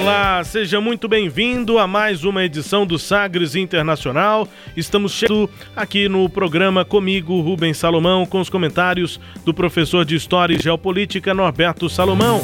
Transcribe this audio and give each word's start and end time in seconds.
Olá, 0.00 0.42
seja 0.42 0.80
muito 0.80 1.06
bem-vindo 1.06 1.78
a 1.78 1.86
mais 1.86 2.24
uma 2.24 2.42
edição 2.42 2.86
do 2.86 2.98
Sagres 2.98 3.54
Internacional. 3.54 4.48
Estamos 4.74 5.12
chegando 5.12 5.50
aqui 5.76 6.08
no 6.08 6.26
programa 6.26 6.86
comigo, 6.86 7.38
Rubens 7.42 7.76
Salomão, 7.76 8.24
com 8.24 8.40
os 8.40 8.48
comentários 8.48 9.20
do 9.44 9.52
professor 9.52 10.06
de 10.06 10.16
História 10.16 10.54
e 10.54 10.58
Geopolítica, 10.58 11.34
Norberto 11.34 11.86
Salomão. 11.90 12.40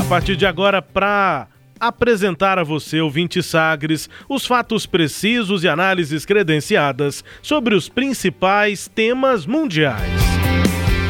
A 0.00 0.04
partir 0.04 0.36
de 0.36 0.46
agora, 0.46 0.80
para 0.80 1.48
apresentar 1.80 2.60
a 2.60 2.64
você, 2.64 3.00
ouvinte 3.00 3.42
Sagres, 3.42 4.08
os 4.28 4.46
fatos 4.46 4.86
precisos 4.86 5.64
e 5.64 5.68
análises 5.68 6.24
credenciadas 6.24 7.24
sobre 7.42 7.74
os 7.74 7.88
principais 7.88 8.86
temas 8.86 9.46
mundiais. 9.46 10.12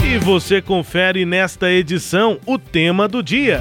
E 0.02 0.16
você 0.16 0.62
confere 0.62 1.26
nesta 1.26 1.70
edição 1.70 2.40
o 2.46 2.58
tema 2.58 3.06
do 3.06 3.22
dia: 3.22 3.60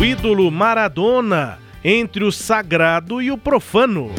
o 0.00 0.04
ídolo 0.04 0.52
Maradona 0.52 1.63
entre 1.84 2.24
o 2.24 2.32
sagrado 2.32 3.20
e 3.20 3.30
o 3.30 3.36
profano. 3.36 4.10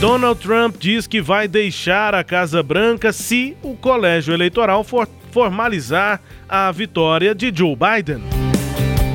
Donald 0.00 0.40
Trump 0.40 0.76
diz 0.78 1.06
que 1.06 1.20
vai 1.20 1.46
deixar 1.46 2.14
a 2.14 2.24
Casa 2.24 2.62
Branca 2.62 3.12
se 3.12 3.56
o 3.62 3.74
colégio 3.74 4.34
eleitoral 4.34 4.82
for 4.82 5.08
formalizar 5.30 6.20
a 6.48 6.70
vitória 6.72 7.34
de 7.34 7.52
Joe 7.54 7.76
Biden. 7.76 8.22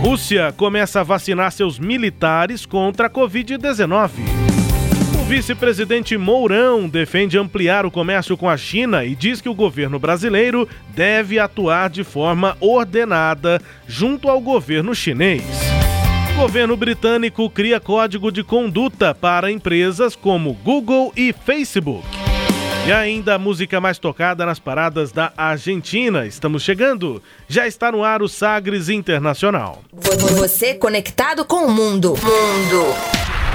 Rússia 0.01 0.53
começa 0.55 1.01
a 1.01 1.03
vacinar 1.03 1.51
seus 1.51 1.77
militares 1.77 2.65
contra 2.65 3.07
a 3.07 3.09
Covid-19. 3.09 4.11
O 5.19 5.23
vice-presidente 5.25 6.17
Mourão 6.17 6.89
defende 6.89 7.37
ampliar 7.37 7.85
o 7.85 7.91
comércio 7.91 8.35
com 8.35 8.49
a 8.49 8.57
China 8.57 9.05
e 9.05 9.13
diz 9.15 9.41
que 9.41 9.49
o 9.49 9.53
governo 9.53 9.99
brasileiro 9.99 10.67
deve 10.95 11.37
atuar 11.37 11.89
de 11.89 12.03
forma 12.03 12.57
ordenada 12.59 13.61
junto 13.87 14.27
ao 14.29 14.41
governo 14.41 14.95
chinês. 14.95 15.78
O 16.39 16.43
governo 16.43 16.77
britânico 16.77 17.49
cria 17.49 17.81
código 17.81 18.31
de 18.31 18.45
conduta 18.45 19.13
para 19.13 19.51
empresas 19.51 20.15
como 20.15 20.53
Google 20.53 21.11
e 21.13 21.33
Facebook. 21.33 22.07
E 22.87 22.93
ainda 22.93 23.35
a 23.35 23.37
música 23.37 23.81
mais 23.81 23.99
tocada 23.99 24.45
nas 24.45 24.57
paradas 24.57 25.11
da 25.11 25.33
Argentina. 25.35 26.25
Estamos 26.25 26.63
chegando. 26.63 27.21
Já 27.49 27.67
está 27.67 27.91
no 27.91 28.05
ar 28.05 28.21
o 28.21 28.29
Sagres 28.29 28.87
Internacional. 28.87 29.83
Você 30.37 30.75
conectado 30.75 31.43
com 31.43 31.65
o 31.65 31.69
mundo. 31.69 32.15
Mundo. 32.23 32.85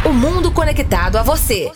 O 0.05 0.12
mundo 0.12 0.53
conectado 0.53 1.17
a 1.17 1.23
você. 1.23 1.73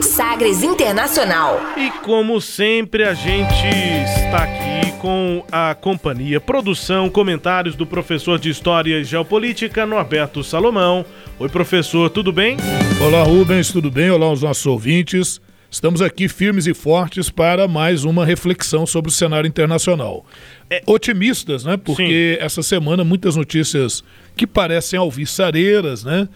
Sagres 0.00 0.62
Internacional. 0.62 1.60
E 1.76 1.90
como 2.04 2.40
sempre, 2.40 3.02
a 3.02 3.12
gente 3.12 3.66
está 3.66 4.44
aqui 4.44 4.73
com 5.04 5.44
a 5.52 5.74
companhia, 5.74 6.40
produção, 6.40 7.10
comentários 7.10 7.76
do 7.76 7.86
professor 7.86 8.38
de 8.38 8.48
História 8.48 8.98
e 8.98 9.04
Geopolítica, 9.04 9.84
Norberto 9.84 10.42
Salomão. 10.42 11.04
Oi, 11.38 11.46
professor, 11.50 12.08
tudo 12.08 12.32
bem? 12.32 12.56
Olá, 13.02 13.22
Rubens, 13.22 13.70
tudo 13.70 13.90
bem? 13.90 14.10
Olá 14.10 14.24
aos 14.24 14.40
nossos 14.40 14.64
ouvintes. 14.64 15.42
Estamos 15.70 16.00
aqui 16.00 16.26
firmes 16.26 16.66
e 16.66 16.72
fortes 16.72 17.28
para 17.28 17.68
mais 17.68 18.06
uma 18.06 18.24
reflexão 18.24 18.86
sobre 18.86 19.10
o 19.10 19.12
cenário 19.12 19.46
internacional. 19.46 20.24
É, 20.70 20.82
otimistas, 20.86 21.64
né? 21.64 21.76
Porque 21.76 22.38
Sim. 22.38 22.42
essa 22.42 22.62
semana 22.62 23.04
muitas 23.04 23.36
notícias 23.36 24.02
que 24.34 24.46
parecem 24.46 24.98
alviçareiras, 24.98 26.02
né? 26.02 26.26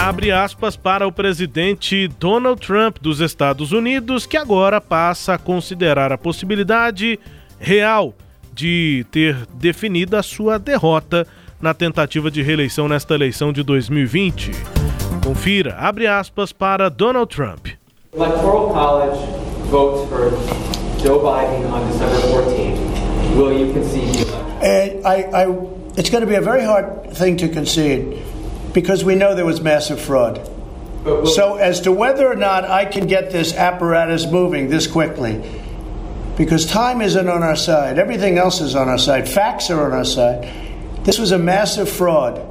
abre 0.00 0.32
aspas 0.32 0.76
para 0.76 1.06
o 1.06 1.12
presidente 1.12 2.08
Donald 2.18 2.58
Trump 2.66 2.96
dos 3.02 3.20
Estados 3.20 3.70
Unidos, 3.70 4.24
que 4.24 4.38
agora 4.38 4.80
passa 4.80 5.34
a 5.34 5.38
considerar 5.38 6.10
a 6.10 6.16
possibilidade 6.16 7.20
real 7.58 8.14
de 8.54 9.04
ter 9.10 9.46
definida 9.54 10.18
a 10.18 10.22
sua 10.22 10.58
derrota 10.58 11.26
na 11.60 11.74
tentativa 11.74 12.30
de 12.30 12.40
reeleição 12.40 12.88
nesta 12.88 13.14
eleição 13.14 13.52
de 13.52 13.62
2020. 13.62 14.52
Confira, 15.22 15.76
abre 15.78 16.06
aspas 16.06 16.50
para 16.50 16.88
Donald 16.88 17.28
Trump. 17.28 17.66
Electoral 18.14 18.70
College 18.70 19.18
votes 19.70 20.08
for 20.08 20.30
Joe 21.02 21.18
Biden 21.18 21.66
on 21.66 21.86
December 21.88 22.16
14th. 22.32 23.36
Will 23.36 23.52
you 23.52 23.72
concede 23.74 24.14
the 24.14 24.22
election? 24.22 24.50
Uh, 24.62 25.08
I, 25.08 25.44
I, 25.44 25.46
it's 25.98 26.08
going 26.08 26.22
to 26.22 26.26
be 26.26 26.36
a 26.36 26.40
very 26.40 26.64
hard 26.64 27.12
thing 27.12 27.36
to 27.36 27.48
concede. 27.48 28.18
Because 28.72 29.04
we 29.04 29.14
know 29.14 29.34
there 29.34 29.44
was 29.44 29.60
massive 29.60 30.00
fraud. 30.00 30.48
So, 31.04 31.56
as 31.56 31.80
to 31.82 31.92
whether 31.92 32.26
or 32.26 32.36
not 32.36 32.64
I 32.64 32.84
can 32.84 33.06
get 33.06 33.30
this 33.30 33.54
apparatus 33.54 34.26
moving 34.26 34.68
this 34.68 34.86
quickly, 34.86 35.42
because 36.36 36.66
time 36.66 37.00
isn't 37.00 37.28
on 37.28 37.42
our 37.42 37.56
side, 37.56 37.98
everything 37.98 38.36
else 38.36 38.60
is 38.60 38.74
on 38.76 38.88
our 38.88 38.98
side, 38.98 39.28
facts 39.28 39.70
are 39.70 39.86
on 39.86 39.92
our 39.92 40.04
side. 40.04 40.46
This 41.04 41.18
was 41.18 41.32
a 41.32 41.38
massive 41.38 41.88
fraud. 41.88 42.46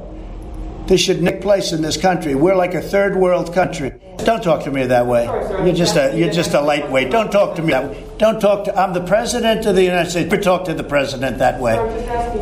This 0.88 1.00
should 1.00 1.24
take 1.24 1.40
place 1.40 1.70
in 1.70 1.82
this 1.82 1.96
country. 1.96 2.34
We're 2.34 2.56
like 2.56 2.74
a 2.74 2.82
third 2.82 3.14
world 3.14 3.54
country. 3.54 3.92
Don't 4.24 4.42
talk 4.42 4.64
to 4.64 4.70
me 4.70 4.86
that 4.86 5.06
way. 5.06 5.24
You're 5.64 5.74
just 5.74 5.96
a 5.96 6.16
you're 6.16 6.32
just 6.32 6.54
a 6.54 6.60
lightweight. 6.60 7.10
Don't 7.10 7.30
talk 7.30 7.56
to 7.56 7.62
me 7.62 7.72
that 7.72 7.90
way. 7.90 8.06
Don't 8.18 8.40
talk 8.40 8.64
to. 8.64 8.78
I'm 8.78 8.92
the 8.92 9.02
president 9.02 9.66
of 9.66 9.74
the 9.74 9.82
United 9.82 10.10
States. 10.10 10.30
But 10.30 10.42
talk 10.42 10.64
to 10.66 10.74
the 10.74 10.84
president 10.84 11.38
that 11.38 11.60
way. 11.60 11.76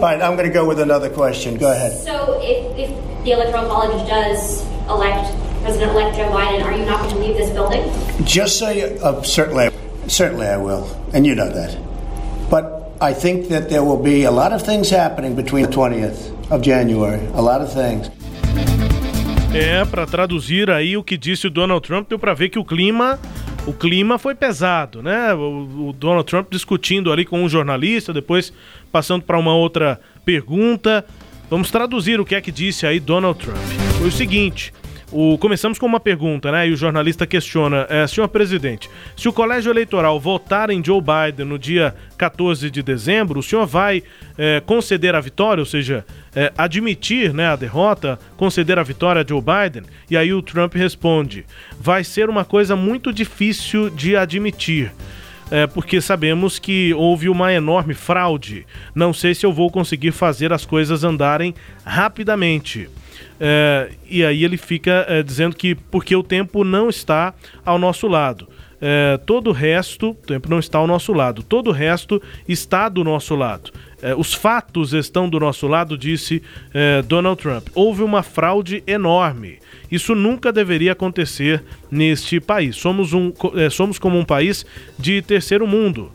Fine. 0.00 0.22
I'm 0.22 0.36
going 0.36 0.48
to 0.48 0.52
go 0.52 0.66
with 0.66 0.80
another 0.80 1.10
question. 1.10 1.56
Go 1.56 1.72
ahead. 1.72 1.92
So 1.92 2.40
if, 2.42 2.78
if 2.78 3.25
the 3.25 3.32
Electoral 3.32 3.66
College 3.69 4.08
does 4.08 4.62
elect 4.88 5.34
President-elect 5.62 6.16
Joe 6.16 6.30
Biden, 6.30 6.64
are 6.64 6.72
you 6.72 6.84
not 6.84 7.02
going 7.02 7.14
to 7.14 7.20
leave 7.20 7.36
this 7.36 7.50
building? 7.50 7.90
Just 8.24 8.58
so 8.58 8.70
you, 8.70 8.84
uh, 9.02 9.22
certainly, 9.22 9.70
certainly 10.06 10.46
I 10.46 10.56
will, 10.56 10.88
and 11.12 11.26
you 11.26 11.34
know 11.34 11.50
that. 11.50 11.76
But 12.48 12.92
I 13.00 13.12
think 13.12 13.48
that 13.48 13.69
there 13.69 13.84
will 13.84 14.02
be 14.02 14.24
a 14.24 14.31
lot 14.31 14.52
of 14.52 14.64
things 14.64 14.88
happening 14.88 15.34
between 15.34 15.64
the 15.64 15.70
20th 15.70 16.50
of 16.50 16.62
January. 16.62 17.24
A 17.34 17.42
lot 17.42 17.60
of 17.60 17.72
things. 17.72 18.08
É, 19.54 19.84
para 19.84 20.06
traduzir 20.06 20.70
aí 20.70 20.96
o 20.96 21.02
que 21.02 21.16
disse 21.16 21.46
o 21.46 21.50
Donald 21.50 21.86
Trump, 21.86 22.08
deu 22.08 22.18
para 22.18 22.34
ver 22.34 22.50
que 22.50 22.58
o 22.58 22.64
clima 22.64 23.18
o 23.66 23.72
clima 23.72 24.18
foi 24.18 24.34
pesado, 24.34 25.02
né? 25.02 25.34
O, 25.34 25.88
o, 25.88 25.92
Donald 25.92 26.26
Trump 26.26 26.50
discutindo 26.50 27.12
ali 27.12 27.24
com 27.26 27.42
um 27.42 27.48
jornalista, 27.48 28.14
depois 28.14 28.50
passando 28.90 29.22
para 29.22 29.38
uma 29.38 29.54
outra 29.54 30.00
pergunta. 30.24 31.04
Vamos 31.50 31.70
traduzir 31.70 32.18
o 32.18 32.24
que 32.24 32.34
é 32.34 32.40
que 32.40 32.50
disse 32.50 32.86
aí 32.86 32.98
Donald 32.98 33.38
Trump. 33.38 33.58
Foi 33.98 34.08
o 34.08 34.12
seguinte: 34.12 34.72
o, 35.10 35.38
começamos 35.38 35.78
com 35.78 35.87
uma 35.87 35.99
pergunta, 35.99 36.52
né? 36.52 36.69
E 36.69 36.72
o 36.72 36.76
jornalista 36.76 37.26
questiona: 37.26 37.87
é, 37.88 38.06
senhor 38.06 38.28
presidente, 38.28 38.90
se 39.16 39.28
o 39.28 39.32
colégio 39.32 39.70
eleitoral 39.70 40.20
votar 40.20 40.69
em 40.69 40.84
Joe 40.84 41.00
Biden 41.00 41.46
no 41.46 41.58
dia 41.58 41.94
14 42.19 42.70
de 42.70 42.82
dezembro, 42.82 43.40
o 43.40 43.43
senhor 43.43 43.66
vai 43.66 44.02
é, 44.37 44.60
conceder 44.60 45.14
a 45.14 45.20
vitória, 45.20 45.62
ou 45.62 45.66
seja, 45.66 46.05
é, 46.37 46.52
admitir 46.58 47.32
né, 47.32 47.46
a 47.46 47.56
derrota, 47.56 48.19
conceder 48.37 48.78
a 48.78 48.82
vitória 48.82 49.22
a 49.22 49.26
Joe 49.26 49.40
Biden? 49.40 49.84
E 50.10 50.16
aí 50.16 50.32
o 50.32 50.43
Trump 50.43 50.75
responde: 50.75 51.46
vai 51.81 52.05
ser 52.05 52.28
uma 52.28 52.44
coisa 52.44 52.76
muito 52.76 53.12
difícil 53.12 53.88
de 53.88 54.14
admitir. 54.16 54.93
É, 55.50 55.66
porque 55.66 55.99
sabemos 55.99 56.58
que 56.58 56.93
houve 56.93 57.26
uma 57.31 57.50
enorme 57.50 57.94
fraude. 57.94 58.66
Não 58.94 59.14
sei 59.14 59.34
se 59.34 59.46
eu 59.46 59.52
vou 59.52 59.70
conseguir 59.70 60.12
fazer 60.12 60.52
as 60.52 60.66
coisas 60.66 61.05
andarem 61.05 61.55
rapidamente. 61.87 62.87
É, 63.40 63.90
e 64.08 64.25
aí 64.25 64.44
ele 64.44 64.56
fica 64.56 65.06
é, 65.08 65.23
dizendo 65.23 65.55
que 65.55 65.75
porque 65.75 66.14
o 66.14 66.23
tempo 66.23 66.64
não 66.64 66.88
está 66.88 67.35
ao 67.64 67.79
nosso 67.79 68.06
lado. 68.08 68.49
É, 68.81 69.19
todo 69.26 69.50
o 69.50 69.52
resto, 69.52 70.11
o 70.11 70.14
tempo 70.14 70.49
não 70.49 70.61
está 70.61 70.79
ao 70.79 70.87
nosso 70.87 71.12
lado, 71.12 71.43
todo 71.43 71.69
o 71.69 71.73
resto 71.73 72.23
está 72.49 72.88
do 72.88 73.02
nosso 73.02 73.35
lado. 73.35 73.73
É, 74.00 74.14
os 74.14 74.32
fatos 74.32 74.93
estão 74.93 75.29
do 75.29 75.40
nosso 75.40 75.67
lado, 75.67 75.99
disse 75.99 76.40
é, 76.73 77.02
Donald 77.02 77.40
Trump. 77.40 77.67
Houve 77.75 78.02
uma 78.02 78.23
fraude 78.23 78.82
enorme. 78.87 79.58
Isso 79.91 80.14
nunca 80.14 80.52
deveria 80.52 80.93
acontecer 80.93 81.64
neste 81.91 82.38
país. 82.38 82.76
Somos, 82.76 83.12
um, 83.12 83.32
é, 83.56 83.69
somos 83.69 83.99
como 83.99 84.19
um 84.19 84.25
país 84.25 84.64
de 84.99 85.20
terceiro 85.23 85.67
mundo. 85.67 86.12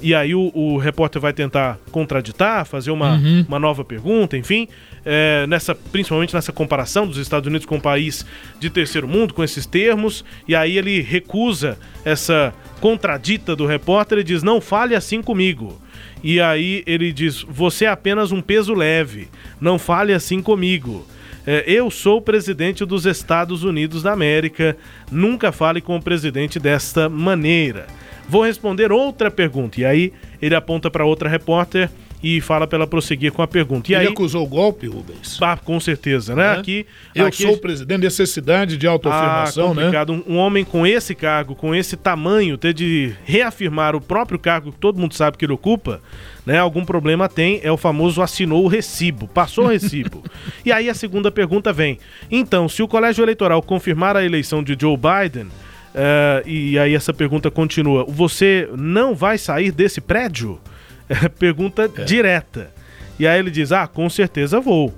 E 0.00 0.14
aí 0.14 0.34
o, 0.34 0.50
o 0.54 0.78
repórter 0.78 1.20
vai 1.20 1.32
tentar 1.32 1.78
contraditar, 1.90 2.64
fazer 2.64 2.90
uma, 2.90 3.16
uhum. 3.16 3.44
uma 3.46 3.58
nova 3.58 3.84
pergunta, 3.84 4.36
enfim 4.36 4.68
é, 5.04 5.46
nessa, 5.46 5.74
principalmente 5.74 6.34
nessa 6.34 6.52
comparação 6.52 7.06
dos 7.06 7.18
Estados 7.18 7.46
Unidos 7.46 7.66
com 7.66 7.76
um 7.76 7.80
país 7.80 8.24
de 8.58 8.70
terceiro 8.70 9.06
mundo, 9.06 9.34
com 9.34 9.44
esses 9.44 9.66
termos, 9.66 10.24
e 10.48 10.56
aí 10.56 10.78
ele 10.78 11.00
recusa 11.02 11.78
essa 12.04 12.54
contradita 12.80 13.54
do 13.54 13.66
repórter 13.66 14.18
e 14.18 14.24
diz: 14.24 14.42
Não 14.42 14.60
fale 14.60 14.94
assim 14.94 15.20
comigo. 15.22 15.80
E 16.22 16.40
aí 16.40 16.82
ele 16.86 17.12
diz: 17.12 17.42
Você 17.48 17.84
é 17.84 17.88
apenas 17.88 18.32
um 18.32 18.40
peso 18.40 18.72
leve, 18.72 19.28
não 19.60 19.78
fale 19.78 20.14
assim 20.14 20.40
comigo. 20.40 21.06
É, 21.46 21.62
eu 21.66 21.90
sou 21.90 22.18
o 22.18 22.22
presidente 22.22 22.86
dos 22.86 23.04
Estados 23.04 23.64
Unidos 23.64 24.02
da 24.02 24.12
América, 24.12 24.74
nunca 25.12 25.52
fale 25.52 25.82
com 25.82 25.94
o 25.94 26.02
presidente 26.02 26.58
desta 26.58 27.06
maneira. 27.06 27.86
Vou 28.28 28.44
responder 28.44 28.92
outra 28.92 29.30
pergunta. 29.30 29.80
E 29.80 29.84
aí 29.84 30.12
ele 30.40 30.54
aponta 30.54 30.90
para 30.90 31.04
outra 31.04 31.28
repórter 31.28 31.90
e 32.24 32.40
fala 32.40 32.66
para 32.66 32.78
ela 32.78 32.86
prosseguir 32.86 33.30
com 33.32 33.42
a 33.42 33.46
pergunta. 33.46 33.92
E 33.92 33.94
Ele 33.94 34.06
aí, 34.06 34.12
acusou 34.12 34.42
o 34.42 34.46
golpe, 34.46 34.86
Rubens? 34.86 35.38
Ah, 35.42 35.58
com 35.58 35.78
certeza, 35.78 36.34
né? 36.34 36.54
É. 36.54 36.58
Aqui, 36.58 36.86
Eu 37.14 37.26
aqui, 37.26 37.42
sou 37.42 37.52
o 37.52 37.58
presidente, 37.58 38.00
necessidade 38.00 38.78
de 38.78 38.86
autoafirmação, 38.86 39.72
ah, 39.72 39.74
complicado. 39.74 40.14
né? 40.14 40.22
Um, 40.26 40.32
um 40.32 40.36
homem 40.38 40.64
com 40.64 40.86
esse 40.86 41.14
cargo, 41.14 41.54
com 41.54 41.74
esse 41.74 41.98
tamanho, 41.98 42.56
ter 42.56 42.72
de 42.72 43.12
reafirmar 43.26 43.94
o 43.94 44.00
próprio 44.00 44.38
cargo 44.38 44.72
que 44.72 44.78
todo 44.78 44.98
mundo 44.98 45.12
sabe 45.12 45.36
que 45.36 45.44
ele 45.44 45.52
ocupa, 45.52 46.00
né? 46.46 46.58
Algum 46.58 46.82
problema 46.82 47.28
tem, 47.28 47.60
é 47.62 47.70
o 47.70 47.76
famoso 47.76 48.22
assinou 48.22 48.64
o 48.64 48.68
recibo, 48.68 49.28
passou 49.28 49.66
o 49.66 49.68
recibo. 49.68 50.24
e 50.64 50.72
aí 50.72 50.88
a 50.88 50.94
segunda 50.94 51.30
pergunta 51.30 51.74
vem: 51.74 51.98
então, 52.30 52.70
se 52.70 52.82
o 52.82 52.88
colégio 52.88 53.22
eleitoral 53.22 53.60
confirmar 53.60 54.16
a 54.16 54.24
eleição 54.24 54.62
de 54.62 54.74
Joe 54.80 54.96
Biden, 54.96 55.48
uh, 55.94 56.48
e 56.48 56.78
aí 56.78 56.94
essa 56.94 57.12
pergunta 57.12 57.50
continua, 57.50 58.04
você 58.04 58.68
não 58.76 59.14
vai 59.14 59.38
sair 59.38 59.70
desse 59.70 60.00
prédio? 60.00 60.60
É, 61.06 61.28
pergunta 61.28 61.90
é. 61.98 62.04
direta. 62.04 62.70
E 63.18 63.26
aí 63.26 63.38
ele 63.38 63.50
diz: 63.50 63.72
Ah, 63.72 63.86
com 63.86 64.08
certeza 64.08 64.60
vou. 64.60 64.92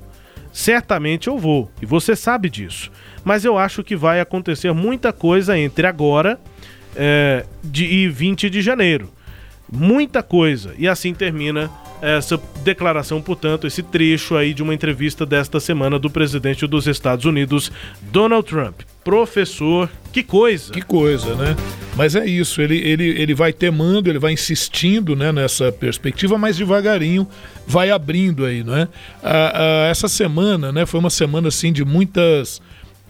Certamente 0.52 1.28
eu 1.28 1.36
vou. 1.36 1.70
E 1.82 1.86
você 1.86 2.14
sabe 2.16 2.48
disso. 2.48 2.90
Mas 3.24 3.44
eu 3.44 3.58
acho 3.58 3.82
que 3.82 3.96
vai 3.96 4.20
acontecer 4.20 4.72
muita 4.72 5.12
coisa 5.12 5.58
entre 5.58 5.86
agora 5.86 6.38
é, 6.94 7.44
de, 7.62 7.84
e 7.84 8.08
20 8.08 8.48
de 8.48 8.62
janeiro. 8.62 9.12
Muita 9.70 10.22
coisa. 10.22 10.74
E 10.78 10.88
assim 10.88 11.12
termina 11.12 11.70
essa 12.00 12.40
declaração, 12.62 13.20
portanto, 13.20 13.66
esse 13.66 13.82
trecho 13.82 14.36
aí 14.36 14.54
de 14.54 14.62
uma 14.62 14.74
entrevista 14.74 15.26
desta 15.26 15.58
semana 15.58 15.98
do 15.98 16.08
presidente 16.08 16.66
dos 16.66 16.86
Estados 16.86 17.24
Unidos, 17.24 17.72
Donald 18.00 18.48
Trump. 18.48 18.80
Professor, 19.06 19.88
que 20.12 20.20
coisa! 20.20 20.72
Que 20.72 20.82
coisa, 20.82 21.36
né? 21.36 21.54
Mas 21.94 22.16
é 22.16 22.26
isso, 22.26 22.60
ele, 22.60 22.76
ele, 22.76 23.04
ele 23.04 23.34
vai 23.36 23.52
temando, 23.52 24.08
ele 24.08 24.18
vai 24.18 24.32
insistindo 24.32 25.14
né, 25.14 25.30
nessa 25.30 25.70
perspectiva, 25.70 26.36
mas 26.36 26.56
devagarinho 26.56 27.24
vai 27.68 27.92
abrindo 27.92 28.44
aí, 28.44 28.64
né? 28.64 28.88
essa 29.88 30.08
semana, 30.08 30.72
né, 30.72 30.84
foi 30.86 30.98
uma 30.98 31.08
semana 31.08 31.46
assim 31.46 31.72
de 31.72 31.84
muitas 31.84 32.60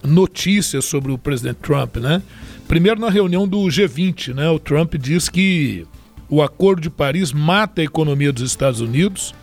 notícias 0.05 0.85
sobre 0.85 1.11
o 1.11 1.17
presidente 1.17 1.61
Trump, 1.63 1.97
né? 1.97 2.23
Primeiro 2.69 3.01
na 3.01 3.09
reunião 3.09 3.49
do 3.49 3.61
G20, 3.63 4.35
né? 4.35 4.51
O 4.51 4.59
Trump 4.59 4.97
diz 4.97 5.31
que 5.31 5.87
o 6.29 6.43
Acordo 6.43 6.83
de 6.83 6.91
Paris 6.91 7.33
mata 7.33 7.81
a 7.81 7.85
economia 7.85 8.31
dos 8.35 8.43
Estados 8.43 8.83
Unidos 8.83 9.35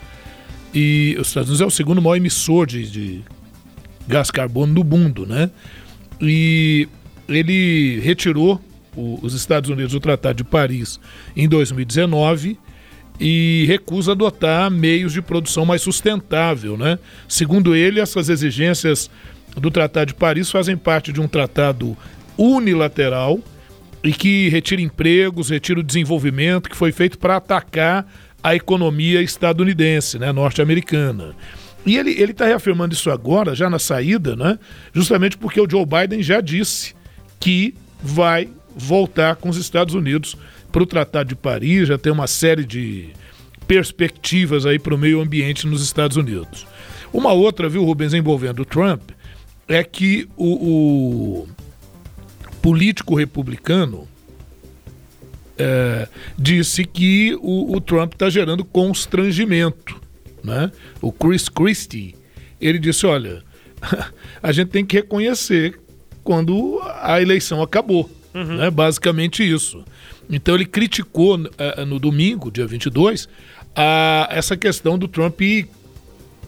e 0.72 1.18
os 1.20 1.30
Estados 1.30 1.50
Unidos 1.50 1.62
é 1.62 1.66
o 1.66 1.72
segundo 1.72 2.00
maior 2.00 2.16
emissor 2.16 2.68
de, 2.68 2.88
de 2.88 3.24
gás 4.08 4.30
carbono 4.30 4.76
do 4.76 4.84
mundo, 4.84 5.26
né? 5.26 5.50
E 6.24 6.88
ele 7.28 8.00
retirou 8.00 8.62
o, 8.96 9.20
os 9.22 9.34
Estados 9.34 9.70
Unidos 9.70 9.92
do 9.92 10.00
Tratado 10.00 10.38
de 10.38 10.44
Paris 10.44 11.00
em 11.36 11.48
2019 11.48 12.58
e 13.20 13.66
recusa 13.68 14.14
adotar 14.14 14.72
meios 14.72 15.14
de 15.14 15.22
produção 15.22 15.66
mais 15.66 15.82
sustentável, 15.82 16.78
né? 16.78 16.98
Segundo 17.28 17.76
ele, 17.76 18.00
essas 18.00 18.30
exigências 18.30 19.10
do 19.56 19.70
Tratado 19.70 20.08
de 20.08 20.14
Paris 20.16 20.50
fazem 20.50 20.76
parte 20.76 21.12
de 21.14 21.22
um 21.22 21.28
tratado 21.28 21.96
unilateral 22.38 23.40
e 24.04 24.12
que 24.12 24.50
retira 24.50 24.82
empregos, 24.82 25.50
retira 25.50 25.80
o 25.80 25.84
desenvolvimento 25.84 26.70
que 26.70 26.76
foi 26.76 26.92
feito 26.92 27.18
para 27.18 27.38
atacar 27.38 28.06
a 28.44 28.56
economia 28.56 29.22
estadunidense, 29.22 30.20
né, 30.20 30.32
norte-americana. 30.32 31.34
E 31.86 31.98
ele 31.98 32.12
está 32.12 32.46
reafirmando 32.46 32.94
isso 32.94 33.12
agora, 33.12 33.54
já 33.54 33.70
na 33.70 33.80
saída, 33.80 34.36
né, 34.36 34.58
justamente 34.94 35.38
porque 35.38 35.60
o 35.60 35.70
Joe 35.70 35.86
Biden 35.86 36.24
já 36.24 36.40
disse 36.40 36.96
que 37.40 37.76
vai 38.02 38.50
voltar 38.76 39.36
com 39.36 39.50
os 39.50 39.58
Estados 39.58 39.94
Unidos 39.94 40.38
para 40.72 40.82
o 40.82 40.86
Tratado 40.86 41.30
de 41.30 41.36
Paris, 41.36 41.88
já 41.88 41.98
tem 41.98 42.12
uma 42.12 42.26
série 42.26 42.66
de 42.66 43.10
perspectivas 43.68 44.66
aí 44.66 44.80
para 44.80 44.96
o 44.96 44.98
meio 44.98 45.22
ambiente 45.22 45.68
nos 45.68 45.84
Estados 45.84 46.18
Unidos. 46.18 46.66
Uma 47.12 47.32
outra, 47.32 47.70
viu, 47.70 47.84
Rubens, 47.84 48.14
envolvendo 48.14 48.62
o 48.62 48.66
Trump, 48.66 49.12
é 49.68 49.84
que 49.84 50.28
o, 50.36 51.44
o 51.44 51.48
político 52.62 53.16
republicano 53.16 54.08
é, 55.58 56.08
disse 56.38 56.84
que 56.84 57.38
o, 57.42 57.76
o 57.76 57.82
Trump 57.82 58.14
está 58.14 58.30
gerando 58.30 58.66
constrangimento. 58.66 60.02
Né? 60.44 60.72
O 61.02 61.12
Chris 61.12 61.48
Christie, 61.48 62.16
ele 62.60 62.80
disse, 62.80 63.06
olha, 63.06 63.44
a 64.42 64.52
gente 64.52 64.70
tem 64.70 64.86
que 64.86 64.98
reconhecer 64.98 65.80
quando 66.24 66.82
a 67.02 67.22
eleição 67.22 67.62
acabou. 67.62 68.10
Uhum. 68.34 68.58
Né? 68.58 68.70
Basicamente 68.70 69.48
isso. 69.48 69.84
Então 70.30 70.56
ele 70.56 70.66
criticou 70.66 71.36
uh, 71.38 71.86
no 71.86 72.00
domingo, 72.00 72.52
dia 72.52 72.66
22, 72.66 73.28
a, 73.76 74.28
essa 74.32 74.56
questão 74.58 74.98
do 74.98 75.08
Trump 75.08 75.40
ir 75.42 75.70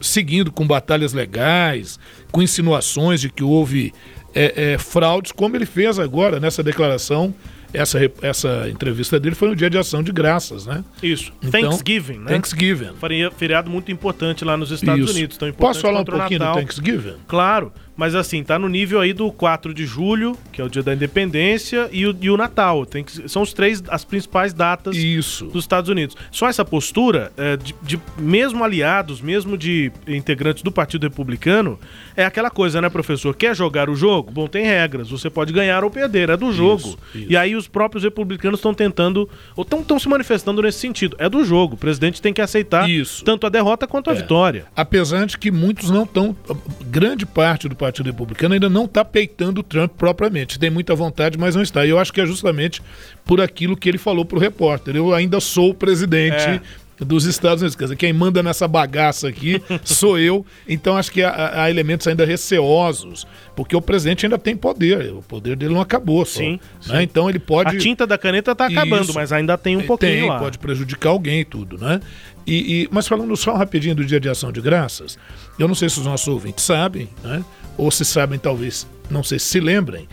seguindo 0.02 0.52
com 0.52 0.66
batalhas 0.66 1.14
legais, 1.14 2.00
com 2.32 2.42
insinuações 2.42 3.22
de 3.22 3.30
que 3.30 3.44
houve 3.44 3.94
é, 4.34 4.74
é, 4.74 4.78
fraudes, 4.78 5.32
como 5.32 5.56
ele 5.56 5.66
fez 5.66 5.98
agora 5.98 6.40
nessa 6.40 6.62
declaração. 6.62 7.34
Essa, 7.75 8.00
essa 8.22 8.70
entrevista 8.70 9.20
dele 9.20 9.36
foi 9.36 9.50
no 9.50 9.55
dia 9.55 9.70
de 9.70 9.77
ação 9.77 10.01
de 10.01 10.12
graças, 10.12 10.65
né? 10.65 10.84
Isso. 11.01 11.32
Então, 11.41 11.62
Thanksgiving, 11.62 12.20
né? 12.20 12.32
Thanksgiving. 12.32 12.91
Feriado 13.38 13.70
muito 13.70 13.91
importante 13.91 14.44
lá 14.44 14.58
nos 14.58 14.72
Estados 14.72 15.05
Isso. 15.05 15.13
Unidos. 15.13 15.38
Tão 15.38 15.48
importante 15.48 15.74
Posso 15.74 15.82
falar 15.82 16.01
um 16.01 16.05
pouquinho 16.05 16.39
do 16.39 16.53
Thanksgiving? 16.53 17.15
Claro. 17.27 17.72
Mas 17.96 18.14
assim, 18.14 18.44
tá 18.44 18.60
no 18.60 18.68
nível 18.68 19.00
aí 19.00 19.14
do 19.14 19.32
4 19.32 19.74
de 19.74 19.86
julho, 19.86 20.38
que 20.52 20.62
é 20.62 20.64
o 20.64 20.70
dia 20.70 20.84
da 20.84 20.94
independência, 20.94 21.90
e 21.92 22.06
o, 22.06 22.16
e 22.20 22.30
o 22.30 22.36
Natal. 22.36 22.86
Tem 22.86 23.04
que, 23.04 23.30
são 23.30 23.42
os 23.42 23.54
três, 23.54 23.82
as 23.88 24.04
principais 24.04 24.54
datas 24.54 24.96
Isso. 24.98 25.46
dos 25.46 25.64
Estados 25.64 25.90
Unidos. 25.90 26.16
Só 26.32 26.50
essa 26.50 26.66
postura, 26.66 27.32
é, 27.38 27.56
de, 27.56 27.74
de, 27.82 28.00
mesmo 28.18 28.64
aliados, 28.64 29.22
mesmo 29.22 29.58
de 29.58 29.92
integrantes 30.08 30.62
do 30.62 30.72
Partido 30.72 31.04
Republicano, 31.04 31.80
é 32.18 32.25
aquela 32.25 32.50
coisa, 32.50 32.82
né, 32.82 32.90
professor? 32.90 33.36
Quer 33.36 33.56
jogar 33.56 33.90
o 33.90 33.96
jogo? 33.96 34.32
Bom, 34.32 34.48
tem 34.48 34.66
regras. 34.66 35.10
Você 35.10 35.30
pode 35.30 35.54
ganhar 35.54 35.84
ou 35.84 35.90
perder, 35.90 36.30
é 36.30 36.38
do 36.38 36.52
jogo. 36.52 36.90
Isso, 36.90 37.00
isso. 37.16 37.32
E 37.32 37.38
aí 37.38 37.56
os 37.56 37.68
próprios 37.68 38.04
republicanos 38.04 38.60
estão 38.60 38.74
tentando, 38.74 39.30
ou 39.56 39.64
estão 39.64 39.98
se 39.98 40.10
manifestando 40.10 40.62
nesse 40.62 40.80
sentido. 40.80 41.16
É 41.18 41.30
do 41.30 41.46
jogo. 41.46 41.75
O 41.75 41.78
presidente 41.78 42.22
tem 42.22 42.34
que 42.34 42.42
aceitar 42.42 42.90
isso. 42.90 43.24
tanto 43.24 43.48
a 43.48 43.50
derrota 43.50 43.88
quanto 43.88 44.10
a 44.10 44.14
é. 44.14 44.16
vitória. 44.18 44.66
Apesar 44.75 45.25
de 45.25 45.38
que 45.38 45.50
muitos 45.50 45.90
não 45.90 46.04
estão. 46.04 46.36
Grande 46.82 47.25
parte 47.25 47.70
do 47.70 47.75
Partido 47.86 48.08
Republicano 48.08 48.56
ainda 48.56 48.68
não 48.68 48.86
está 48.86 49.06
peitando 49.06 49.62
o 49.62 49.63
Trump 49.63 49.92
propriamente. 49.98 50.58
Tem 50.58 50.70
muita 50.70 50.96
vontade, 50.96 51.38
mas 51.38 51.56
não 51.56 51.62
está. 51.62 51.86
E 51.86 51.89
eu 51.89 52.00
acho 52.00 52.12
que 52.12 52.20
é 52.20 52.25
justamente 52.25 52.82
por 53.24 53.39
aquilo 53.39 53.77
que 53.77 53.88
ele 53.88 54.00
falou 54.00 54.25
para 54.25 54.38
o 54.38 54.42
repórter. 54.42 54.96
Eu 54.96 55.13
ainda 55.13 55.39
sou 55.39 55.74
presidente. 55.74 56.36
É 56.36 56.62
dos 57.00 57.25
Estados 57.25 57.62
Unidos. 57.62 57.75
Quer 57.75 57.86
dizer, 57.86 57.96
quem 57.96 58.14
manda 58.14 58.42
nessa 58.42 58.68
bagaça 58.68 59.28
aqui 59.28 59.62
sou 59.84 60.18
eu. 60.18 60.46
Então 60.68 60.98
acho 60.98 61.12
que 61.12 61.22
há, 61.22 61.64
há, 61.64 61.70
elementos 61.70 62.08
ainda 62.08 62.25
receosos, 62.25 63.25
porque 63.56 63.75
o 63.75 63.82
presidente 63.82 64.25
ainda 64.25 64.38
tem 64.38 64.56
poder. 64.56 65.14
O 65.14 65.22
poder 65.22 65.56
dele 65.56 65.74
não 65.74 65.82
acabou 65.82 66.25
só. 66.25 66.40
Sim. 66.40 66.60
Né? 66.88 67.04
Então 67.04 67.30
ele 67.30 67.40
pode. 67.40 67.75
A 67.75 67.80
tinta 67.80 68.06
da 68.06 68.18
caneta 68.18 68.52
está 68.52 68.68
acabando, 68.68 69.14
mas 69.14 69.32
ainda 69.32 69.58
tem 69.58 69.75
um 69.75 69.84
pouquinho 69.84 70.12
tem, 70.12 70.30
lá. 70.30 70.40
Pode 70.40 70.58
prejudicar 70.58 71.10
alguém 71.10 71.42
e 71.42 71.46
tudo, 71.46 71.78
né? 71.78 72.00
E, 72.48 72.84
e, 72.84 72.90
mas 72.92 73.08
falando 73.08 73.36
só 73.36 73.56
rapidinho 73.56 73.96
do 73.96 74.06
Dia 74.06 74.20
de 74.20 74.30
Ação 74.30 74.52
de 74.52 74.62
Graças, 74.62 75.18
eu 75.58 75.68
não 75.68 75.74
sei 75.74 75.90
se 75.90 76.00
os 76.00 76.06
nossos 76.06 76.28
ouvintes 76.28 76.64
sabem, 76.64 77.10
né? 77.24 77.44
ou 77.75 77.90
se 77.90 78.06
sabem, 78.06 78.38
talvez, 78.38 78.88
não 79.10 79.24
sei 79.24 79.40
se 79.40 79.46
se 79.46 79.60
lembrem, 79.60 80.08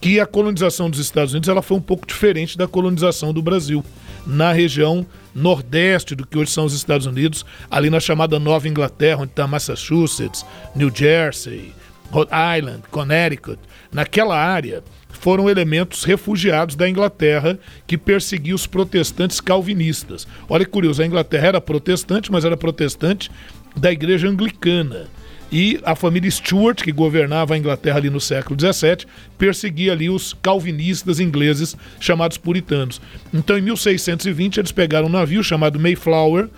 que 0.00 0.20
a 0.20 0.26
colonização 0.26 0.90
dos 0.90 1.00
Estados 1.00 1.32
Unidos 1.32 1.48
ela 1.48 1.62
foi 1.62 1.76
um 1.76 1.80
pouco 1.80 2.06
diferente 2.06 2.56
da 2.58 2.66
colonização 2.66 3.32
do 3.32 3.40
Brasil 3.40 3.84
na 4.26 4.52
região 4.52 5.06
nordeste 5.36 6.14
do 6.14 6.26
que 6.26 6.38
hoje 6.38 6.50
são 6.50 6.64
os 6.64 6.72
Estados 6.72 7.06
Unidos, 7.06 7.44
ali 7.70 7.90
na 7.90 8.00
chamada 8.00 8.38
Nova 8.38 8.66
Inglaterra, 8.66 9.22
onde 9.22 9.32
está 9.32 9.46
Massachusetts, 9.46 10.44
New 10.74 10.90
Jersey, 10.92 11.72
Rhode 12.10 12.30
Island, 12.58 12.82
Connecticut. 12.90 13.58
Naquela 13.92 14.36
área 14.36 14.82
foram 15.10 15.48
elementos 15.50 16.04
refugiados 16.04 16.74
da 16.74 16.88
Inglaterra 16.88 17.58
que 17.86 17.98
perseguiam 17.98 18.54
os 18.54 18.66
protestantes 18.66 19.40
calvinistas. 19.40 20.26
Olha 20.48 20.64
que 20.64 20.70
curioso, 20.70 21.02
a 21.02 21.06
Inglaterra 21.06 21.48
era 21.48 21.60
protestante, 21.60 22.32
mas 22.32 22.44
era 22.44 22.56
protestante 22.56 23.30
da 23.76 23.92
igreja 23.92 24.28
anglicana. 24.28 25.06
E 25.50 25.78
a 25.84 25.94
família 25.94 26.30
Stuart, 26.30 26.82
que 26.82 26.90
governava 26.90 27.54
a 27.54 27.58
Inglaterra 27.58 27.98
ali 27.98 28.10
no 28.10 28.20
século 28.20 28.58
XVII, 28.58 29.06
perseguia 29.38 29.92
ali 29.92 30.10
os 30.10 30.34
calvinistas 30.42 31.20
ingleses 31.20 31.76
chamados 32.00 32.36
puritanos. 32.36 33.00
Então, 33.32 33.56
em 33.56 33.62
1620, 33.62 34.58
eles 34.58 34.72
pegaram 34.72 35.06
um 35.06 35.10
navio 35.10 35.44
chamado 35.44 35.78
Mayflower 35.78 36.48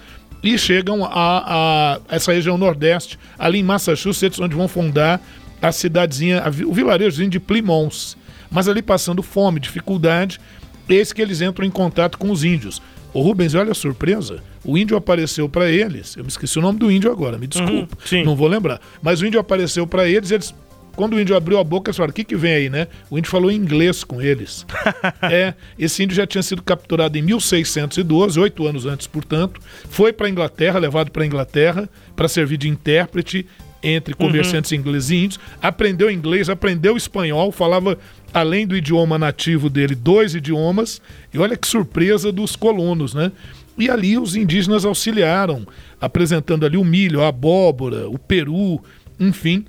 e 0.42 0.56
chegam 0.56 1.04
a, 1.04 1.10
a 1.12 2.00
essa 2.08 2.32
região 2.32 2.56
nordeste, 2.56 3.18
ali 3.38 3.58
em 3.58 3.62
Massachusetts, 3.62 4.40
onde 4.40 4.54
vão 4.54 4.68
fundar 4.68 5.20
a 5.60 5.72
cidadezinha, 5.72 6.42
o 6.66 6.72
vilarejozinho 6.72 7.30
de 7.30 7.40
Plymouth. 7.40 8.16
Mas 8.50 8.68
ali 8.68 8.80
passando 8.80 9.22
fome, 9.22 9.60
dificuldade, 9.60 10.40
eis 10.88 11.12
que 11.12 11.20
eles 11.20 11.42
entram 11.42 11.66
em 11.66 11.70
contato 11.70 12.16
com 12.16 12.30
os 12.30 12.44
índios. 12.44 12.80
O 13.12 13.22
Rubens, 13.22 13.54
olha 13.54 13.72
a 13.72 13.74
surpresa. 13.74 14.42
O 14.64 14.76
índio 14.76 14.96
apareceu 14.96 15.48
para 15.48 15.70
eles. 15.70 16.16
Eu 16.16 16.24
me 16.24 16.28
esqueci 16.28 16.58
o 16.58 16.62
nome 16.62 16.78
do 16.78 16.90
índio 16.90 17.10
agora, 17.10 17.38
me 17.38 17.46
desculpa. 17.46 17.96
Uhum, 18.12 18.24
não 18.24 18.36
vou 18.36 18.48
lembrar. 18.48 18.80
Mas 19.02 19.20
o 19.20 19.26
índio 19.26 19.40
apareceu 19.40 19.86
para 19.86 20.08
eles 20.08 20.30
eles. 20.30 20.54
Quando 20.94 21.14
o 21.14 21.20
índio 21.20 21.36
abriu 21.36 21.58
a 21.58 21.64
boca, 21.64 21.90
eles 21.90 21.96
falaram: 21.96 22.10
o 22.10 22.14
que, 22.14 22.24
que 22.24 22.36
vem 22.36 22.52
aí, 22.52 22.68
né? 22.68 22.88
O 23.08 23.18
índio 23.18 23.30
falou 23.30 23.50
em 23.50 23.56
inglês 23.56 24.02
com 24.02 24.20
eles. 24.20 24.66
é, 25.22 25.54
esse 25.78 26.02
índio 26.02 26.16
já 26.16 26.26
tinha 26.26 26.42
sido 26.42 26.62
capturado 26.62 27.16
em 27.16 27.22
1612, 27.22 28.38
oito 28.40 28.66
anos 28.66 28.84
antes, 28.84 29.06
portanto. 29.06 29.60
Foi 29.88 30.12
para 30.12 30.26
a 30.26 30.30
Inglaterra, 30.30 30.78
levado 30.78 31.10
para 31.10 31.22
a 31.22 31.26
Inglaterra, 31.26 31.88
para 32.16 32.28
servir 32.28 32.56
de 32.56 32.68
intérprete 32.68 33.46
entre 33.82 34.14
comerciantes 34.14 34.70
uhum. 34.70 34.78
ingleses 34.78 35.10
e 35.10 35.16
índios. 35.16 35.40
Aprendeu 35.62 36.10
inglês, 36.10 36.48
aprendeu 36.48 36.96
espanhol, 36.96 37.52
falava 37.52 37.98
além 38.32 38.66
do 38.66 38.76
idioma 38.76 39.18
nativo 39.18 39.70
dele, 39.70 39.94
dois 39.94 40.34
idiomas. 40.34 41.00
E 41.32 41.38
olha 41.38 41.56
que 41.56 41.66
surpresa 41.66 42.32
dos 42.32 42.56
colonos, 42.56 43.14
né? 43.14 43.32
E 43.78 43.88
ali 43.88 44.18
os 44.18 44.34
indígenas 44.34 44.84
auxiliaram, 44.84 45.66
apresentando 46.00 46.66
ali 46.66 46.76
o 46.76 46.84
milho, 46.84 47.22
a 47.22 47.28
abóbora, 47.28 48.08
o 48.08 48.18
peru, 48.18 48.82
enfim. 49.20 49.64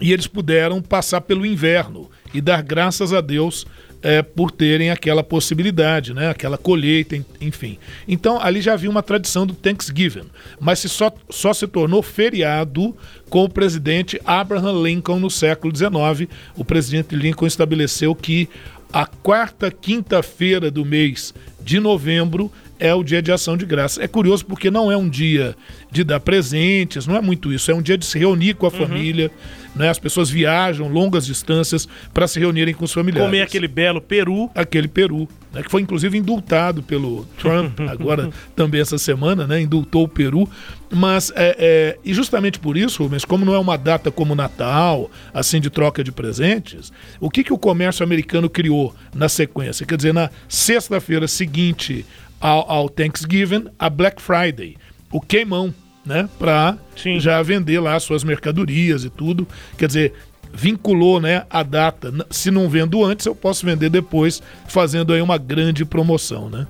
E 0.00 0.12
eles 0.12 0.26
puderam 0.26 0.82
passar 0.82 1.20
pelo 1.20 1.46
inverno 1.46 2.10
e 2.34 2.40
dar 2.40 2.62
graças 2.62 3.12
a 3.12 3.20
Deus 3.20 3.64
é, 4.02 4.22
por 4.22 4.50
terem 4.50 4.90
aquela 4.90 5.22
possibilidade, 5.22 6.12
né? 6.12 6.28
aquela 6.28 6.58
colheita, 6.58 7.16
enfim. 7.40 7.78
Então 8.06 8.40
ali 8.40 8.60
já 8.60 8.74
havia 8.74 8.90
uma 8.90 9.02
tradição 9.02 9.46
do 9.46 9.54
Thanksgiving, 9.54 10.26
mas 10.60 10.80
se 10.80 10.88
só, 10.88 11.12
só 11.30 11.52
se 11.54 11.66
tornou 11.66 12.02
feriado 12.02 12.94
com 13.30 13.44
o 13.44 13.48
presidente 13.48 14.20
Abraham 14.24 14.82
Lincoln 14.82 15.20
no 15.20 15.30
século 15.30 15.74
XIX. 15.74 16.28
O 16.56 16.64
presidente 16.64 17.14
Lincoln 17.14 17.46
estabeleceu 17.46 18.14
que 18.14 18.48
a 18.92 19.06
quarta 19.06 19.70
quinta-feira 19.70 20.70
do 20.70 20.84
mês 20.84 21.32
de 21.62 21.80
novembro 21.80 22.52
é 22.82 22.92
o 22.92 23.04
dia 23.04 23.22
de 23.22 23.30
ação 23.30 23.56
de 23.56 23.64
graça. 23.64 24.02
É 24.02 24.08
curioso 24.08 24.44
porque 24.44 24.68
não 24.68 24.90
é 24.90 24.96
um 24.96 25.08
dia 25.08 25.54
de 25.88 26.02
dar 26.02 26.18
presentes, 26.18 27.06
não 27.06 27.16
é 27.16 27.20
muito 27.20 27.52
isso. 27.52 27.70
É 27.70 27.74
um 27.74 27.80
dia 27.80 27.96
de 27.96 28.04
se 28.04 28.18
reunir 28.18 28.54
com 28.54 28.66
a 28.66 28.70
uhum. 28.70 28.76
família, 28.76 29.30
né? 29.74 29.88
As 29.88 30.00
pessoas 30.00 30.28
viajam 30.28 30.88
longas 30.88 31.24
distâncias 31.24 31.88
para 32.12 32.26
se 32.26 32.40
reunirem 32.40 32.74
com 32.74 32.84
os 32.84 32.92
familiares. 32.92 33.28
Comer 33.28 33.42
aquele 33.42 33.68
belo 33.68 34.00
peru. 34.00 34.50
Aquele 34.52 34.88
peru, 34.88 35.28
né? 35.52 35.62
que 35.62 35.70
foi 35.70 35.80
inclusive 35.80 36.18
indultado 36.18 36.82
pelo 36.82 37.24
Trump 37.38 37.78
agora 37.88 38.30
também 38.56 38.80
essa 38.80 38.98
semana, 38.98 39.46
né? 39.46 39.60
Indultou 39.60 40.02
o 40.02 40.08
peru. 40.08 40.48
Mas, 40.90 41.32
é, 41.36 41.56
é, 41.58 41.98
e 42.04 42.12
justamente 42.12 42.58
por 42.58 42.76
isso, 42.76 43.04
Rubens, 43.04 43.24
como 43.24 43.44
não 43.44 43.54
é 43.54 43.58
uma 43.58 43.78
data 43.78 44.10
como 44.10 44.34
Natal, 44.34 45.08
assim, 45.32 45.60
de 45.60 45.70
troca 45.70 46.02
de 46.02 46.10
presentes, 46.10 46.92
o 47.18 47.30
que, 47.30 47.44
que 47.44 47.52
o 47.52 47.56
comércio 47.56 48.02
americano 48.04 48.50
criou 48.50 48.92
na 49.14 49.28
sequência? 49.28 49.86
Quer 49.86 49.96
dizer, 49.96 50.12
na 50.12 50.28
sexta-feira 50.48 51.28
seguinte 51.28 52.04
ao, 52.42 52.68
ao 52.70 52.88
Thanksgiving, 52.88 53.66
a 53.78 53.88
Black 53.88 54.20
Friday, 54.20 54.76
o 55.12 55.20
queimão, 55.20 55.72
né? 56.04 56.28
Para 56.38 56.76
já 57.18 57.40
vender 57.40 57.78
lá 57.78 57.98
suas 58.00 58.24
mercadorias 58.24 59.04
e 59.04 59.10
tudo. 59.10 59.46
Quer 59.78 59.86
dizer, 59.86 60.12
vinculou 60.52 61.20
né, 61.20 61.46
a 61.48 61.62
data. 61.62 62.12
Se 62.28 62.50
não 62.50 62.68
vendo 62.68 63.04
antes, 63.04 63.24
eu 63.24 63.34
posso 63.34 63.64
vender 63.64 63.88
depois, 63.88 64.42
fazendo 64.66 65.12
aí 65.12 65.22
uma 65.22 65.38
grande 65.38 65.84
promoção, 65.84 66.50
né? 66.50 66.66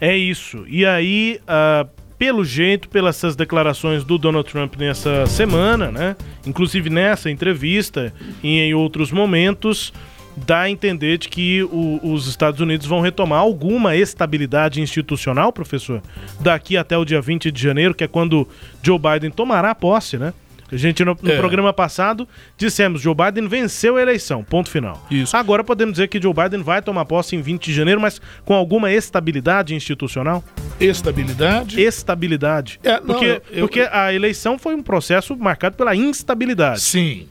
É 0.00 0.14
isso. 0.16 0.64
E 0.68 0.84
aí, 0.84 1.40
uh, 1.42 1.88
pelo 2.18 2.44
jeito, 2.44 2.88
pelas 2.88 3.16
essas 3.16 3.36
declarações 3.36 4.02
do 4.04 4.18
Donald 4.18 4.50
Trump 4.50 4.74
nessa 4.76 5.24
semana, 5.26 5.92
né? 5.92 6.16
Inclusive 6.44 6.90
nessa 6.90 7.30
entrevista 7.30 8.12
e 8.42 8.58
em 8.58 8.74
outros 8.74 9.12
momentos, 9.12 9.92
dá 10.36 10.62
a 10.62 10.70
entender 10.70 11.18
de 11.18 11.28
que 11.28 11.62
o, 11.64 12.00
os 12.02 12.26
Estados 12.26 12.60
Unidos 12.60 12.86
vão 12.86 13.00
retomar 13.00 13.40
alguma 13.40 13.96
estabilidade 13.96 14.80
institucional, 14.80 15.52
professor, 15.52 16.02
daqui 16.40 16.76
até 16.76 16.96
o 16.98 17.04
dia 17.04 17.20
20 17.20 17.50
de 17.50 17.62
janeiro, 17.62 17.94
que 17.94 18.04
é 18.04 18.08
quando 18.08 18.46
Joe 18.82 18.98
Biden 18.98 19.30
tomará 19.30 19.74
posse, 19.74 20.18
né? 20.18 20.32
A 20.70 20.76
gente, 20.76 21.04
no, 21.04 21.16
no 21.22 21.30
é. 21.30 21.36
programa 21.36 21.72
passado, 21.72 22.28
dissemos 22.58 23.00
Joe 23.00 23.14
Biden 23.14 23.46
venceu 23.46 23.96
a 23.96 24.02
eleição, 24.02 24.42
ponto 24.42 24.68
final. 24.68 25.06
Isso. 25.10 25.36
Agora 25.36 25.62
podemos 25.62 25.94
dizer 25.94 26.08
que 26.08 26.20
Joe 26.20 26.34
Biden 26.34 26.62
vai 26.62 26.82
tomar 26.82 27.04
posse 27.04 27.36
em 27.36 27.40
20 27.40 27.66
de 27.66 27.72
janeiro, 27.72 28.00
mas 28.00 28.20
com 28.44 28.52
alguma 28.52 28.90
estabilidade 28.90 29.74
institucional? 29.74 30.42
Estabilidade? 30.80 31.80
Estabilidade. 31.80 32.80
É, 32.82 32.94
não, 32.94 33.06
porque 33.06 33.24
eu, 33.24 33.42
eu, 33.52 33.60
porque 33.60 33.88
a 33.92 34.12
eleição 34.12 34.58
foi 34.58 34.74
um 34.74 34.82
processo 34.82 35.36
marcado 35.36 35.76
pela 35.76 35.94
instabilidade. 35.94 36.80
Sim. 36.80 37.28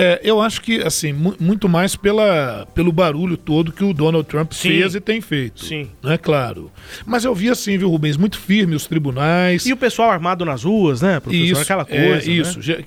É, 0.00 0.20
eu 0.24 0.40
acho 0.40 0.62
que, 0.62 0.80
assim, 0.82 1.12
muito 1.12 1.68
mais 1.68 1.94
pela, 1.94 2.66
pelo 2.74 2.90
barulho 2.90 3.36
todo 3.36 3.70
que 3.70 3.84
o 3.84 3.92
Donald 3.92 4.26
Trump 4.26 4.52
Sim. 4.52 4.68
fez 4.68 4.94
e 4.94 5.00
tem 5.00 5.20
feito. 5.20 5.64
Sim. 5.64 5.90
Né, 6.02 6.16
claro. 6.16 6.70
Mas 7.04 7.24
eu 7.24 7.34
vi 7.34 7.50
assim, 7.50 7.76
viu, 7.76 7.90
Rubens, 7.90 8.16
muito 8.16 8.38
firme 8.38 8.74
os 8.74 8.86
tribunais. 8.86 9.66
E 9.66 9.72
o 9.72 9.76
pessoal 9.76 10.10
armado 10.10 10.44
nas 10.44 10.64
ruas, 10.64 11.02
né, 11.02 11.20
professor? 11.20 11.44
Isso, 11.44 11.60
Aquela 11.60 11.86
é, 11.88 12.06
coisa. 12.06 12.30
É, 12.30 12.32
isso. 12.32 12.58
Né? 12.58 12.84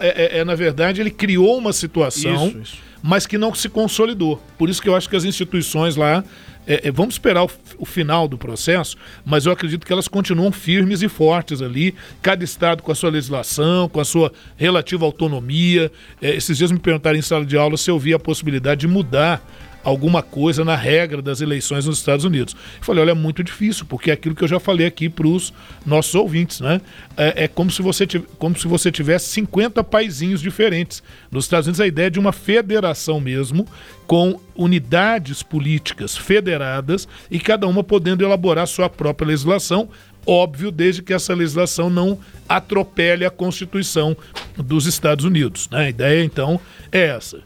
É, 0.00 0.38
é, 0.38 0.44
na 0.44 0.54
verdade, 0.54 1.00
ele 1.00 1.10
criou 1.10 1.56
uma 1.56 1.72
situação, 1.72 2.48
isso, 2.48 2.58
isso. 2.58 2.87
Mas 3.02 3.26
que 3.26 3.38
não 3.38 3.54
se 3.54 3.68
consolidou. 3.68 4.42
Por 4.56 4.68
isso 4.68 4.82
que 4.82 4.88
eu 4.88 4.96
acho 4.96 5.08
que 5.08 5.16
as 5.16 5.24
instituições 5.24 5.96
lá 5.96 6.24
é, 6.68 6.88
é, 6.88 6.92
vamos 6.92 7.14
esperar 7.14 7.44
o, 7.44 7.50
o, 7.78 7.86
final 7.86 8.28
do 8.28 8.36
processo, 8.36 8.94
mas 9.24 9.46
eu 9.46 9.52
acredito 9.52 9.86
que 9.86 9.92
elas 9.92 10.06
continuam 10.06 10.52
firmes 10.52 11.00
e 11.00 11.08
fortes 11.08 11.62
ali, 11.62 11.94
cada 12.20 12.44
estado 12.44 12.82
com 12.82 12.92
a 12.92 12.94
sua 12.94 13.08
legislação, 13.08 13.88
com 13.88 13.98
a 13.98 14.04
sua 14.04 14.30
relativa 14.54 15.06
autonomia. 15.06 15.90
É, 16.20 16.36
esses 16.36 16.58
dias 16.58 16.70
me 16.70 16.78
perguntaram 16.78 17.18
em 17.18 17.22
sala 17.22 17.46
de 17.46 17.56
aula 17.56 17.78
se 17.78 17.90
eu 17.90 17.98
via 17.98 18.16
a 18.16 18.18
possibilidade 18.18 18.82
de 18.82 18.88
mudar 18.88 19.42
alguma 19.82 20.22
coisa 20.22 20.64
na 20.64 20.76
regra 20.76 21.22
das 21.22 21.40
eleições 21.40 21.86
nos 21.86 21.98
Estados 21.98 22.24
Unidos. 22.24 22.54
Eu 22.78 22.84
falei, 22.84 23.02
olha, 23.02 23.10
é 23.12 23.14
muito 23.14 23.42
difícil, 23.42 23.86
porque 23.86 24.10
é 24.10 24.14
aquilo 24.14 24.34
que 24.34 24.44
eu 24.44 24.48
já 24.48 24.60
falei 24.60 24.86
aqui 24.86 25.08
para 25.08 25.26
os 25.26 25.52
nossos 25.86 26.14
ouvintes, 26.14 26.60
né? 26.60 26.80
É, 27.16 27.44
é, 27.44 27.48
como, 27.48 27.70
se 27.70 27.82
você 27.82 28.06
como 28.38 28.58
se 28.58 28.66
você 28.66 28.90
tivesse 28.90 29.28
50 29.28 29.82
paizinhos 29.84 30.40
diferentes. 30.40 31.02
Nos 31.30 31.44
Estados 31.44 31.66
Unidos, 31.66 31.80
a 31.80 31.86
ideia 31.86 32.06
é 32.06 32.10
de 32.10 32.18
uma 32.18 32.32
federação 32.32 33.20
mesmo, 33.20 33.66
com 34.06 34.40
unidades 34.56 35.42
políticas 35.42 36.16
federadas 36.16 37.06
e 37.30 37.38
cada 37.38 37.66
uma 37.66 37.84
podendo 37.84 38.24
elaborar 38.24 38.66
sua 38.66 38.88
própria 38.88 39.28
legislação, 39.28 39.88
óbvio, 40.26 40.70
desde 40.70 41.02
que 41.02 41.12
essa 41.12 41.34
legislação 41.34 41.88
não 41.88 42.18
atropele 42.48 43.24
a 43.24 43.30
Constituição 43.30 44.16
dos 44.56 44.86
Estados 44.86 45.24
Unidos. 45.24 45.68
Né? 45.70 45.78
A 45.78 45.88
ideia, 45.88 46.24
então, 46.24 46.60
é 46.90 47.06
essa. 47.06 47.40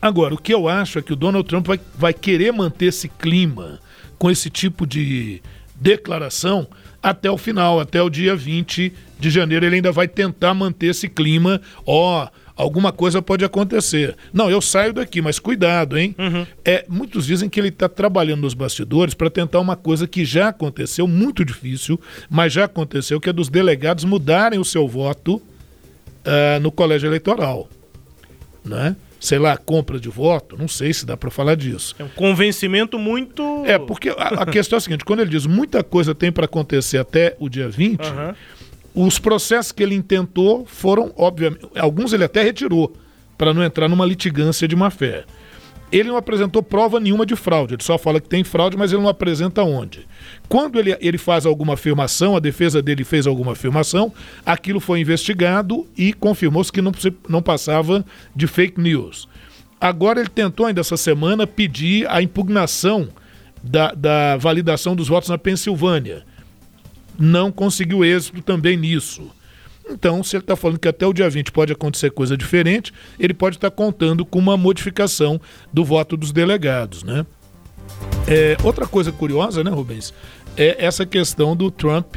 Agora, 0.00 0.34
o 0.34 0.38
que 0.38 0.52
eu 0.52 0.68
acho 0.68 0.98
é 0.98 1.02
que 1.02 1.12
o 1.12 1.16
Donald 1.16 1.46
Trump 1.46 1.66
vai, 1.66 1.80
vai 1.94 2.14
querer 2.14 2.52
manter 2.52 2.86
esse 2.86 3.08
clima 3.08 3.78
com 4.18 4.30
esse 4.30 4.48
tipo 4.48 4.86
de 4.86 5.42
declaração 5.74 6.66
até 7.02 7.30
o 7.30 7.38
final, 7.38 7.80
até 7.80 8.02
o 8.02 8.10
dia 8.10 8.36
20 8.36 8.92
de 9.18 9.30
janeiro. 9.30 9.64
Ele 9.64 9.76
ainda 9.76 9.92
vai 9.92 10.06
tentar 10.08 10.54
manter 10.54 10.88
esse 10.88 11.08
clima, 11.08 11.60
ó, 11.86 12.28
alguma 12.54 12.92
coisa 12.92 13.22
pode 13.22 13.44
acontecer. 13.44 14.16
Não, 14.32 14.50
eu 14.50 14.60
saio 14.60 14.92
daqui, 14.92 15.22
mas 15.22 15.38
cuidado, 15.38 15.98
hein? 15.98 16.14
Uhum. 16.18 16.46
É, 16.64 16.84
muitos 16.88 17.26
dizem 17.26 17.48
que 17.48 17.58
ele 17.58 17.68
está 17.68 17.88
trabalhando 17.88 18.42
nos 18.42 18.54
bastidores 18.54 19.14
para 19.14 19.30
tentar 19.30 19.60
uma 19.60 19.76
coisa 19.76 20.06
que 20.06 20.24
já 20.24 20.48
aconteceu, 20.48 21.06
muito 21.06 21.44
difícil, 21.44 21.98
mas 22.28 22.52
já 22.52 22.64
aconteceu, 22.64 23.20
que 23.20 23.30
é 23.30 23.32
dos 23.32 23.48
delegados 23.48 24.04
mudarem 24.04 24.58
o 24.58 24.64
seu 24.64 24.86
voto 24.86 25.36
uh, 25.36 26.60
no 26.60 26.70
colégio 26.70 27.08
eleitoral. 27.08 27.68
Né? 28.62 28.94
Sei 29.20 29.38
lá, 29.38 29.56
compra 29.56 30.00
de 30.00 30.08
voto, 30.08 30.56
não 30.58 30.66
sei 30.66 30.94
se 30.94 31.04
dá 31.04 31.16
para 31.16 31.30
falar 31.30 31.54
disso. 31.54 31.94
É 31.98 32.04
um 32.04 32.08
convencimento 32.08 32.98
muito. 32.98 33.62
É, 33.66 33.78
porque 33.78 34.08
a, 34.08 34.42
a 34.42 34.46
questão 34.46 34.76
é 34.76 34.78
a 34.78 34.80
seguinte: 34.80 35.04
quando 35.04 35.20
ele 35.20 35.30
diz 35.30 35.44
muita 35.44 35.84
coisa 35.84 36.14
tem 36.14 36.32
para 36.32 36.46
acontecer 36.46 36.96
até 36.96 37.36
o 37.38 37.48
dia 37.48 37.68
20, 37.68 38.00
uhum. 38.00 39.06
os 39.06 39.18
processos 39.18 39.70
que 39.70 39.82
ele 39.82 39.94
intentou 39.94 40.64
foram, 40.64 41.12
obviamente, 41.16 41.66
alguns 41.76 42.14
ele 42.14 42.24
até 42.24 42.42
retirou, 42.42 42.96
para 43.36 43.52
não 43.52 43.62
entrar 43.62 43.88
numa 43.88 44.06
litigância 44.06 44.66
de 44.66 44.74
má 44.74 44.90
fé. 44.90 45.24
Ele 45.92 46.08
não 46.08 46.16
apresentou 46.16 46.62
prova 46.62 47.00
nenhuma 47.00 47.26
de 47.26 47.34
fraude, 47.34 47.74
ele 47.74 47.82
só 47.82 47.98
fala 47.98 48.20
que 48.20 48.28
tem 48.28 48.44
fraude, 48.44 48.76
mas 48.76 48.92
ele 48.92 49.02
não 49.02 49.08
apresenta 49.08 49.64
onde. 49.64 50.06
Quando 50.48 50.78
ele, 50.78 50.96
ele 51.00 51.18
faz 51.18 51.44
alguma 51.44 51.74
afirmação, 51.74 52.36
a 52.36 52.40
defesa 52.40 52.80
dele 52.80 53.02
fez 53.02 53.26
alguma 53.26 53.52
afirmação, 53.52 54.12
aquilo 54.46 54.78
foi 54.78 55.00
investigado 55.00 55.86
e 55.96 56.12
confirmou-se 56.12 56.70
que 56.70 56.80
não, 56.80 56.92
não 57.28 57.42
passava 57.42 58.04
de 58.34 58.46
fake 58.46 58.80
news. 58.80 59.28
Agora 59.80 60.20
ele 60.20 60.28
tentou 60.28 60.66
ainda 60.66 60.80
essa 60.80 60.96
semana 60.96 61.46
pedir 61.46 62.08
a 62.08 62.22
impugnação 62.22 63.08
da, 63.62 63.92
da 63.92 64.36
validação 64.36 64.94
dos 64.94 65.08
votos 65.08 65.28
na 65.28 65.38
Pensilvânia. 65.38 66.24
Não 67.18 67.50
conseguiu 67.50 68.04
êxito 68.04 68.42
também 68.42 68.76
nisso. 68.76 69.30
Então, 69.90 70.22
se 70.22 70.36
ele 70.36 70.42
está 70.42 70.54
falando 70.54 70.78
que 70.78 70.88
até 70.88 71.06
o 71.06 71.12
dia 71.12 71.28
20 71.28 71.50
pode 71.50 71.72
acontecer 71.72 72.10
coisa 72.10 72.36
diferente, 72.36 72.92
ele 73.18 73.34
pode 73.34 73.56
estar 73.56 73.70
tá 73.70 73.76
contando 73.76 74.24
com 74.24 74.38
uma 74.38 74.56
modificação 74.56 75.40
do 75.72 75.84
voto 75.84 76.16
dos 76.16 76.32
delegados, 76.32 77.02
né? 77.02 77.26
É, 78.26 78.56
outra 78.62 78.86
coisa 78.86 79.10
curiosa, 79.10 79.64
né, 79.64 79.70
Rubens, 79.70 80.14
é 80.56 80.84
essa 80.84 81.04
questão 81.04 81.56
do 81.56 81.70
Trump 81.70 82.16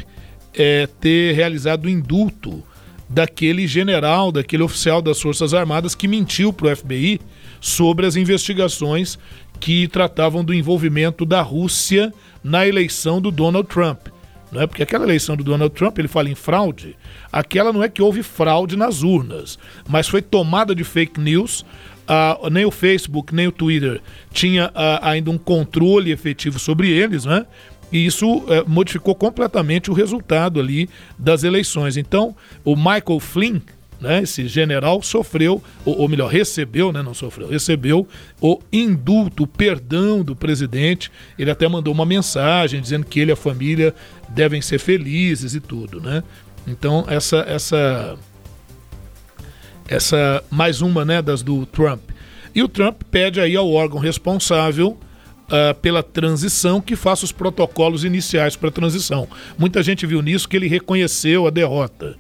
é, 0.54 0.88
ter 1.00 1.34
realizado 1.34 1.86
o 1.86 1.90
indulto 1.90 2.64
daquele 3.10 3.68
general, 3.68 4.32
daquele 4.32 4.64
oficial 4.64 5.02
das 5.02 5.20
Forças 5.20 5.54
Armadas 5.54 5.96
que 5.96 6.08
mentiu 6.08 6.54
para 6.54 6.72
o 6.72 6.76
FBI 6.76 7.20
sobre 7.60 8.06
as 8.06 8.16
investigações 8.16 9.18
que 9.60 9.88
tratavam 9.88 10.44
do 10.44 10.54
envolvimento 10.54 11.26
da 11.26 11.42
Rússia 11.42 12.14
na 12.44 12.68
eleição 12.68 13.20
do 13.20 13.32
Donald 13.32 13.68
Trump 13.68 14.08
não 14.54 14.62
é? 14.62 14.68
Porque 14.68 14.84
aquela 14.84 15.04
eleição 15.04 15.36
do 15.36 15.44
Donald 15.44 15.74
Trump, 15.74 15.98
ele 16.00 16.08
fala 16.08 16.30
em 16.30 16.36
fraude, 16.36 16.96
aquela 17.32 17.74
não 17.74 17.84
é 17.84 17.90
que 17.90 18.02
houve 18.02 18.24
fraude 18.24 18.78
nas 18.78 19.02
urnas, 19.02 19.58
mas 19.88 20.08
foi 20.08 20.22
tomada 20.22 20.74
de 20.74 20.84
fake 20.84 21.20
news. 21.20 21.66
Uh, 22.04 22.50
nem 22.50 22.66
o 22.66 22.72
Facebook, 22.72 23.34
nem 23.34 23.48
o 23.48 23.52
Twitter 23.52 24.02
tinha 24.34 24.68
uh, 24.68 25.00
ainda 25.02 25.32
um 25.32 25.38
controle 25.38 26.12
efetivo 26.12 26.60
sobre 26.60 26.90
eles, 26.90 27.24
né? 27.24 27.46
E 27.94 28.06
isso 28.06 28.28
uh, 28.28 28.46
modificou 28.68 29.16
completamente 29.16 29.90
o 29.90 29.94
resultado 29.94 30.60
ali 30.60 30.90
das 31.18 31.46
eleições. 31.46 31.96
Então, 31.96 32.36
o 32.66 32.76
Michael 32.76 33.22
Flynn, 33.22 33.60
né, 34.04 34.22
esse 34.22 34.48
general 34.50 35.02
sofreu, 35.02 35.64
ou, 35.86 36.02
ou, 36.02 36.10
melhor, 36.10 36.30
recebeu, 36.30 36.92
né, 36.92 37.02
não 37.02 37.14
sofreu, 37.14 37.48
recebeu 37.48 38.06
o 38.42 38.60
indulto, 38.72 39.44
o 39.44 39.48
perdão 39.48 40.22
do 40.22 40.36
presidente. 40.36 41.10
Ele 41.40 41.50
até 41.50 41.68
mandou 41.68 41.94
uma 41.94 42.06
mensagem 42.06 42.82
dizendo 42.82 43.06
que 43.06 43.20
ele 43.22 43.32
e 43.32 43.34
a 43.34 43.38
família 43.38 43.96
devem 44.28 44.62
ser 44.62 44.78
felizes 44.78 45.56
e 45.56 45.62
tudo, 45.62 46.02
né? 46.02 46.22
Então, 46.68 47.06
essa 47.08 47.38
essa 47.48 48.18
essa 49.88 50.44
mais 50.52 50.82
uma, 50.82 51.06
né, 51.06 51.22
das 51.22 51.42
do 51.42 51.66
Trump. 51.66 52.02
E 52.54 52.62
o 52.62 52.68
Trump 52.68 53.02
pede 53.10 53.40
aí 53.40 53.56
ao 53.56 53.72
órgão 53.72 54.00
responsável 54.00 54.98
uh, 55.48 55.74
pela 55.82 56.04
transição 56.04 56.82
que 56.82 56.96
faça 56.96 57.26
os 57.26 57.32
protocolos 57.32 58.04
iniciais 58.04 58.56
para 58.56 58.70
a 58.70 58.72
transição. 58.72 59.28
Muita 59.58 59.82
gente 59.82 60.06
viu 60.06 60.22
nisso 60.22 60.48
que 60.48 60.58
ele 60.58 60.68
reconheceu 60.68 61.48
a 61.48 61.50
derrota 61.50 62.16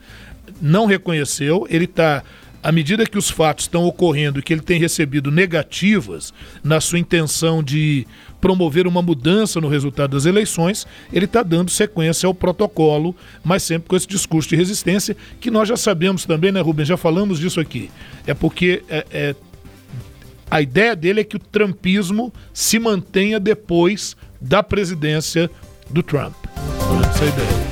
não 0.62 0.86
reconheceu, 0.86 1.66
ele 1.70 1.86
está 1.86 2.24
à 2.64 2.72
medida 2.72 3.06
que 3.06 3.18
os 3.18 3.30
fatos 3.30 3.66
estão 3.66 3.84
ocorrendo 3.84 4.40
e 4.40 4.42
que 4.42 4.54
ele 4.54 4.62
tem 4.62 4.80
recebido 4.80 5.30
negativas 5.30 6.34
na 6.64 6.80
sua 6.80 6.98
intenção 6.98 7.62
de 7.62 8.08
promover 8.40 8.88
uma 8.88 9.02
mudança 9.02 9.60
no 9.60 9.68
resultado 9.68 10.12
das 10.12 10.26
eleições, 10.26 10.88
ele 11.12 11.26
está 11.26 11.44
dando 11.44 11.70
sequência 11.70 12.26
ao 12.26 12.34
protocolo, 12.34 13.16
mas 13.44 13.64
sempre 13.64 13.90
com 13.90 13.96
esse 13.96 14.08
discurso 14.08 14.50
de 14.50 14.56
resistência, 14.56 15.16
que 15.42 15.52
nós 15.52 15.68
já 15.68 15.76
sabemos 15.76 16.26
também, 16.26 16.52
né, 16.52 16.62
Rubens? 16.62 16.88
Já 16.88 16.98
falamos 16.98 17.40
disso 17.40 17.60
aqui. 17.60 17.92
É 18.26 18.34
porque 18.34 18.82
é, 18.90 19.06
é, 19.12 19.36
a 20.50 20.62
ideia 20.62 20.96
dele 20.96 21.22
é 21.22 21.24
que 21.24 21.36
o 21.36 21.40
trumpismo 21.40 22.34
se 22.54 22.80
mantenha 22.80 23.40
depois 23.40 24.16
da 24.40 24.62
presidência 24.64 25.50
do 25.90 26.04
Trump. 26.04 26.36
Essa 27.10 27.24
é 27.24 27.28
a 27.28 27.30
ideia. 27.30 27.63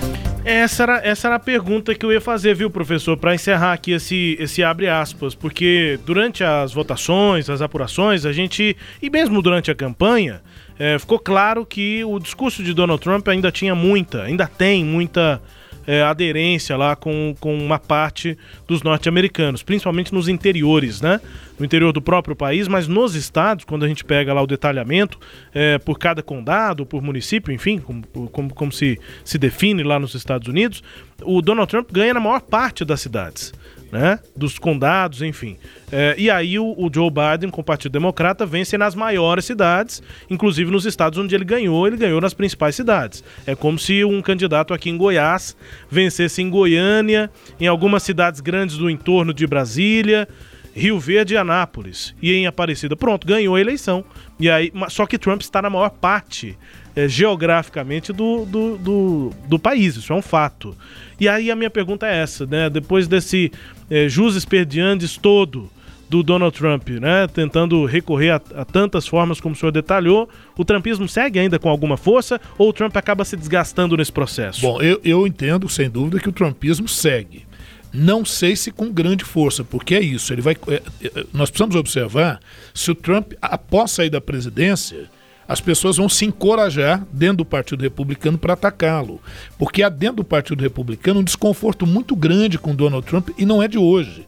Essa 0.43 0.83
era, 0.83 0.97
essa 1.05 1.27
era 1.27 1.35
a 1.35 1.39
pergunta 1.39 1.93
que 1.93 2.03
eu 2.03 2.11
ia 2.11 2.19
fazer, 2.19 2.55
viu, 2.55 2.69
professor, 2.69 3.15
para 3.15 3.35
encerrar 3.35 3.73
aqui 3.73 3.91
esse, 3.91 4.35
esse 4.39 4.63
abre 4.63 4.89
aspas, 4.89 5.35
porque 5.35 5.99
durante 6.03 6.43
as 6.43 6.73
votações, 6.73 7.47
as 7.47 7.61
apurações, 7.61 8.25
a 8.25 8.33
gente, 8.33 8.75
e 9.01 9.09
mesmo 9.09 9.39
durante 9.41 9.69
a 9.69 9.75
campanha, 9.75 10.41
é, 10.79 10.97
ficou 10.97 11.19
claro 11.19 11.63
que 11.63 12.03
o 12.03 12.17
discurso 12.17 12.63
de 12.63 12.73
Donald 12.73 13.01
Trump 13.01 13.27
ainda 13.27 13.51
tinha 13.51 13.75
muita, 13.75 14.23
ainda 14.23 14.47
tem 14.47 14.83
muita 14.83 15.39
é, 15.85 16.01
aderência 16.01 16.75
lá 16.75 16.95
com, 16.95 17.35
com 17.39 17.55
uma 17.55 17.77
parte 17.77 18.37
dos 18.67 18.81
norte-americanos, 18.81 19.61
principalmente 19.61 20.13
nos 20.13 20.27
interiores, 20.27 21.01
né? 21.01 21.21
No 21.61 21.65
interior 21.65 21.93
do 21.93 22.01
próprio 22.01 22.35
país, 22.35 22.67
mas 22.67 22.87
nos 22.87 23.13
estados, 23.13 23.65
quando 23.65 23.85
a 23.85 23.87
gente 23.87 24.03
pega 24.03 24.33
lá 24.33 24.41
o 24.41 24.47
detalhamento 24.47 25.19
é, 25.53 25.77
por 25.77 25.99
cada 25.99 26.23
condado, 26.23 26.87
por 26.87 27.03
município, 27.03 27.53
enfim, 27.53 27.77
como, 27.77 28.01
como, 28.29 28.51
como 28.51 28.71
se, 28.71 28.99
se 29.23 29.37
define 29.37 29.83
lá 29.83 29.99
nos 29.99 30.15
Estados 30.15 30.47
Unidos, 30.47 30.83
o 31.21 31.39
Donald 31.39 31.69
Trump 31.69 31.91
ganha 31.91 32.15
na 32.15 32.19
maior 32.19 32.41
parte 32.41 32.83
das 32.83 32.99
cidades 32.99 33.53
né? 33.91 34.19
Dos 34.35 34.57
condados, 34.57 35.21
enfim. 35.21 35.57
É, 35.91 36.15
e 36.17 36.29
aí 36.29 36.57
o, 36.57 36.73
o, 36.77 36.89
Joe 36.91 37.11
Biden, 37.11 37.49
com 37.49 37.59
o 37.59 37.63
Partido 37.63 37.91
Democrata, 37.91 38.45
vence 38.45 38.77
nas 38.77 38.95
maiores 38.95 39.43
cidades, 39.43 40.01
inclusive 40.29 40.71
nos 40.71 40.85
estados 40.85 41.19
onde 41.19 41.35
ele 41.35 41.43
ganhou, 41.43 41.85
ele 41.85 41.97
ganhou 41.97 42.21
nas 42.21 42.33
principais 42.33 42.75
cidades. 42.75 43.23
É 43.45 43.53
como 43.53 43.77
se 43.77 44.03
um 44.05 44.21
candidato 44.21 44.73
aqui 44.73 44.89
em 44.89 44.97
Goiás 44.97 45.57
vencesse 45.89 46.41
em 46.41 46.49
Goiânia, 46.49 47.29
em 47.59 47.67
algumas 47.67 48.03
cidades 48.03 48.39
grandes 48.39 48.77
do 48.77 48.89
entorno 48.89 49.33
de 49.33 49.45
Brasília, 49.45 50.27
Rio 50.73 50.99
Verde 50.99 51.33
e 51.33 51.37
Anápolis. 51.37 52.15
E 52.21 52.33
em 52.33 52.47
Aparecida, 52.47 52.95
pronto, 52.95 53.27
ganhou 53.27 53.55
a 53.55 53.61
eleição. 53.61 54.03
E 54.39 54.49
aí, 54.49 54.71
só 54.89 55.05
que 55.05 55.17
Trump 55.17 55.41
está 55.41 55.61
na 55.61 55.69
maior 55.69 55.89
parte 55.89 56.57
é, 56.95 57.07
geograficamente 57.07 58.11
do, 58.11 58.45
do, 58.45 58.77
do, 58.77 59.33
do, 59.47 59.59
país, 59.59 59.95
isso 59.95 60.11
é 60.11 60.15
um 60.15 60.21
fato. 60.21 60.75
E 61.19 61.27
aí 61.27 61.51
a 61.51 61.55
minha 61.55 61.69
pergunta 61.69 62.07
é 62.07 62.17
essa, 62.21 62.45
né? 62.45 62.69
Depois 62.69 63.07
desse 63.07 63.51
é, 63.89 64.09
jus 64.09 64.35
expediantes 64.35 65.17
todo 65.17 65.69
do 66.09 66.21
Donald 66.21 66.55
Trump, 66.57 66.89
né? 66.89 67.25
Tentando 67.27 67.85
recorrer 67.85 68.31
a, 68.31 68.41
a, 68.55 68.65
tantas 68.65 69.07
formas 69.07 69.39
como 69.39 69.55
o 69.55 69.57
senhor 69.57 69.71
detalhou, 69.71 70.27
o 70.57 70.65
trumpismo 70.65 71.07
segue 71.07 71.39
ainda 71.39 71.57
com 71.57 71.69
alguma 71.69 71.95
força 71.95 72.39
ou 72.57 72.69
o 72.69 72.73
Trump 72.73 72.95
acaba 72.97 73.23
se 73.23 73.37
desgastando 73.37 73.95
nesse 73.95 74.11
processo? 74.11 74.59
Bom, 74.59 74.81
eu, 74.81 74.99
eu 75.05 75.25
entendo, 75.25 75.69
sem 75.69 75.89
dúvida, 75.89 76.19
que 76.19 76.27
o 76.27 76.33
trumpismo 76.33 76.87
segue. 76.87 77.45
Não 77.93 78.23
sei 78.23 78.55
se 78.55 78.71
com 78.71 78.91
grande 78.91 79.25
força, 79.25 79.63
porque 79.63 79.95
é 79.95 80.01
isso. 80.01 80.31
Ele 80.33 80.41
vai, 80.41 80.55
é, 80.67 80.81
é, 81.03 81.25
nós 81.33 81.49
precisamos 81.49 81.75
observar 81.75 82.39
se 82.73 82.89
o 82.89 82.95
Trump, 82.95 83.33
após 83.41 83.91
sair 83.91 84.09
da 84.09 84.21
presidência, 84.21 85.09
as 85.47 85.59
pessoas 85.59 85.97
vão 85.97 86.07
se 86.07 86.23
encorajar 86.23 87.05
dentro 87.11 87.37
do 87.37 87.45
Partido 87.45 87.81
Republicano 87.81 88.37
para 88.37 88.53
atacá-lo. 88.53 89.21
Porque 89.57 89.83
há 89.83 89.89
dentro 89.89 90.17
do 90.17 90.23
Partido 90.23 90.61
Republicano 90.61 91.19
um 91.19 91.23
desconforto 91.23 91.85
muito 91.85 92.15
grande 92.15 92.57
com 92.57 92.73
Donald 92.73 93.05
Trump 93.05 93.29
e 93.37 93.45
não 93.45 93.61
é 93.61 93.67
de 93.67 93.77
hoje. 93.77 94.25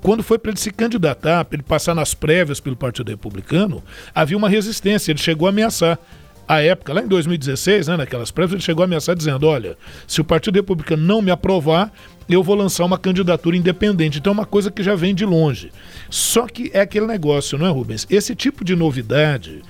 Quando 0.00 0.22
foi 0.22 0.38
para 0.38 0.50
ele 0.50 0.60
se 0.60 0.70
candidatar, 0.70 1.44
para 1.44 1.56
ele 1.56 1.62
passar 1.62 1.94
nas 1.94 2.14
prévias 2.14 2.60
pelo 2.60 2.76
Partido 2.76 3.10
Republicano, 3.10 3.82
havia 4.14 4.36
uma 4.36 4.48
resistência, 4.48 5.12
ele 5.12 5.18
chegou 5.18 5.46
a 5.46 5.50
ameaçar 5.50 5.98
à 6.46 6.60
época, 6.60 6.92
lá 6.92 7.02
em 7.02 7.08
2016, 7.08 7.88
né, 7.88 7.96
naquelas 7.96 8.30
prévias, 8.30 8.54
ele 8.54 8.62
chegou 8.62 8.82
a 8.82 8.84
ameaçar 8.84 9.14
dizendo: 9.14 9.46
olha, 9.46 9.76
se 10.06 10.20
o 10.20 10.24
Partido 10.24 10.56
Republicano 10.56 11.02
não 11.02 11.22
me 11.22 11.30
aprovar, 11.30 11.92
eu 12.28 12.42
vou 12.42 12.54
lançar 12.54 12.84
uma 12.84 12.98
candidatura 12.98 13.56
independente. 13.56 14.18
Então 14.18 14.32
é 14.32 14.34
uma 14.34 14.46
coisa 14.46 14.70
que 14.70 14.82
já 14.82 14.94
vem 14.94 15.14
de 15.14 15.24
longe. 15.24 15.70
Só 16.10 16.46
que 16.46 16.70
é 16.72 16.80
aquele 16.80 17.06
negócio, 17.06 17.58
não 17.58 17.66
é, 17.66 17.70
Rubens? 17.70 18.06
Esse 18.10 18.34
tipo 18.34 18.64
de 18.64 18.74
novidade 18.74 19.62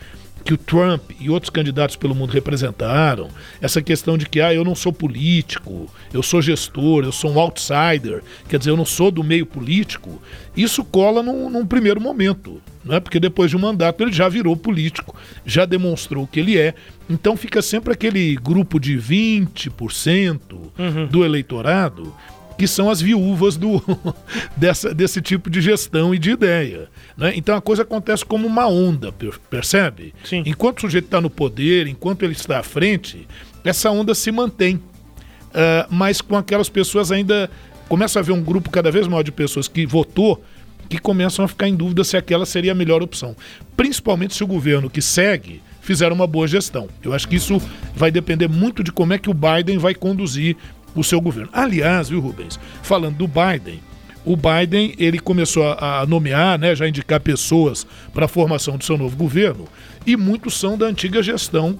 que 0.44 0.52
o 0.52 0.58
Trump 0.58 1.10
e 1.18 1.30
outros 1.30 1.48
candidatos 1.48 1.96
pelo 1.96 2.14
mundo 2.14 2.30
representaram, 2.30 3.28
essa 3.60 3.80
questão 3.80 4.18
de 4.18 4.26
que 4.26 4.40
ah, 4.40 4.52
eu 4.52 4.62
não 4.62 4.74
sou 4.74 4.92
político, 4.92 5.90
eu 6.12 6.22
sou 6.22 6.42
gestor, 6.42 7.04
eu 7.04 7.12
sou 7.12 7.32
um 7.32 7.40
outsider, 7.40 8.22
quer 8.48 8.58
dizer, 8.58 8.70
eu 8.70 8.76
não 8.76 8.84
sou 8.84 9.10
do 9.10 9.24
meio 9.24 9.46
político, 9.46 10.20
isso 10.54 10.84
cola 10.84 11.22
num, 11.22 11.48
num 11.48 11.66
primeiro 11.66 12.00
momento, 12.00 12.60
né? 12.84 13.00
porque 13.00 13.18
depois 13.18 13.50
de 13.50 13.56
um 13.56 13.60
mandato 13.60 14.02
ele 14.02 14.12
já 14.12 14.28
virou 14.28 14.54
político, 14.54 15.16
já 15.46 15.64
demonstrou 15.64 16.26
que 16.26 16.40
ele 16.40 16.58
é, 16.58 16.74
então 17.08 17.36
fica 17.36 17.62
sempre 17.62 17.92
aquele 17.92 18.36
grupo 18.36 18.78
de 18.78 18.98
20% 18.98 20.40
uhum. 20.78 21.06
do 21.06 21.24
eleitorado 21.24 22.14
que 22.56 22.66
são 22.66 22.90
as 22.90 23.00
viúvas 23.00 23.56
do, 23.56 23.82
dessa, 24.56 24.94
desse 24.94 25.20
tipo 25.20 25.50
de 25.50 25.60
gestão 25.60 26.14
e 26.14 26.18
de 26.18 26.30
ideia. 26.30 26.88
Né? 27.16 27.32
Então 27.36 27.56
a 27.56 27.60
coisa 27.60 27.82
acontece 27.82 28.24
como 28.24 28.46
uma 28.46 28.66
onda, 28.66 29.12
percebe? 29.50 30.14
Sim. 30.24 30.42
Enquanto 30.46 30.78
o 30.78 30.80
sujeito 30.82 31.06
está 31.06 31.20
no 31.20 31.30
poder, 31.30 31.86
enquanto 31.86 32.22
ele 32.22 32.32
está 32.32 32.58
à 32.58 32.62
frente, 32.62 33.26
essa 33.64 33.90
onda 33.90 34.14
se 34.14 34.30
mantém. 34.30 34.76
Uh, 34.76 35.86
mas 35.88 36.20
com 36.20 36.36
aquelas 36.36 36.68
pessoas 36.68 37.12
ainda. 37.12 37.50
Começa 37.86 38.18
a 38.18 38.20
haver 38.20 38.32
um 38.32 38.42
grupo 38.42 38.70
cada 38.70 38.90
vez 38.90 39.06
maior 39.06 39.22
de 39.22 39.30
pessoas 39.30 39.68
que 39.68 39.84
votou 39.84 40.42
que 40.88 40.98
começam 40.98 41.44
a 41.44 41.48
ficar 41.48 41.68
em 41.68 41.76
dúvida 41.76 42.02
se 42.02 42.16
aquela 42.16 42.46
seria 42.46 42.72
a 42.72 42.74
melhor 42.74 43.02
opção. 43.02 43.36
Principalmente 43.76 44.34
se 44.34 44.42
o 44.42 44.46
governo 44.46 44.90
que 44.90 45.02
segue 45.02 45.62
fizer 45.80 46.10
uma 46.10 46.26
boa 46.26 46.48
gestão. 46.48 46.88
Eu 47.02 47.12
acho 47.12 47.28
que 47.28 47.36
isso 47.36 47.60
vai 47.94 48.10
depender 48.10 48.48
muito 48.48 48.82
de 48.82 48.90
como 48.90 49.12
é 49.12 49.18
que 49.18 49.30
o 49.30 49.34
Biden 49.34 49.76
vai 49.76 49.94
conduzir 49.94 50.56
o 50.94 51.02
seu 51.02 51.20
governo. 51.20 51.50
Aliás, 51.52 52.08
viu, 52.08 52.20
Rubens, 52.20 52.58
falando 52.82 53.16
do 53.16 53.28
Biden, 53.28 53.80
o 54.24 54.36
Biden 54.36 54.94
ele 54.98 55.18
começou 55.18 55.64
a, 55.72 56.06
nomear, 56.06 56.58
né, 56.58 56.74
já 56.74 56.88
indicar 56.88 57.20
pessoas 57.20 57.86
para 58.12 58.24
a 58.24 58.28
formação 58.28 58.78
do 58.78 58.84
seu 58.84 58.96
novo 58.96 59.16
governo, 59.16 59.66
e 60.06 60.16
muitos 60.16 60.54
são 60.58 60.78
da 60.78 60.86
antiga 60.86 61.22
gestão 61.22 61.78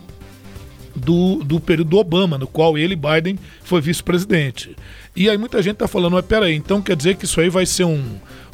do, 0.95 1.43
do 1.43 1.59
período 1.59 1.91
do 1.91 1.99
Obama, 1.99 2.39
no 2.39 2.47
qual 2.47 2.79
ele, 2.79 2.95
Biden, 2.95 3.39
foi 3.63 3.81
vice-presidente. 3.81 4.77
E 5.17 5.29
aí 5.29 5.39
muita 5.39 5.63
gente 5.63 5.75
está 5.75 5.89
falando, 5.89 6.15
mas 6.15 6.27
peraí, 6.27 6.55
então 6.55 6.83
quer 6.83 6.97
dizer 6.97 7.17
que 7.17 7.25
isso 7.25 7.41
aí 7.41 7.49
vai 7.49 7.67
ser 7.67 7.85
um, 7.85 8.03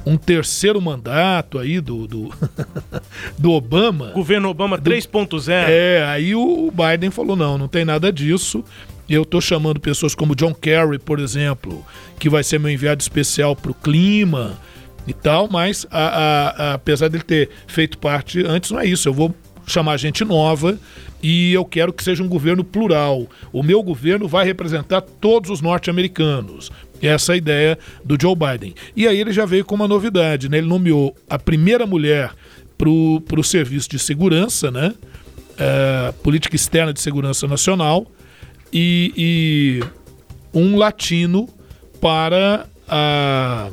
um 0.05 0.17
terceiro 0.17 0.81
mandato 0.81 1.59
aí 1.59 1.81
do, 1.81 2.07
do, 2.07 2.35
do 3.39 3.53
Obama. 3.53 4.11
Governo 4.15 4.49
Obama 4.49 4.79
3.0. 4.79 5.51
É, 5.69 6.05
aí 6.07 6.35
o 6.35 6.71
Biden 6.71 7.11
falou: 7.11 7.37
não, 7.37 7.59
não 7.59 7.69
tem 7.69 7.85
nada 7.85 8.13
disso. 8.13 8.65
Eu 9.11 9.23
estou 9.23 9.41
chamando 9.41 9.81
pessoas 9.81 10.15
como 10.15 10.37
John 10.37 10.55
Kerry, 10.55 11.01
por 11.01 11.19
exemplo, 11.19 11.85
que 12.17 12.31
vai 12.31 12.45
ser 12.45 12.61
meu 12.61 12.71
enviado 12.71 13.03
especial 13.03 13.57
para 13.57 13.73
o 13.73 13.75
clima 13.75 14.57
e 15.05 15.13
tal, 15.13 15.49
mas 15.51 15.85
a, 15.91 15.99
a, 15.99 16.49
a, 16.49 16.75
apesar 16.75 17.09
dele 17.09 17.25
ter 17.25 17.51
feito 17.67 17.99
parte 17.99 18.47
antes, 18.47 18.71
não 18.71 18.79
é 18.79 18.87
isso. 18.87 19.09
Eu 19.09 19.13
vou 19.13 19.35
chamar 19.67 19.97
gente 19.97 20.25
nova 20.25 20.79
e 21.21 21.53
eu 21.53 21.65
quero 21.65 21.93
que 21.93 22.05
seja 22.05 22.23
um 22.23 22.29
governo 22.29 22.63
plural. 22.63 23.27
O 23.53 23.65
meu 23.65 23.83
governo 23.83 24.29
vai 24.29 24.45
representar 24.45 25.01
todos 25.01 25.51
os 25.51 25.61
norte-americanos. 25.61 26.71
Essa 27.03 27.33
é 27.33 27.35
a 27.35 27.39
ideia 27.39 27.79
do 28.05 28.17
Joe 28.21 28.37
Biden. 28.37 28.77
E 28.95 29.09
aí 29.09 29.21
ele 29.21 29.33
já 29.33 29.45
veio 29.45 29.65
com 29.65 29.75
uma 29.75 29.89
novidade, 29.89 30.49
né? 30.49 30.59
Ele 30.59 30.69
nomeou 30.69 31.17
a 31.29 31.37
primeira 31.37 31.85
mulher 31.85 32.31
para 32.79 32.89
o 32.89 33.43
serviço 33.43 33.91
de 33.91 33.99
segurança, 33.99 34.71
né? 34.71 34.95
É, 35.59 36.13
política 36.23 36.55
externa 36.55 36.93
de 36.93 37.01
segurança 37.01 37.49
nacional 37.49 38.07
e, 38.73 39.13
e 39.17 39.85
um 40.53 40.77
latino 40.77 41.49
para 42.01 42.67
a 42.89 43.69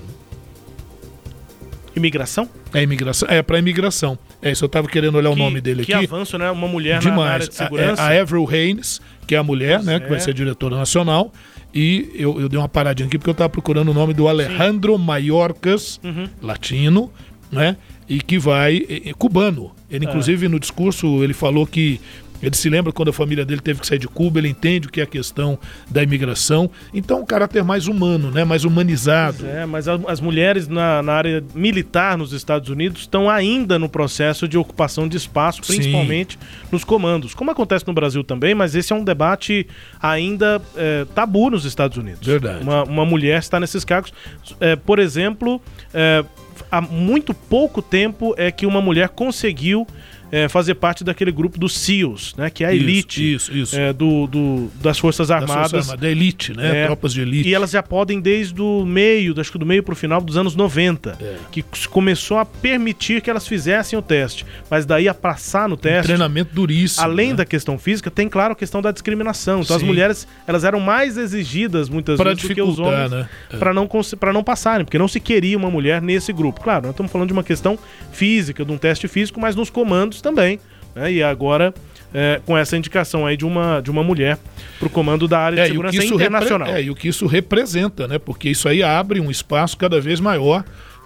imigração? 1.95 2.49
É 2.73 2.81
imigração, 2.83 3.27
é 3.29 3.41
para 3.41 3.59
imigração. 3.59 4.17
É 4.41 4.51
isso, 4.51 4.63
eu 4.63 4.67
estava 4.67 4.87
querendo 4.87 5.15
olhar 5.15 5.29
que, 5.29 5.35
o 5.35 5.37
nome 5.37 5.59
dele 5.59 5.83
que 5.83 5.93
aqui. 5.93 6.07
Que 6.07 6.13
avanço, 6.13 6.37
né? 6.37 6.49
Uma 6.51 6.67
mulher 6.67 6.99
Demais. 6.99 7.19
na 7.19 7.33
área 7.33 7.47
de 7.47 7.55
segurança. 7.55 8.01
A, 8.01 8.09
a 8.09 8.21
Avril 8.21 8.47
Haines, 8.49 9.01
que 9.25 9.33
é 9.33 9.37
a 9.37 9.43
mulher, 9.43 9.81
né? 9.81 9.95
É. 9.95 9.99
Que 9.99 10.09
vai 10.09 10.19
ser 10.19 10.33
diretora 10.33 10.75
nacional. 10.75 11.33
E 11.73 12.11
eu, 12.15 12.39
eu 12.39 12.49
dei 12.49 12.57
uma 12.57 12.69
paradinha 12.69 13.07
aqui 13.07 13.17
porque 13.17 13.29
eu 13.29 13.33
estava 13.33 13.49
procurando 13.49 13.89
o 13.89 13.93
nome 13.93 14.13
do 14.13 14.27
Alejandro 14.27 14.95
Sim. 14.95 15.03
Maiorcas, 15.03 15.99
uhum. 16.03 16.27
latino, 16.41 17.11
né? 17.51 17.77
E 18.07 18.21
que 18.21 18.37
vai. 18.37 18.85
É, 18.87 19.09
é, 19.09 19.13
cubano. 19.13 19.71
Ele, 19.89 20.05
é. 20.05 20.09
inclusive, 20.09 20.47
no 20.47 20.59
discurso, 20.59 21.23
ele 21.23 21.33
falou 21.33 21.65
que 21.65 21.99
ele 22.41 22.55
se 22.55 22.69
lembra 22.69 22.91
quando 22.91 23.09
a 23.09 23.13
família 23.13 23.45
dele 23.45 23.61
teve 23.61 23.79
que 23.79 23.87
sair 23.87 23.99
de 23.99 24.07
Cuba, 24.07 24.39
ele 24.39 24.49
entende 24.49 24.87
o 24.87 24.91
que 24.91 24.99
é 24.99 25.03
a 25.03 25.07
questão 25.07 25.57
da 25.89 26.03
imigração. 26.03 26.69
Então, 26.93 27.21
um 27.21 27.25
caráter 27.25 27.63
mais 27.63 27.87
humano, 27.87 28.31
né? 28.31 28.43
mais 28.43 28.63
humanizado. 28.63 29.45
é, 29.45 29.65
mas 29.65 29.87
as 29.87 30.19
mulheres 30.19 30.67
na, 30.67 31.01
na, 31.01 31.13
área 31.13 31.43
militar 31.53 32.17
nos 32.17 32.33
Estados 32.33 32.69
Unidos 32.69 33.01
estão 33.01 33.29
ainda 33.29 33.79
no 33.79 33.89
processo 33.89 34.47
de 34.47 34.57
ocupação 34.57 35.07
de 35.07 35.17
espaço, 35.17 35.61
principalmente 35.61 36.37
Sim. 36.39 36.67
nos 36.71 36.83
comandos. 36.83 37.33
Como 37.33 37.49
acontece 37.51 37.85
no 37.87 37.93
Brasil 37.93 38.23
também, 38.23 38.53
mas 38.53 38.75
esse 38.75 38.93
é 38.93 38.95
um 38.95 39.03
debate 39.03 39.67
ainda 40.01 40.61
é, 40.75 41.05
tabu 41.15 41.49
nos 41.49 41.65
Estados 41.65 41.97
Unidos. 41.97 42.25
Verdade. 42.25 42.61
Uma, 42.61 42.83
uma 42.83 43.05
mulher 43.05 43.39
está 43.39 43.59
nesses 43.59 43.83
cargos. 43.83 44.13
É, 44.59 44.75
por 44.75 44.99
exemplo, 44.99 45.61
é, 45.93 46.23
há 46.71 46.81
muito 46.81 47.33
pouco 47.33 47.81
tempo 47.81 48.33
é 48.37 48.51
que 48.51 48.65
uma 48.65 48.81
mulher 48.81 49.09
conseguiu 49.09 49.87
é, 50.31 50.47
fazer 50.47 50.75
parte 50.75 51.03
daquele 51.03 51.31
grupo 51.31 51.57
dos 51.57 51.77
SEALs, 51.77 52.33
né? 52.37 52.49
Que 52.49 52.63
é 52.63 52.67
a 52.67 52.73
elite 52.73 53.33
isso, 53.33 53.51
isso, 53.51 53.57
isso. 53.57 53.79
É, 53.79 53.93
do, 53.93 54.27
do, 54.27 54.69
das 54.81 54.97
Forças 54.97 55.31
Armadas. 55.31 55.71
Das 55.71 55.85
Forças 55.85 55.99
da 55.99 56.09
elite, 56.09 56.55
né? 56.55 56.83
É, 56.83 56.85
Tropas 56.85 57.13
de 57.13 57.21
elite. 57.21 57.49
E 57.49 57.53
elas 57.53 57.71
já 57.71 57.81
podem 57.81 58.19
desde 58.19 58.61
o 58.61 58.85
meio, 58.85 59.39
acho 59.39 59.51
que 59.51 59.57
do 59.57 59.65
meio 59.65 59.83
para 59.83 59.93
o 59.93 59.95
final 59.95 60.21
dos 60.21 60.37
anos 60.37 60.55
90, 60.55 61.17
é. 61.21 61.35
que 61.51 61.63
começou 61.89 62.37
a 62.37 62.45
permitir 62.45 63.21
que 63.21 63.29
elas 63.29 63.47
fizessem 63.47 63.97
o 63.97 64.01
teste. 64.01 64.45
Mas 64.69 64.85
daí 64.85 65.07
a 65.07 65.13
passar 65.13 65.69
no 65.69 65.77
teste... 65.77 66.11
Um 66.11 66.15
treinamento 66.15 66.53
duríssimo. 66.53 67.03
Além 67.03 67.29
né? 67.29 67.35
da 67.35 67.45
questão 67.45 67.77
física, 67.77 68.11
tem, 68.11 68.27
claro, 68.27 68.53
a 68.53 68.55
questão 68.55 68.81
da 68.81 68.91
discriminação. 68.91 69.61
Então 69.61 69.77
Sim. 69.77 69.83
as 69.83 69.87
mulheres, 69.87 70.27
elas 70.45 70.63
eram 70.63 70.79
mais 70.79 71.17
exigidas 71.17 71.89
muitas 71.89 72.17
pra 72.17 72.31
vezes 72.31 72.47
do 72.47 72.53
que 72.53 72.61
os 72.61 72.79
homens 72.79 73.11
né? 73.11 73.29
É. 73.51 73.57
para 73.57 73.73
não, 73.73 73.89
não 74.33 74.43
passarem, 74.43 74.85
porque 74.85 74.97
não 74.97 75.07
se 75.07 75.19
queria 75.19 75.57
uma 75.57 75.71
mulher 75.71 76.01
nesse 76.01 76.33
grupo. 76.33 76.61
Claro, 76.61 76.83
nós 76.83 76.91
estamos 76.91 77.11
falando 77.11 77.27
de 77.27 77.33
uma 77.33 77.43
questão 77.43 77.77
física, 78.11 78.65
de 78.65 78.71
um 78.71 78.77
teste 78.77 79.07
físico, 79.07 79.39
mas 79.39 79.55
nos 79.55 79.69
comandos 79.69 80.16
também. 80.21 80.59
Né? 80.95 81.13
E 81.13 81.23
agora 81.23 81.73
é, 82.13 82.41
com 82.45 82.57
essa 82.57 82.77
indicação 82.77 83.25
aí 83.25 83.35
de 83.35 83.45
uma, 83.45 83.81
de 83.81 83.91
uma 83.91 84.03
mulher 84.03 84.37
para 84.79 84.87
o 84.87 84.89
comando 84.89 85.27
da 85.27 85.39
área 85.39 85.55
de 85.57 85.61
é, 85.61 85.67
segurança 85.67 86.05
internacional. 86.05 86.67
É, 86.69 86.81
e 86.81 86.89
o 86.89 86.95
que 86.95 87.07
isso 87.07 87.25
representa, 87.27 88.07
né? 88.07 88.17
Porque 88.17 88.49
isso 88.49 88.67
aí 88.67 88.81
abre 88.81 89.19
um 89.19 89.29
espaço 89.29 89.77
cada 89.77 89.99
vez 89.99 90.19
maior 90.19 90.63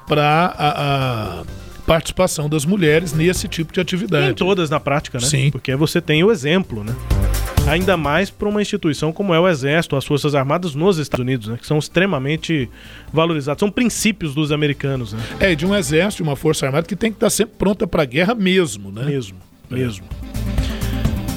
para 0.07 1.43
participação 1.85 2.49
das 2.49 2.65
mulheres 2.65 3.13
nesse 3.13 3.47
tipo 3.47 3.73
de 3.73 3.79
atividade. 3.79 4.31
em 4.31 4.33
todas 4.33 4.69
na 4.69 4.79
prática, 4.79 5.19
né? 5.19 5.25
Sim. 5.25 5.51
Porque 5.51 5.75
você 5.75 6.01
tem 6.01 6.23
o 6.23 6.31
exemplo, 6.31 6.83
né? 6.83 6.95
Ainda 7.67 7.95
mais 7.95 8.29
para 8.29 8.49
uma 8.49 8.61
instituição 8.61 9.13
como 9.13 9.33
é 9.33 9.39
o 9.39 9.47
Exército, 9.47 9.95
as 9.95 10.05
Forças 10.05 10.33
Armadas 10.33 10.73
nos 10.73 10.97
Estados 10.97 11.23
Unidos, 11.23 11.47
né? 11.47 11.57
Que 11.57 11.67
são 11.67 11.77
extremamente 11.77 12.69
valorizados. 13.13 13.59
São 13.59 13.69
princípios 13.69 14.33
dos 14.33 14.51
americanos, 14.51 15.13
né? 15.13 15.21
É, 15.39 15.55
de 15.55 15.65
um 15.65 15.75
exército, 15.75 16.23
uma 16.23 16.35
Força 16.35 16.65
Armada 16.65 16.87
que 16.87 16.95
tem 16.95 17.11
que 17.11 17.17
estar 17.17 17.29
sempre 17.29 17.55
pronta 17.57 17.85
para 17.85 18.03
a 18.03 18.05
guerra 18.05 18.33
mesmo, 18.33 18.91
né? 18.91 19.05
Mesmo 19.05 19.37
mesmo. 19.71 20.05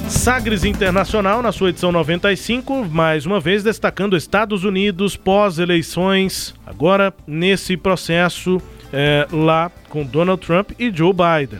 Sagres 0.09 0.63
Internacional, 0.63 1.41
na 1.41 1.51
sua 1.51 1.69
edição 1.69 1.91
95, 1.91 2.85
mais 2.85 3.25
uma 3.25 3.39
vez 3.39 3.63
destacando 3.63 4.15
Estados 4.15 4.63
Unidos 4.63 5.15
pós-eleições, 5.15 6.53
agora 6.65 7.13
nesse 7.25 7.75
processo 7.75 8.61
é, 8.95 9.27
lá 9.29 9.69
com 9.89 10.05
Donald 10.05 10.43
Trump 10.43 10.71
e 10.79 10.89
Joe 10.89 11.11
Biden. 11.13 11.59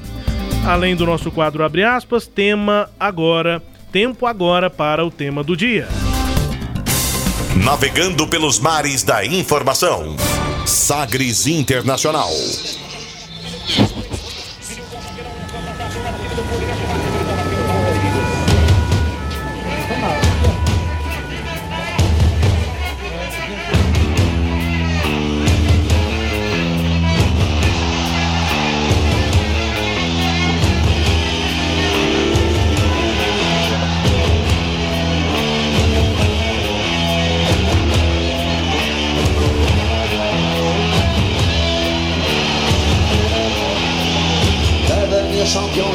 Além 0.65 0.95
do 0.95 1.05
nosso 1.05 1.29
quadro 1.29 1.63
abre 1.63 1.83
aspas, 1.83 2.25
tema 2.25 2.89
agora, 2.97 3.61
tempo 3.91 4.25
agora 4.25 4.69
para 4.69 5.05
o 5.05 5.11
tema 5.11 5.43
do 5.43 5.55
dia. 5.55 5.87
Navegando 7.63 8.27
pelos 8.27 8.57
mares 8.57 9.03
da 9.03 9.25
informação. 9.25 10.15
Sagres 10.65 11.45
Internacional. 11.45 12.31
Champion 45.55 45.94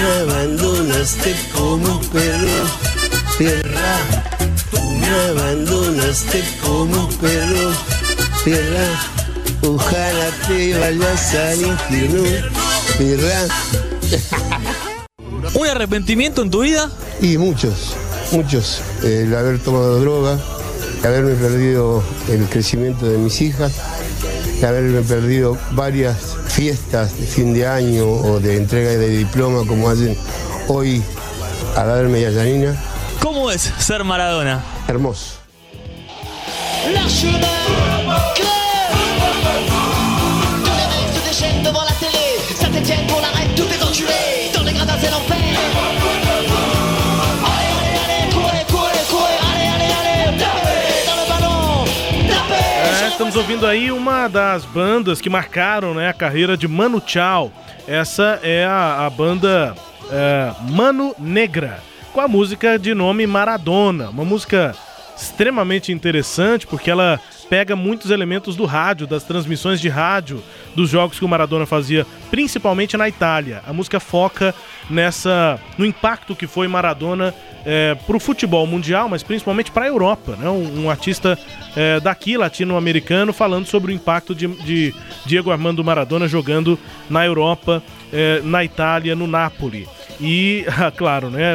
me 0.00 0.32
abandonaste 0.32 1.34
como 1.52 1.98
un 1.98 2.06
perro. 2.08 2.64
Tierra, 3.38 3.98
tú 4.70 4.80
me 4.80 5.08
abandonaste 5.08 6.44
como 6.62 7.06
un 7.06 7.14
perro, 7.16 7.72
perra. 8.44 8.86
Ojalá 9.62 10.30
te 10.46 10.78
vayas 10.78 11.34
al 11.34 11.62
infierno, 11.62 12.22
perra. 12.98 13.46
¿Un 15.54 15.66
arrepentimiento 15.66 16.42
en 16.42 16.50
tu 16.50 16.62
vida? 16.62 16.90
Y 17.20 17.36
muchos, 17.36 17.94
muchos. 18.32 18.80
El 19.02 19.34
haber 19.34 19.58
tomado 19.58 20.00
droga, 20.00 20.38
el 21.00 21.06
haberme 21.06 21.34
perdido 21.34 22.02
el 22.28 22.46
crecimiento 22.48 23.06
de 23.06 23.18
mis 23.18 23.40
hijas, 23.40 23.72
el 24.60 24.66
haberme 24.66 25.00
perdido 25.02 25.56
varias 25.72 26.36
fiestas 26.48 27.18
de 27.18 27.26
fin 27.26 27.54
de 27.54 27.66
año 27.66 28.06
o 28.06 28.40
de 28.40 28.56
entrega 28.56 28.90
de 28.90 29.08
diploma 29.08 29.66
como 29.66 29.88
hacen 29.88 30.16
hoy 30.68 31.02
a 31.76 31.84
la 31.84 31.96
media 32.02 32.30
Yanina. 32.30 32.76
¿Cómo 33.20 33.50
es 33.50 33.72
ser 33.78 34.04
Maradona? 34.04 34.62
Hermoso. 34.88 35.40
É, 36.82 37.99
estamos 53.20 53.36
ouvindo 53.36 53.66
aí 53.66 53.92
uma 53.92 54.28
das 54.28 54.64
bandas 54.64 55.20
que 55.20 55.28
marcaram 55.28 55.92
né, 55.92 56.08
a 56.08 56.12
carreira 56.14 56.56
de 56.56 56.66
Mano 56.66 57.02
Chao. 57.06 57.52
Essa 57.86 58.40
é 58.42 58.64
a, 58.64 59.04
a 59.04 59.10
banda 59.10 59.76
é, 60.10 60.50
Mano 60.70 61.14
Negra, 61.18 61.82
com 62.14 62.20
a 62.22 62.26
música 62.26 62.78
de 62.78 62.94
nome 62.94 63.26
Maradona. 63.26 64.08
Uma 64.08 64.24
música 64.24 64.74
extremamente 65.14 65.92
interessante 65.92 66.66
porque 66.66 66.90
ela 66.90 67.20
pega 67.50 67.74
muitos 67.74 68.12
elementos 68.12 68.54
do 68.54 68.64
rádio, 68.64 69.08
das 69.08 69.24
transmissões 69.24 69.80
de 69.80 69.88
rádio 69.88 70.40
dos 70.76 70.88
jogos 70.88 71.18
que 71.18 71.24
o 71.24 71.28
Maradona 71.28 71.66
fazia, 71.66 72.06
principalmente 72.30 72.96
na 72.96 73.08
Itália. 73.08 73.60
A 73.66 73.72
música 73.72 73.98
foca 73.98 74.54
nessa 74.88 75.58
no 75.76 75.84
impacto 75.84 76.36
que 76.36 76.46
foi 76.46 76.68
Maradona 76.68 77.34
é, 77.66 77.96
para 78.06 78.16
o 78.16 78.20
futebol 78.20 78.64
mundial, 78.68 79.08
mas 79.08 79.24
principalmente 79.24 79.72
para 79.72 79.84
a 79.84 79.88
Europa, 79.88 80.36
né? 80.36 80.48
Um, 80.48 80.84
um 80.84 80.90
artista 80.90 81.36
é, 81.76 81.98
daqui 81.98 82.36
latino-americano 82.36 83.32
falando 83.32 83.66
sobre 83.66 83.90
o 83.90 83.94
impacto 83.94 84.32
de, 84.32 84.46
de, 84.46 84.94
Diego 85.26 85.50
Armando 85.50 85.82
Maradona 85.82 86.28
jogando 86.28 86.78
na 87.10 87.26
Europa, 87.26 87.82
é, 88.12 88.40
na 88.44 88.64
Itália, 88.64 89.16
no 89.16 89.26
Napoli. 89.26 89.88
E, 90.20 90.64
claro, 90.96 91.30
né? 91.30 91.54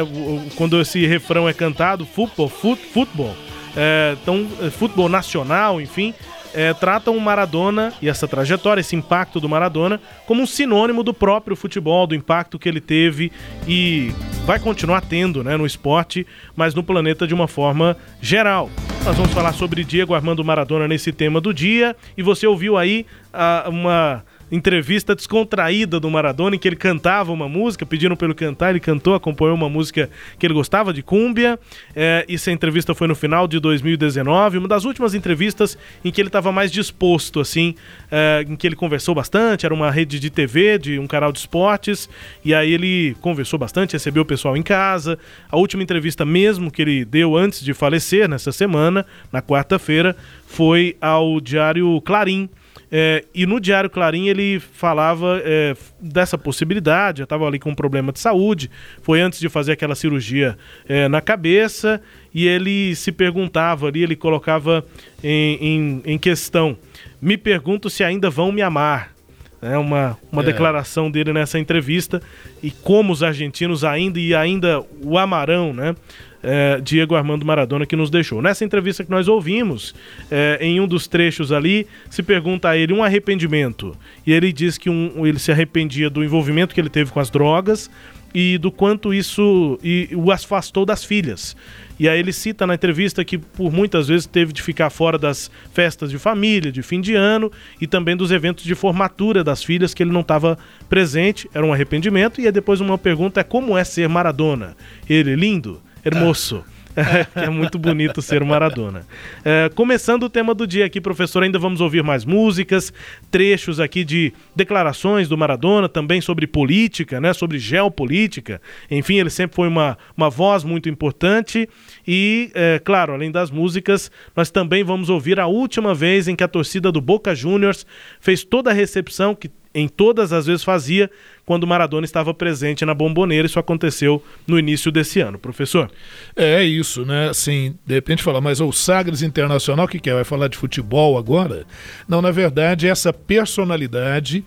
Quando 0.56 0.78
esse 0.78 1.06
refrão 1.06 1.48
é 1.48 1.54
cantado, 1.54 2.04
futebol, 2.04 2.50
futebol 2.50 3.34
é, 3.76 4.16
então, 4.20 4.46
futebol 4.72 5.08
nacional, 5.08 5.80
enfim, 5.80 6.14
é, 6.54 6.72
tratam 6.72 7.14
o 7.14 7.20
Maradona 7.20 7.92
e 8.00 8.08
essa 8.08 8.26
trajetória, 8.26 8.80
esse 8.80 8.96
impacto 8.96 9.38
do 9.38 9.48
Maradona, 9.48 10.00
como 10.26 10.42
um 10.42 10.46
sinônimo 10.46 11.02
do 11.02 11.12
próprio 11.12 11.54
futebol, 11.54 12.06
do 12.06 12.14
impacto 12.14 12.58
que 12.58 12.66
ele 12.66 12.80
teve 12.80 13.30
e 13.68 14.10
vai 14.46 14.58
continuar 14.58 15.02
tendo 15.02 15.44
né, 15.44 15.56
no 15.56 15.66
esporte, 15.66 16.26
mas 16.56 16.74
no 16.74 16.82
planeta 16.82 17.26
de 17.26 17.34
uma 17.34 17.46
forma 17.46 17.94
geral. 18.22 18.70
Nós 19.04 19.16
vamos 19.16 19.32
falar 19.32 19.52
sobre 19.52 19.84
Diego 19.84 20.14
Armando 20.14 20.42
Maradona 20.42 20.88
nesse 20.88 21.12
tema 21.12 21.40
do 21.42 21.52
dia 21.52 21.94
e 22.16 22.22
você 22.22 22.46
ouviu 22.46 22.78
aí 22.78 23.04
uh, 23.34 23.68
uma 23.68 24.24
entrevista 24.50 25.14
descontraída 25.14 25.98
do 25.98 26.08
Maradona 26.08 26.56
em 26.56 26.58
que 26.58 26.68
ele 26.68 26.76
cantava 26.76 27.32
uma 27.32 27.48
música, 27.48 27.84
pediram 27.84 28.16
para 28.16 28.26
ele 28.26 28.34
cantar, 28.34 28.70
ele 28.70 28.80
cantou, 28.80 29.14
acompanhou 29.14 29.54
uma 29.54 29.68
música 29.68 30.08
que 30.38 30.46
ele 30.46 30.54
gostava 30.54 30.92
de 30.92 31.02
cúmbia. 31.02 31.58
É, 31.94 32.24
essa 32.28 32.52
entrevista 32.52 32.94
foi 32.94 33.08
no 33.08 33.14
final 33.14 33.48
de 33.48 33.58
2019, 33.58 34.58
uma 34.58 34.68
das 34.68 34.84
últimas 34.84 35.14
entrevistas 35.14 35.76
em 36.04 36.10
que 36.10 36.20
ele 36.20 36.28
estava 36.28 36.52
mais 36.52 36.70
disposto, 36.70 37.40
assim, 37.40 37.74
é, 38.10 38.44
em 38.48 38.54
que 38.54 38.66
ele 38.66 38.76
conversou 38.76 39.14
bastante. 39.14 39.66
Era 39.66 39.74
uma 39.74 39.90
rede 39.90 40.20
de 40.20 40.30
TV, 40.30 40.78
de 40.78 40.98
um 40.98 41.06
canal 41.06 41.32
de 41.32 41.38
esportes, 41.38 42.08
e 42.44 42.54
aí 42.54 42.72
ele 42.72 43.16
conversou 43.20 43.58
bastante, 43.58 43.94
recebeu 43.94 44.22
o 44.22 44.26
pessoal 44.26 44.56
em 44.56 44.62
casa. 44.62 45.18
A 45.50 45.56
última 45.56 45.82
entrevista 45.82 46.24
mesmo 46.24 46.70
que 46.70 46.82
ele 46.82 47.04
deu 47.04 47.36
antes 47.36 47.64
de 47.64 47.74
falecer 47.74 48.28
nessa 48.28 48.52
semana, 48.52 49.04
na 49.32 49.42
quarta-feira, 49.42 50.16
foi 50.46 50.96
ao 51.00 51.40
Diário 51.40 52.00
Clarim. 52.02 52.48
É, 52.90 53.24
e 53.34 53.46
no 53.46 53.58
Diário 53.58 53.90
Clarim 53.90 54.28
ele 54.28 54.60
falava 54.60 55.40
é, 55.44 55.74
dessa 56.00 56.38
possibilidade, 56.38 57.18
já 57.18 57.24
estava 57.24 57.46
ali 57.46 57.58
com 57.58 57.70
um 57.70 57.74
problema 57.74 58.12
de 58.12 58.20
saúde, 58.20 58.70
foi 59.02 59.20
antes 59.20 59.40
de 59.40 59.48
fazer 59.48 59.72
aquela 59.72 59.94
cirurgia 59.94 60.56
é, 60.88 61.08
na 61.08 61.20
cabeça, 61.20 62.00
e 62.32 62.46
ele 62.46 62.94
se 62.94 63.10
perguntava 63.10 63.88
ali, 63.88 64.02
ele 64.02 64.14
colocava 64.14 64.84
em, 65.22 65.58
em, 65.60 66.02
em 66.04 66.18
questão: 66.18 66.76
me 67.20 67.36
pergunto 67.36 67.90
se 67.90 68.04
ainda 68.04 68.30
vão 68.30 68.52
me 68.52 68.62
amar. 68.62 69.16
É 69.60 69.76
uma, 69.78 70.18
uma 70.30 70.42
é. 70.42 70.44
declaração 70.44 71.10
dele 71.10 71.32
nessa 71.32 71.58
entrevista 71.58 72.22
e 72.62 72.70
como 72.70 73.12
os 73.12 73.22
argentinos 73.22 73.84
ainda 73.84 74.20
e 74.20 74.34
ainda 74.34 74.84
o 75.02 75.16
amarão, 75.16 75.72
né? 75.72 75.96
É, 76.42 76.80
Diego 76.80 77.14
Armando 77.14 77.44
Maradona 77.44 77.86
que 77.86 77.96
nos 77.96 78.10
deixou. 78.10 78.40
Nessa 78.40 78.64
entrevista 78.64 79.04
que 79.04 79.10
nós 79.10 79.28
ouvimos, 79.28 79.94
é, 80.30 80.58
em 80.60 80.80
um 80.80 80.86
dos 80.86 81.06
trechos 81.06 81.52
ali, 81.52 81.86
se 82.10 82.22
pergunta 82.22 82.68
a 82.68 82.76
ele 82.76 82.92
um 82.92 83.02
arrependimento. 83.02 83.96
E 84.26 84.32
ele 84.32 84.52
diz 84.52 84.78
que 84.78 84.90
um, 84.90 85.26
ele 85.26 85.38
se 85.38 85.50
arrependia 85.50 86.08
do 86.10 86.22
envolvimento 86.22 86.74
que 86.74 86.80
ele 86.80 86.90
teve 86.90 87.10
com 87.10 87.20
as 87.20 87.30
drogas 87.30 87.90
e 88.38 88.58
do 88.58 88.70
quanto 88.70 89.14
isso 89.14 89.78
e, 89.82 90.10
o 90.14 90.30
afastou 90.30 90.84
das 90.84 91.02
filhas. 91.02 91.56
E 91.98 92.06
aí 92.06 92.18
ele 92.18 92.32
cita 92.32 92.66
na 92.66 92.74
entrevista 92.74 93.24
que 93.24 93.38
por 93.38 93.72
muitas 93.72 94.08
vezes 94.08 94.26
teve 94.26 94.52
de 94.52 94.60
ficar 94.60 94.90
fora 94.90 95.16
das 95.16 95.50
festas 95.72 96.10
de 96.10 96.18
família, 96.18 96.70
de 96.70 96.82
fim 96.82 97.00
de 97.00 97.14
ano 97.14 97.50
e 97.80 97.86
também 97.86 98.14
dos 98.14 98.30
eventos 98.30 98.64
de 98.64 98.74
formatura 98.74 99.42
das 99.42 99.64
filhas 99.64 99.94
que 99.94 100.02
ele 100.02 100.12
não 100.12 100.20
estava 100.20 100.58
presente, 100.86 101.48
era 101.54 101.64
um 101.64 101.72
arrependimento. 101.72 102.38
E 102.38 102.44
aí 102.44 102.52
depois 102.52 102.80
uma 102.80 102.98
pergunta 102.98 103.40
é 103.40 103.44
como 103.44 103.76
é 103.76 103.84
ser 103.84 104.06
Maradona? 104.06 104.76
Ele 105.08 105.34
lindo, 105.34 105.80
Hermoso. 106.06 106.64
que 107.34 107.40
é 107.40 107.50
muito 107.50 107.78
bonito 107.78 108.22
ser 108.22 108.42
Maradona. 108.42 109.06
É, 109.44 109.68
começando 109.74 110.22
o 110.22 110.30
tema 110.30 110.54
do 110.54 110.66
dia 110.66 110.86
aqui, 110.86 111.00
professor, 111.00 111.42
ainda 111.42 111.58
vamos 111.58 111.80
ouvir 111.80 112.02
mais 112.02 112.24
músicas, 112.24 112.92
trechos 113.30 113.78
aqui 113.78 114.02
de 114.02 114.32
declarações 114.54 115.28
do 115.28 115.36
Maradona, 115.36 115.88
também 115.88 116.20
sobre 116.20 116.46
política, 116.46 117.20
né, 117.20 117.32
sobre 117.34 117.58
geopolítica. 117.58 118.62
Enfim, 118.90 119.16
ele 119.16 119.30
sempre 119.30 119.54
foi 119.54 119.68
uma, 119.68 119.98
uma 120.16 120.30
voz 120.30 120.64
muito 120.64 120.88
importante. 120.88 121.68
E, 122.06 122.50
é, 122.54 122.80
claro, 122.82 123.12
além 123.12 123.30
das 123.30 123.50
músicas, 123.50 124.10
nós 124.34 124.50
também 124.50 124.82
vamos 124.82 125.10
ouvir 125.10 125.38
a 125.38 125.46
última 125.46 125.94
vez 125.94 126.28
em 126.28 126.34
que 126.34 126.44
a 126.44 126.48
torcida 126.48 126.90
do 126.90 127.00
Boca 127.00 127.34
Juniors 127.34 127.84
fez 128.20 128.42
toda 128.42 128.70
a 128.70 128.74
recepção 128.74 129.34
que 129.34 129.50
em 129.76 129.86
todas 129.86 130.32
as 130.32 130.46
vezes 130.46 130.64
fazia 130.64 131.10
quando 131.44 131.66
Maradona 131.66 132.06
estava 132.06 132.32
presente 132.32 132.84
na 132.86 132.94
bomboneira. 132.94 133.46
Isso 133.46 133.58
aconteceu 133.58 134.22
no 134.46 134.58
início 134.58 134.90
desse 134.90 135.20
ano, 135.20 135.38
professor. 135.38 135.90
É 136.34 136.64
isso, 136.64 137.04
né? 137.04 137.28
Assim, 137.28 137.74
de 137.84 137.92
repente 137.92 138.22
fala, 138.22 138.40
mas 138.40 138.58
o 138.58 138.72
Sagres 138.72 139.20
Internacional, 139.20 139.84
o 139.84 139.88
que, 139.88 140.00
que 140.00 140.08
é? 140.08 140.14
Vai 140.14 140.24
falar 140.24 140.48
de 140.48 140.56
futebol 140.56 141.18
agora? 141.18 141.66
Não, 142.08 142.22
na 142.22 142.30
verdade, 142.30 142.88
essa 142.88 143.12
personalidade, 143.12 144.42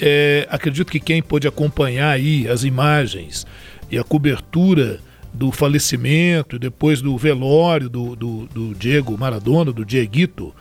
é, 0.00 0.48
acredito 0.50 0.90
que 0.90 0.98
quem 0.98 1.22
pôde 1.22 1.46
acompanhar 1.46 2.10
aí 2.10 2.48
as 2.48 2.64
imagens 2.64 3.46
e 3.88 3.96
a 3.96 4.02
cobertura 4.02 4.98
do 5.32 5.52
falecimento, 5.52 6.58
depois 6.58 7.00
do 7.00 7.16
velório 7.16 7.88
do, 7.88 8.16
do, 8.16 8.46
do 8.46 8.74
Diego 8.74 9.16
Maradona, 9.16 9.72
do 9.72 9.84
Dieguito, 9.84 10.52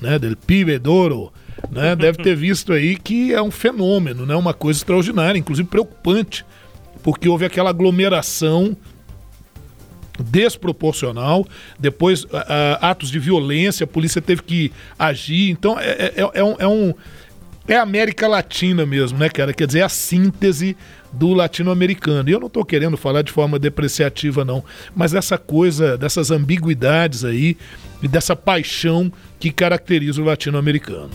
né, 0.00 0.18
del 0.18 0.36
Pibe 0.36 0.78
Doro, 0.78 1.30
né, 1.70 1.94
deve 1.94 2.18
ter 2.22 2.34
visto 2.34 2.72
aí 2.72 2.96
que 2.96 3.32
é 3.32 3.42
um 3.42 3.50
fenômeno, 3.50 4.24
né, 4.24 4.34
uma 4.34 4.54
coisa 4.54 4.78
extraordinária, 4.78 5.38
inclusive 5.38 5.68
preocupante, 5.68 6.44
porque 7.02 7.28
houve 7.28 7.44
aquela 7.44 7.70
aglomeração 7.70 8.76
desproporcional, 10.18 11.46
depois 11.78 12.26
atos 12.80 13.10
de 13.10 13.18
violência, 13.18 13.84
a 13.84 13.86
polícia 13.86 14.20
teve 14.20 14.42
que 14.42 14.72
agir, 14.98 15.50
então 15.50 15.78
é, 15.78 15.90
é, 15.90 16.14
é, 16.16 16.30
é 16.34 16.44
um, 16.44 16.56
é 16.58 16.66
um 16.66 16.94
é 17.68 17.76
América 17.76 18.26
Latina 18.26 18.86
mesmo, 18.86 19.18
né, 19.18 19.28
cara? 19.28 19.52
Quer 19.52 19.66
dizer, 19.66 19.80
é 19.80 19.82
a 19.82 19.90
síntese 19.90 20.74
do 21.12 21.34
latino-americano. 21.34 22.28
E 22.28 22.32
eu 22.32 22.40
não 22.40 22.46
estou 22.46 22.64
querendo 22.64 22.96
falar 22.96 23.20
de 23.20 23.30
forma 23.30 23.58
depreciativa, 23.58 24.42
não, 24.42 24.64
mas 24.96 25.12
essa 25.12 25.36
coisa, 25.36 25.96
dessas 25.98 26.30
ambiguidades 26.30 27.26
aí 27.26 27.58
e 28.02 28.08
dessa 28.08 28.34
paixão 28.34 29.12
que 29.38 29.50
caracteriza 29.50 30.22
o 30.22 30.24
latino-americano. 30.24 31.10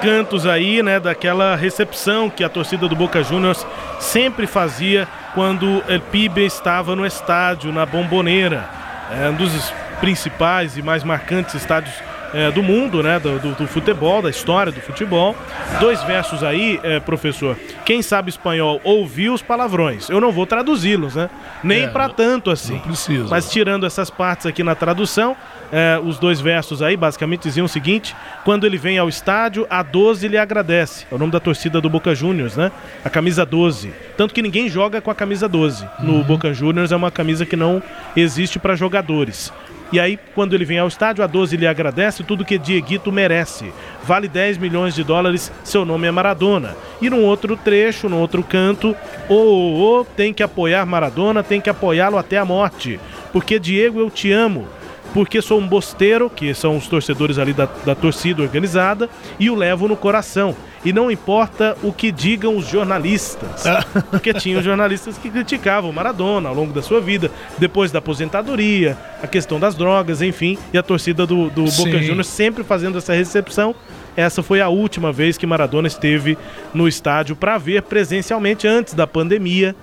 Cantos 0.00 0.46
aí, 0.46 0.82
né, 0.82 1.00
daquela 1.00 1.56
recepção 1.56 2.30
que 2.30 2.44
a 2.44 2.48
torcida 2.48 2.88
do 2.88 2.96
Boca 2.96 3.22
Juniors 3.22 3.66
sempre 4.00 4.46
fazia 4.46 5.08
quando 5.34 5.78
o 5.78 6.00
Pibe 6.10 6.44
estava 6.44 6.94
no 6.94 7.04
estádio, 7.04 7.72
na 7.72 7.84
Bomboneira. 7.84 8.68
É 9.10 9.28
um 9.28 9.34
dos 9.34 9.72
principais 10.00 10.76
e 10.76 10.82
mais 10.82 11.02
marcantes 11.02 11.54
estádios 11.54 11.94
é, 12.32 12.50
do 12.50 12.62
mundo, 12.62 13.02
né? 13.02 13.18
Do, 13.18 13.38
do, 13.38 13.52
do, 13.54 13.66
futebol, 13.66 14.20
da 14.20 14.30
história 14.30 14.70
do 14.70 14.80
futebol. 14.80 15.34
Dois 15.80 16.02
versos 16.02 16.42
aí, 16.42 16.78
é, 16.82 17.00
professor. 17.00 17.56
Quem 17.84 18.02
sabe 18.02 18.30
espanhol 18.30 18.80
ouviu 18.84 19.32
os 19.32 19.42
palavrões. 19.42 20.08
Eu 20.10 20.20
não 20.20 20.30
vou 20.30 20.46
traduzi-los, 20.46 21.14
né? 21.14 21.30
Nem 21.62 21.84
é, 21.84 21.88
para 21.88 22.08
tanto 22.08 22.50
assim. 22.50 22.74
Não 22.74 22.80
precisa. 22.80 23.28
Mas 23.28 23.50
tirando 23.50 23.86
essas 23.86 24.10
partes 24.10 24.46
aqui 24.46 24.62
na 24.62 24.74
tradução, 24.74 25.36
é, 25.72 26.00
os 26.02 26.18
dois 26.18 26.40
versos 26.40 26.82
aí 26.82 26.96
basicamente 26.96 27.42
diziam 27.42 27.66
o 27.66 27.68
seguinte: 27.68 28.14
quando 28.44 28.66
ele 28.66 28.78
vem 28.78 28.98
ao 28.98 29.08
estádio, 29.08 29.66
a 29.68 29.82
12 29.82 30.26
lhe 30.28 30.38
agradece. 30.38 31.06
É 31.10 31.14
o 31.14 31.18
nome 31.18 31.32
da 31.32 31.40
torcida 31.40 31.80
do 31.80 31.90
Boca 31.90 32.14
Juniors, 32.14 32.56
né? 32.56 32.72
A 33.04 33.10
camisa 33.10 33.44
12. 33.44 33.92
Tanto 34.16 34.34
que 34.34 34.42
ninguém 34.42 34.68
joga 34.68 35.00
com 35.00 35.10
a 35.10 35.14
camisa 35.14 35.48
12. 35.48 35.86
No 36.00 36.14
uhum. 36.14 36.22
Boca 36.22 36.52
Juniors 36.52 36.92
é 36.92 36.96
uma 36.96 37.10
camisa 37.10 37.44
que 37.44 37.56
não 37.56 37.82
existe 38.16 38.58
para 38.58 38.74
jogadores. 38.74 39.52
E 39.90 39.98
aí, 39.98 40.18
quando 40.34 40.54
ele 40.54 40.66
vem 40.66 40.78
ao 40.78 40.88
estádio, 40.88 41.24
a 41.24 41.26
12 41.26 41.56
lhe 41.56 41.66
agradece 41.66 42.22
tudo 42.22 42.44
que 42.44 42.58
Dieguito 42.58 43.10
merece. 43.10 43.72
Vale 44.04 44.28
10 44.28 44.58
milhões 44.58 44.94
de 44.94 45.02
dólares, 45.02 45.50
seu 45.64 45.82
nome 45.86 46.06
é 46.06 46.10
Maradona. 46.10 46.76
E 47.00 47.08
num 47.08 47.24
outro 47.24 47.56
trecho, 47.56 48.06
num 48.06 48.20
outro 48.20 48.42
canto, 48.42 48.94
ô, 49.30 49.34
ô, 49.34 50.00
ô, 50.00 50.04
tem 50.04 50.34
que 50.34 50.42
apoiar 50.42 50.84
Maradona, 50.84 51.42
tem 51.42 51.58
que 51.58 51.70
apoiá-lo 51.70 52.18
até 52.18 52.36
a 52.36 52.44
morte. 52.44 53.00
Porque 53.32 53.58
Diego, 53.58 53.98
eu 54.00 54.10
te 54.10 54.30
amo 54.30 54.68
porque 55.12 55.40
sou 55.40 55.58
um 55.58 55.66
bosteiro, 55.66 56.28
que 56.28 56.52
são 56.54 56.76
os 56.76 56.86
torcedores 56.86 57.38
ali 57.38 57.52
da, 57.52 57.68
da 57.84 57.94
torcida 57.94 58.42
organizada, 58.42 59.08
e 59.38 59.50
o 59.50 59.54
levo 59.54 59.88
no 59.88 59.96
coração. 59.96 60.54
E 60.84 60.92
não 60.92 61.10
importa 61.10 61.76
o 61.82 61.92
que 61.92 62.12
digam 62.12 62.56
os 62.56 62.68
jornalistas. 62.68 63.64
Porque 64.10 64.32
tinham 64.32 64.62
jornalistas 64.62 65.18
que 65.18 65.28
criticavam 65.28 65.92
Maradona 65.92 66.48
ao 66.48 66.54
longo 66.54 66.72
da 66.72 66.82
sua 66.82 67.00
vida, 67.00 67.30
depois 67.58 67.90
da 67.90 67.98
aposentadoria, 67.98 68.96
a 69.22 69.26
questão 69.26 69.58
das 69.58 69.74
drogas, 69.74 70.22
enfim. 70.22 70.56
E 70.72 70.78
a 70.78 70.82
torcida 70.82 71.26
do, 71.26 71.50
do 71.50 71.64
Boca 71.64 71.98
Juniors 72.00 72.28
sempre 72.28 72.62
fazendo 72.62 72.98
essa 72.98 73.12
recepção. 73.12 73.74
Essa 74.16 74.42
foi 74.42 74.60
a 74.60 74.68
última 74.68 75.12
vez 75.12 75.36
que 75.36 75.46
Maradona 75.46 75.88
esteve 75.88 76.36
no 76.74 76.88
estádio 76.88 77.36
para 77.36 77.56
ver 77.58 77.82
presencialmente 77.82 78.66
antes 78.66 78.94
da 78.94 79.06
pandemia 79.06 79.76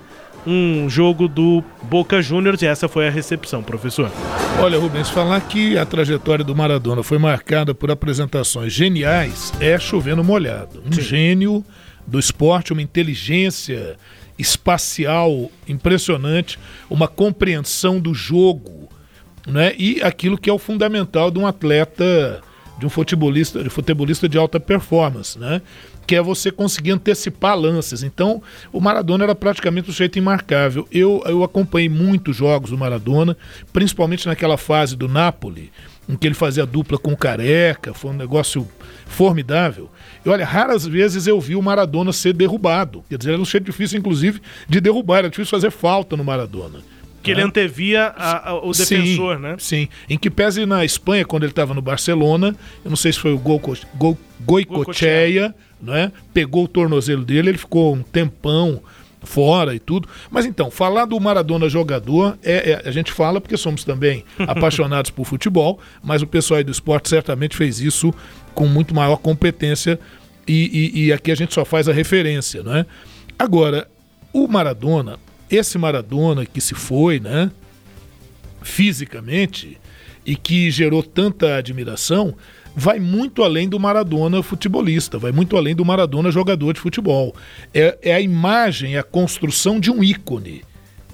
um 0.46 0.88
jogo 0.88 1.26
do 1.26 1.62
Boca 1.82 2.22
Juniors 2.22 2.62
e 2.62 2.66
essa 2.66 2.88
foi 2.88 3.08
a 3.08 3.10
recepção, 3.10 3.62
professor. 3.62 4.10
Olha, 4.60 4.78
Rubens, 4.78 5.10
falar 5.10 5.40
que 5.40 5.76
a 5.76 5.84
trajetória 5.84 6.44
do 6.44 6.54
Maradona 6.54 7.02
foi 7.02 7.18
marcada 7.18 7.74
por 7.74 7.90
apresentações 7.90 8.72
geniais 8.72 9.52
é 9.60 9.78
chovendo 9.78 10.22
molhado. 10.22 10.82
Um 10.86 10.92
Sim. 10.92 11.00
gênio 11.00 11.64
do 12.06 12.18
esporte, 12.18 12.72
uma 12.72 12.80
inteligência 12.80 13.96
espacial 14.38 15.50
impressionante, 15.66 16.58
uma 16.88 17.08
compreensão 17.08 17.98
do 17.98 18.14
jogo, 18.14 18.88
né? 19.46 19.74
E 19.76 20.00
aquilo 20.02 20.38
que 20.38 20.48
é 20.48 20.52
o 20.52 20.58
fundamental 20.58 21.30
de 21.30 21.38
um 21.38 21.46
atleta, 21.46 22.40
de 22.78 22.86
um 22.86 22.88
futebolista, 22.88 23.62
de 23.62 23.70
futebolista 23.70 24.28
de 24.28 24.38
alta 24.38 24.60
performance, 24.60 25.38
né? 25.38 25.62
Que 26.06 26.14
é 26.14 26.22
você 26.22 26.50
conseguir 26.50 26.92
antecipar 26.92 27.58
lances. 27.58 28.02
Então, 28.02 28.42
o 28.72 28.80
Maradona 28.80 29.24
era 29.24 29.34
praticamente 29.34 29.90
um 29.90 29.92
jeito 29.92 30.18
imarcável. 30.18 30.86
Eu, 30.92 31.22
eu 31.26 31.42
acompanhei 31.42 31.88
muitos 31.88 32.36
jogos 32.36 32.70
do 32.70 32.78
Maradona, 32.78 33.36
principalmente 33.72 34.26
naquela 34.26 34.56
fase 34.56 34.94
do 34.94 35.08
Napoli, 35.08 35.72
em 36.08 36.16
que 36.16 36.26
ele 36.26 36.34
fazia 36.34 36.64
dupla 36.64 36.98
com 36.98 37.12
o 37.12 37.16
Careca, 37.16 37.92
foi 37.92 38.12
um 38.12 38.14
negócio 38.14 38.68
formidável. 39.06 39.90
E 40.24 40.28
olha, 40.28 40.44
raras 40.44 40.86
vezes 40.86 41.26
eu 41.26 41.40
vi 41.40 41.56
o 41.56 41.62
Maradona 41.62 42.12
ser 42.12 42.32
derrubado. 42.32 43.04
Quer 43.08 43.18
dizer, 43.18 43.32
era 43.32 43.42
um 43.42 43.44
jeito 43.44 43.64
difícil, 43.64 43.98
inclusive, 43.98 44.40
de 44.68 44.80
derrubar, 44.80 45.18
era 45.18 45.30
difícil 45.30 45.50
fazer 45.50 45.70
falta 45.70 46.16
no 46.16 46.22
Maradona. 46.22 46.78
Que 47.26 47.32
ele 47.32 47.42
né? 47.42 47.46
antevia 47.46 48.06
a, 48.16 48.50
a, 48.50 48.54
o 48.54 48.72
defensor, 48.72 49.36
sim, 49.36 49.42
né? 49.42 49.56
Sim. 49.58 49.88
Em 50.08 50.16
que 50.16 50.30
pese 50.30 50.64
na 50.64 50.84
Espanha, 50.84 51.24
quando 51.24 51.42
ele 51.42 51.52
estava 51.52 51.74
no 51.74 51.82
Barcelona, 51.82 52.54
eu 52.84 52.88
não 52.88 52.96
sei 52.96 53.12
se 53.12 53.18
foi 53.18 53.32
o 53.32 53.38
Gol, 53.38 53.60
Gol, 53.94 54.18
Goicocheia, 54.40 55.54
né? 55.80 56.12
Pegou 56.32 56.64
o 56.64 56.68
tornozelo 56.68 57.24
dele, 57.24 57.50
ele 57.50 57.58
ficou 57.58 57.94
um 57.94 58.02
tempão 58.02 58.80
fora 59.22 59.74
e 59.74 59.78
tudo. 59.78 60.08
Mas 60.30 60.46
então, 60.46 60.70
falar 60.70 61.04
do 61.04 61.18
Maradona 61.20 61.68
jogador, 61.68 62.38
é, 62.42 62.70
é, 62.70 62.88
a 62.88 62.90
gente 62.90 63.12
fala 63.12 63.40
porque 63.40 63.56
somos 63.56 63.84
também 63.84 64.24
apaixonados 64.38 65.10
por 65.10 65.26
futebol, 65.26 65.78
mas 66.02 66.22
o 66.22 66.26
pessoal 66.26 66.58
aí 66.58 66.64
do 66.64 66.72
esporte 66.72 67.08
certamente 67.08 67.56
fez 67.56 67.80
isso 67.80 68.14
com 68.54 68.66
muito 68.66 68.94
maior 68.94 69.16
competência 69.16 69.98
e, 70.48 70.92
e, 70.94 71.06
e 71.06 71.12
aqui 71.12 71.30
a 71.30 71.34
gente 71.34 71.52
só 71.52 71.64
faz 71.64 71.88
a 71.88 71.92
referência, 71.92 72.62
né? 72.62 72.86
Agora, 73.38 73.86
o 74.32 74.46
Maradona, 74.46 75.18
esse 75.50 75.78
Maradona 75.78 76.44
que 76.46 76.60
se 76.60 76.74
foi, 76.74 77.20
né? 77.20 77.50
Fisicamente 78.62 79.78
e 80.26 80.34
que 80.34 80.70
gerou 80.70 81.02
tanta 81.02 81.56
admiração, 81.56 82.34
vai 82.74 82.98
muito 82.98 83.44
além 83.44 83.68
do 83.68 83.78
Maradona 83.78 84.42
futebolista, 84.42 85.18
vai 85.18 85.30
muito 85.30 85.56
além 85.56 85.74
do 85.74 85.84
Maradona 85.84 86.32
jogador 86.32 86.74
de 86.74 86.80
futebol. 86.80 87.34
É, 87.72 87.96
é 88.02 88.14
a 88.14 88.20
imagem, 88.20 88.96
é 88.96 88.98
a 88.98 89.04
construção 89.04 89.78
de 89.78 89.90
um 89.90 90.02
ícone. 90.02 90.62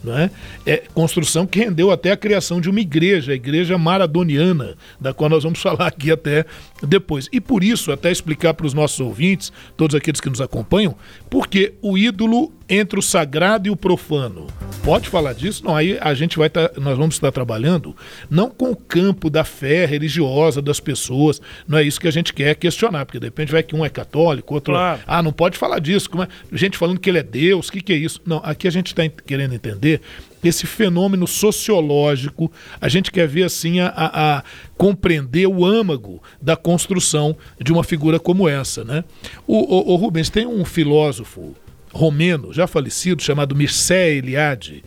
É? 0.04 0.30
é? 0.66 0.82
construção 0.92 1.46
que 1.46 1.60
rendeu 1.60 1.92
até 1.92 2.10
a 2.10 2.16
criação 2.16 2.60
de 2.60 2.68
uma 2.68 2.80
igreja, 2.80 3.30
a 3.30 3.36
igreja 3.36 3.78
maradoniana, 3.78 4.74
da 5.00 5.14
qual 5.14 5.30
nós 5.30 5.44
vamos 5.44 5.60
falar 5.62 5.86
aqui 5.86 6.10
até 6.10 6.44
depois. 6.82 7.28
E 7.30 7.40
por 7.40 7.62
isso, 7.62 7.92
até 7.92 8.10
explicar 8.10 8.52
para 8.54 8.66
os 8.66 8.74
nossos 8.74 8.98
ouvintes, 8.98 9.52
todos 9.76 9.94
aqueles 9.94 10.20
que 10.20 10.28
nos 10.28 10.40
acompanham, 10.40 10.96
porque 11.30 11.74
o 11.80 11.96
ídolo 11.96 12.52
entre 12.72 12.98
o 12.98 13.02
sagrado 13.02 13.68
e 13.68 13.70
o 13.70 13.76
profano. 13.76 14.46
Pode 14.82 15.08
falar 15.10 15.34
disso? 15.34 15.62
Não, 15.62 15.76
aí 15.76 15.98
a 16.00 16.14
gente 16.14 16.38
vai 16.38 16.48
tá, 16.48 16.70
nós 16.78 16.96
vamos 16.96 17.14
estar 17.14 17.30
trabalhando 17.30 17.94
não 18.30 18.48
com 18.48 18.70
o 18.70 18.76
campo 18.76 19.28
da 19.28 19.44
fé 19.44 19.84
religiosa 19.84 20.62
das 20.62 20.80
pessoas, 20.80 21.40
não 21.68 21.76
é 21.76 21.84
isso 21.84 22.00
que 22.00 22.08
a 22.08 22.10
gente 22.10 22.32
quer 22.32 22.54
questionar, 22.56 23.04
porque 23.04 23.20
de 23.20 23.26
repente 23.26 23.52
vai 23.52 23.62
que 23.62 23.76
um 23.76 23.84
é 23.84 23.90
católico, 23.90 24.54
outro 24.54 24.72
claro. 24.72 25.00
ah, 25.06 25.22
não 25.22 25.32
pode 25.32 25.58
falar 25.58 25.80
disso, 25.80 26.08
como 26.08 26.22
é? 26.22 26.28
gente 26.50 26.78
falando 26.78 26.98
que 26.98 27.10
ele 27.10 27.18
é 27.18 27.22
Deus, 27.22 27.68
o 27.68 27.72
que, 27.72 27.82
que 27.82 27.92
é 27.92 27.96
isso? 27.96 28.20
Não, 28.24 28.40
aqui 28.42 28.66
a 28.66 28.70
gente 28.70 28.86
está 28.86 29.06
querendo 29.06 29.54
entender 29.54 30.00
esse 30.42 30.66
fenômeno 30.66 31.26
sociológico, 31.26 32.50
a 32.80 32.88
gente 32.88 33.12
quer 33.12 33.28
ver 33.28 33.44
assim 33.44 33.80
a, 33.80 33.88
a, 33.88 34.38
a, 34.38 34.44
compreender 34.76 35.46
o 35.46 35.64
âmago 35.64 36.20
da 36.40 36.56
construção 36.56 37.36
de 37.60 37.72
uma 37.72 37.84
figura 37.84 38.18
como 38.18 38.48
essa, 38.48 38.82
né? 38.82 39.04
O, 39.46 39.58
o, 39.58 39.92
o 39.92 39.96
Rubens 39.96 40.30
tem 40.30 40.46
um 40.46 40.64
filósofo 40.64 41.54
romeno, 41.92 42.52
já 42.52 42.66
falecido, 42.66 43.22
chamado 43.22 43.54
Mircea 43.54 44.08
Eliade, 44.08 44.82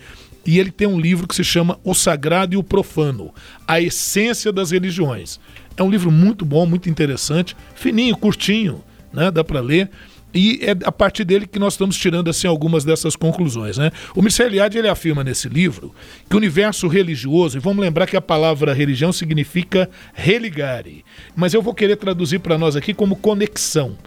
e 0.45 0.59
ele 0.59 0.71
tem 0.71 0.87
um 0.87 0.99
livro 0.99 1.27
que 1.27 1.35
se 1.35 1.43
chama 1.43 1.79
O 1.83 1.93
Sagrado 1.93 2.53
e 2.53 2.57
o 2.57 2.63
Profano, 2.63 3.33
a 3.67 3.81
essência 3.81 4.51
das 4.51 4.71
religiões. 4.71 5.39
É 5.75 5.83
um 5.83 5.89
livro 5.89 6.11
muito 6.11 6.45
bom, 6.45 6.65
muito 6.65 6.89
interessante, 6.89 7.55
fininho, 7.75 8.15
curtinho, 8.15 8.83
né? 9.11 9.31
Dá 9.31 9.43
para 9.43 9.59
ler. 9.59 9.89
E 10.33 10.59
é 10.61 10.75
a 10.83 10.91
partir 10.91 11.23
dele 11.23 11.47
que 11.47 11.57
nós 11.57 11.73
estamos 11.73 11.97
tirando 11.97 12.29
assim 12.29 12.45
algumas 12.45 12.83
dessas 12.83 13.15
conclusões, 13.15 13.77
né? 13.77 13.89
O 14.13 14.21
Mircea 14.21 14.45
Eliade 14.45 14.77
ele 14.77 14.89
afirma 14.89 15.23
nesse 15.23 15.47
livro 15.47 15.95
que 16.29 16.35
o 16.35 16.37
universo 16.37 16.87
religioso, 16.87 17.57
e 17.57 17.61
vamos 17.61 17.81
lembrar 17.81 18.05
que 18.05 18.17
a 18.17 18.21
palavra 18.21 18.73
religião 18.73 19.13
significa 19.13 19.89
religare, 20.13 21.05
mas 21.35 21.53
eu 21.53 21.61
vou 21.61 21.73
querer 21.73 21.95
traduzir 21.95 22.39
para 22.39 22.57
nós 22.57 22.75
aqui 22.75 22.93
como 22.93 23.15
conexão. 23.15 23.97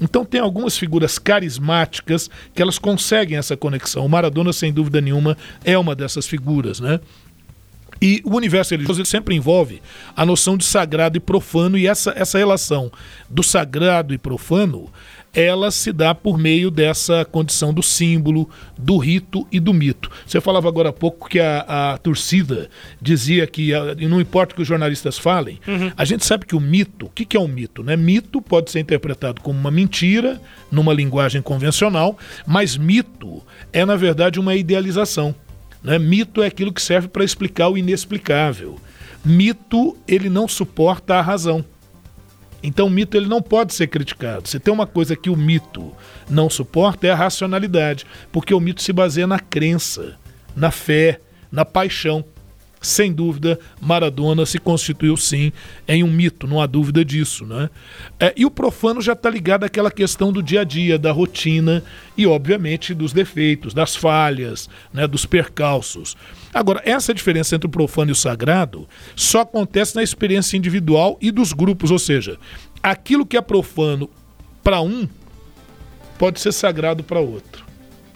Então 0.00 0.24
tem 0.24 0.40
algumas 0.40 0.76
figuras 0.76 1.18
carismáticas 1.18 2.30
que 2.54 2.62
elas 2.62 2.78
conseguem 2.78 3.36
essa 3.36 3.56
conexão. 3.56 4.04
O 4.04 4.08
Maradona, 4.08 4.52
sem 4.52 4.72
dúvida 4.72 5.00
nenhuma, 5.00 5.36
é 5.64 5.76
uma 5.76 5.94
dessas 5.94 6.26
figuras, 6.26 6.80
né? 6.80 7.00
E 8.00 8.22
o 8.24 8.36
universo 8.36 8.74
religioso 8.74 9.04
sempre 9.04 9.34
envolve 9.34 9.82
a 10.16 10.24
noção 10.24 10.56
de 10.56 10.64
sagrado 10.64 11.16
e 11.16 11.20
profano, 11.20 11.76
e 11.76 11.86
essa, 11.86 12.12
essa 12.16 12.38
relação 12.38 12.90
do 13.28 13.42
sagrado 13.42 14.14
e 14.14 14.18
profano 14.18 14.90
ela 15.34 15.70
se 15.70 15.92
dá 15.92 16.14
por 16.14 16.38
meio 16.38 16.70
dessa 16.70 17.24
condição 17.24 17.72
do 17.72 17.82
símbolo, 17.82 18.48
do 18.76 18.96
rito 18.96 19.46
e 19.52 19.60
do 19.60 19.72
mito. 19.72 20.10
Você 20.26 20.40
falava 20.40 20.68
agora 20.68 20.88
há 20.88 20.92
pouco 20.92 21.28
que 21.28 21.38
a, 21.38 21.92
a 21.92 21.98
torcida 21.98 22.68
dizia 23.00 23.46
que 23.46 23.74
a, 23.74 23.94
não 23.94 24.20
importa 24.20 24.52
o 24.52 24.56
que 24.56 24.62
os 24.62 24.68
jornalistas 24.68 25.18
falem, 25.18 25.60
uhum. 25.66 25.92
a 25.96 26.04
gente 26.04 26.24
sabe 26.24 26.46
que 26.46 26.56
o 26.56 26.60
mito, 26.60 27.06
o 27.06 27.10
que, 27.10 27.24
que 27.24 27.36
é 27.36 27.40
um 27.40 27.48
mito? 27.48 27.82
Né? 27.82 27.96
Mito 27.96 28.40
pode 28.40 28.70
ser 28.70 28.80
interpretado 28.80 29.40
como 29.40 29.58
uma 29.58 29.70
mentira, 29.70 30.40
numa 30.70 30.92
linguagem 30.92 31.42
convencional, 31.42 32.18
mas 32.46 32.76
mito 32.76 33.42
é, 33.72 33.84
na 33.84 33.96
verdade, 33.96 34.40
uma 34.40 34.54
idealização. 34.54 35.34
Né? 35.82 35.98
Mito 35.98 36.42
é 36.42 36.46
aquilo 36.46 36.72
que 36.72 36.82
serve 36.82 37.08
para 37.08 37.24
explicar 37.24 37.68
o 37.68 37.78
inexplicável. 37.78 38.78
Mito, 39.24 39.96
ele 40.06 40.28
não 40.28 40.48
suporta 40.48 41.16
a 41.16 41.20
razão. 41.22 41.64
Então 42.62 42.86
o 42.86 42.90
mito 42.90 43.16
ele 43.16 43.26
não 43.26 43.40
pode 43.40 43.72
ser 43.72 43.86
criticado. 43.86 44.48
Se 44.48 44.58
tem 44.58 44.72
uma 44.74 44.86
coisa 44.86 45.14
que 45.14 45.30
o 45.30 45.36
mito 45.36 45.92
não 46.28 46.50
suporta 46.50 47.06
é 47.06 47.10
a 47.10 47.14
racionalidade, 47.14 48.04
porque 48.32 48.52
o 48.52 48.60
mito 48.60 48.82
se 48.82 48.92
baseia 48.92 49.26
na 49.26 49.38
crença, 49.38 50.16
na 50.56 50.70
fé, 50.70 51.20
na 51.52 51.64
paixão. 51.64 52.24
Sem 52.80 53.12
dúvida, 53.12 53.58
Maradona 53.80 54.46
se 54.46 54.58
constituiu 54.58 55.16
sim 55.16 55.52
em 55.86 56.02
um 56.02 56.10
mito, 56.10 56.46
não 56.46 56.60
há 56.60 56.66
dúvida 56.66 57.04
disso. 57.04 57.44
Né? 57.44 57.68
É, 58.18 58.32
e 58.36 58.46
o 58.46 58.50
profano 58.50 59.00
já 59.00 59.12
está 59.12 59.28
ligado 59.28 59.64
àquela 59.64 59.90
questão 59.90 60.32
do 60.32 60.42
dia 60.42 60.60
a 60.60 60.64
dia, 60.64 60.98
da 60.98 61.12
rotina 61.12 61.82
e, 62.16 62.26
obviamente, 62.26 62.94
dos 62.94 63.12
defeitos, 63.12 63.74
das 63.74 63.96
falhas, 63.96 64.68
né, 64.92 65.06
dos 65.06 65.26
percalços. 65.26 66.16
Agora, 66.52 66.82
essa 66.84 67.12
diferença 67.12 67.54
entre 67.54 67.66
o 67.66 67.70
profano 67.70 68.10
e 68.10 68.12
o 68.12 68.16
sagrado 68.16 68.88
só 69.14 69.40
acontece 69.40 69.96
na 69.96 70.02
experiência 70.02 70.56
individual 70.56 71.18
e 71.20 71.30
dos 71.30 71.52
grupos, 71.52 71.90
ou 71.90 71.98
seja, 71.98 72.38
aquilo 72.82 73.26
que 73.26 73.36
é 73.36 73.40
profano 73.40 74.08
para 74.62 74.80
um 74.80 75.08
pode 76.18 76.40
ser 76.40 76.52
sagrado 76.52 77.02
para 77.04 77.20
outro. 77.20 77.64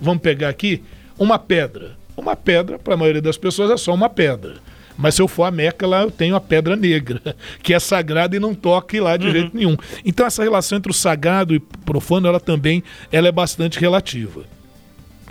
Vamos 0.00 0.22
pegar 0.22 0.48
aqui 0.48 0.82
uma 1.18 1.38
pedra 1.38 1.96
uma 2.22 2.36
pedra, 2.36 2.78
para 2.78 2.94
a 2.94 2.96
maioria 2.96 3.20
das 3.20 3.36
pessoas, 3.36 3.70
é 3.70 3.76
só 3.76 3.92
uma 3.92 4.08
pedra. 4.08 4.54
Mas 4.96 5.14
se 5.14 5.22
eu 5.22 5.28
for 5.28 5.44
a 5.44 5.50
Meca, 5.50 5.86
lá 5.86 6.02
eu 6.02 6.10
tenho 6.10 6.36
a 6.36 6.40
pedra 6.40 6.76
negra, 6.76 7.20
que 7.62 7.74
é 7.74 7.78
sagrada 7.78 8.36
e 8.36 8.40
não 8.40 8.54
toque 8.54 9.00
lá 9.00 9.16
de 9.16 9.26
uhum. 9.26 9.32
jeito 9.32 9.56
nenhum. 9.56 9.76
Então 10.04 10.24
essa 10.24 10.42
relação 10.42 10.78
entre 10.78 10.90
o 10.90 10.94
sagrado 10.94 11.54
e 11.54 11.60
profano, 11.60 12.28
ela 12.28 12.40
também 12.40 12.82
ela 13.10 13.28
é 13.28 13.32
bastante 13.32 13.78
relativa. 13.78 14.44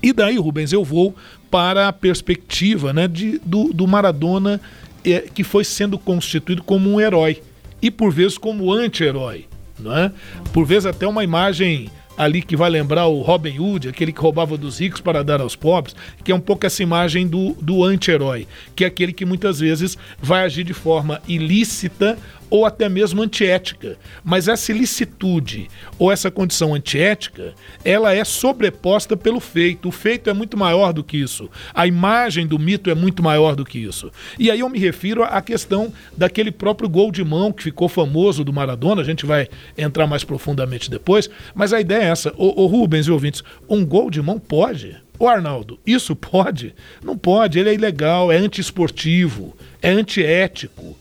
E 0.03 0.11
daí, 0.11 0.37
Rubens, 0.37 0.73
eu 0.73 0.83
vou 0.83 1.15
para 1.49 1.87
a 1.87 1.93
perspectiva 1.93 2.91
né, 2.91 3.07
de, 3.07 3.39
do, 3.45 3.71
do 3.71 3.85
Maradona 3.85 4.59
é, 5.05 5.19
que 5.21 5.43
foi 5.43 5.63
sendo 5.63 5.97
constituído 5.97 6.63
como 6.63 6.89
um 6.89 6.99
herói 6.99 7.41
e 7.81 7.91
por 7.91 8.11
vezes 8.11 8.37
como 8.37 8.71
anti-herói. 8.71 9.45
é? 9.85 10.11
Por 10.51 10.65
vezes 10.65 10.85
até 10.85 11.07
uma 11.07 11.23
imagem 11.23 11.89
ali 12.21 12.43
que 12.43 12.55
vai 12.55 12.69
lembrar 12.69 13.07
o 13.07 13.21
Robin 13.21 13.57
Hood, 13.57 13.89
aquele 13.89 14.13
que 14.13 14.21
roubava 14.21 14.55
dos 14.55 14.79
ricos 14.79 15.01
para 15.01 15.23
dar 15.23 15.41
aos 15.41 15.55
pobres, 15.55 15.95
que 16.23 16.31
é 16.31 16.35
um 16.35 16.39
pouco 16.39 16.67
essa 16.67 16.83
imagem 16.83 17.27
do, 17.27 17.53
do 17.53 17.83
anti-herói, 17.83 18.47
que 18.75 18.83
é 18.83 18.87
aquele 18.87 19.11
que 19.11 19.25
muitas 19.25 19.59
vezes 19.59 19.97
vai 20.21 20.43
agir 20.43 20.63
de 20.63 20.71
forma 20.71 21.19
ilícita 21.27 22.19
ou 22.51 22.65
até 22.65 22.89
mesmo 22.89 23.23
antiética. 23.23 23.97
Mas 24.23 24.49
essa 24.49 24.71
ilicitude 24.71 25.69
ou 25.97 26.11
essa 26.11 26.29
condição 26.29 26.75
antiética, 26.75 27.53
ela 27.83 28.13
é 28.13 28.23
sobreposta 28.25 29.15
pelo 29.17 29.39
feito. 29.39 29.87
O 29.87 29.91
feito 29.91 30.29
é 30.29 30.33
muito 30.33 30.57
maior 30.57 30.91
do 30.91 31.03
que 31.03 31.17
isso. 31.17 31.49
A 31.73 31.87
imagem 31.87 32.45
do 32.45 32.59
mito 32.59 32.89
é 32.89 32.95
muito 32.95 33.23
maior 33.23 33.55
do 33.55 33.65
que 33.65 33.79
isso. 33.79 34.11
E 34.37 34.51
aí 34.51 34.59
eu 34.59 34.69
me 34.69 34.77
refiro 34.77 35.23
à 35.23 35.41
questão 35.41 35.91
daquele 36.15 36.51
próprio 36.51 36.89
gol 36.89 37.11
de 37.11 37.23
mão 37.23 37.53
que 37.53 37.63
ficou 37.63 37.87
famoso 37.87 38.43
do 38.43 38.51
Maradona, 38.51 39.01
a 39.01 39.05
gente 39.05 39.25
vai 39.25 39.47
entrar 39.77 40.05
mais 40.05 40.25
profundamente 40.25 40.91
depois, 40.91 41.29
mas 41.55 41.71
a 41.71 41.79
ideia 41.79 42.03
é 42.03 42.07
essa. 42.07 42.33
O, 42.35 42.63
o 42.63 42.67
Rubens 42.67 43.07
e 43.07 43.11
ouvintes, 43.11 43.41
um 43.69 43.85
gol 43.85 44.09
de 44.09 44.21
mão 44.21 44.37
pode. 44.37 44.97
O 45.17 45.27
Arnaldo, 45.27 45.79
isso 45.85 46.15
pode? 46.15 46.73
Não 47.01 47.17
pode, 47.17 47.59
ele 47.59 47.69
é 47.69 47.73
ilegal, 47.75 48.31
é 48.31 48.37
antiesportivo, 48.37 49.55
é 49.81 49.91
antiético. 49.91 50.97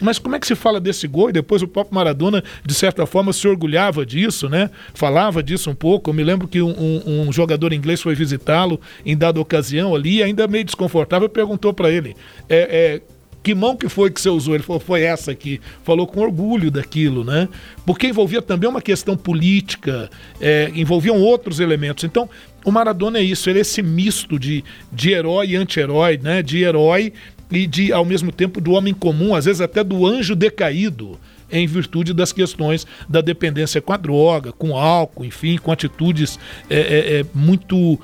Mas 0.00 0.18
como 0.18 0.36
é 0.36 0.38
que 0.38 0.46
se 0.46 0.54
fala 0.54 0.80
desse 0.80 1.06
gol? 1.06 1.30
E 1.30 1.32
depois 1.32 1.62
o 1.62 1.68
próprio 1.68 1.94
Maradona, 1.94 2.42
de 2.64 2.74
certa 2.74 3.06
forma, 3.06 3.32
se 3.32 3.46
orgulhava 3.46 4.04
disso, 4.06 4.48
né? 4.48 4.70
Falava 4.94 5.42
disso 5.42 5.70
um 5.70 5.74
pouco. 5.74 6.10
Eu 6.10 6.14
me 6.14 6.24
lembro 6.24 6.48
que 6.48 6.62
um, 6.62 7.02
um, 7.06 7.32
jogador 7.32 7.72
inglês 7.72 8.00
foi 8.00 8.14
visitá-lo 8.14 8.80
em 9.04 9.16
dada 9.16 9.40
ocasião 9.40 9.94
ali, 9.94 10.22
ainda 10.22 10.46
meio 10.48 10.64
desconfortável, 10.64 11.28
perguntou 11.28 11.72
para 11.72 11.90
ele: 11.90 12.16
é, 12.48 12.58
é, 12.58 13.02
que 13.42 13.54
mão 13.54 13.76
que 13.76 13.88
foi 13.88 14.10
que 14.10 14.20
você 14.20 14.28
usou? 14.28 14.54
Ele 14.54 14.62
falou, 14.62 14.80
foi 14.80 15.02
essa 15.02 15.30
aqui. 15.30 15.60
Falou 15.82 16.06
com 16.06 16.20
orgulho 16.20 16.70
daquilo, 16.70 17.24
né? 17.24 17.48
Porque 17.86 18.06
envolvia 18.06 18.42
também 18.42 18.68
uma 18.68 18.82
questão 18.82 19.16
política, 19.16 20.10
é, 20.40 20.70
envolviam 20.74 21.20
outros 21.20 21.58
elementos. 21.60 22.04
Então, 22.04 22.28
o 22.64 22.70
Maradona 22.70 23.18
é 23.18 23.22
isso, 23.22 23.48
ele 23.48 23.58
é 23.58 23.62
esse 23.62 23.82
misto 23.82 24.38
de, 24.38 24.62
de 24.92 25.12
herói 25.12 25.48
e 25.48 25.56
anti-herói, 25.56 26.18
né? 26.22 26.42
De 26.42 26.62
herói 26.62 27.12
e 27.50 27.66
de, 27.66 27.92
ao 27.92 28.04
mesmo 28.04 28.30
tempo, 28.30 28.60
do 28.60 28.72
homem 28.72 28.94
comum, 28.94 29.34
às 29.34 29.44
vezes 29.44 29.60
até 29.60 29.82
do 29.82 30.06
anjo 30.06 30.36
decaído, 30.36 31.18
em 31.50 31.66
virtude 31.66 32.14
das 32.14 32.32
questões 32.32 32.86
da 33.08 33.20
dependência 33.20 33.80
com 33.80 33.92
a 33.92 33.96
droga, 33.96 34.52
com 34.52 34.76
álcool, 34.76 35.24
enfim, 35.24 35.58
com 35.58 35.72
atitudes 35.72 36.38
é, 36.68 36.78
é, 36.78 37.20
é, 37.20 37.26
muito 37.34 37.98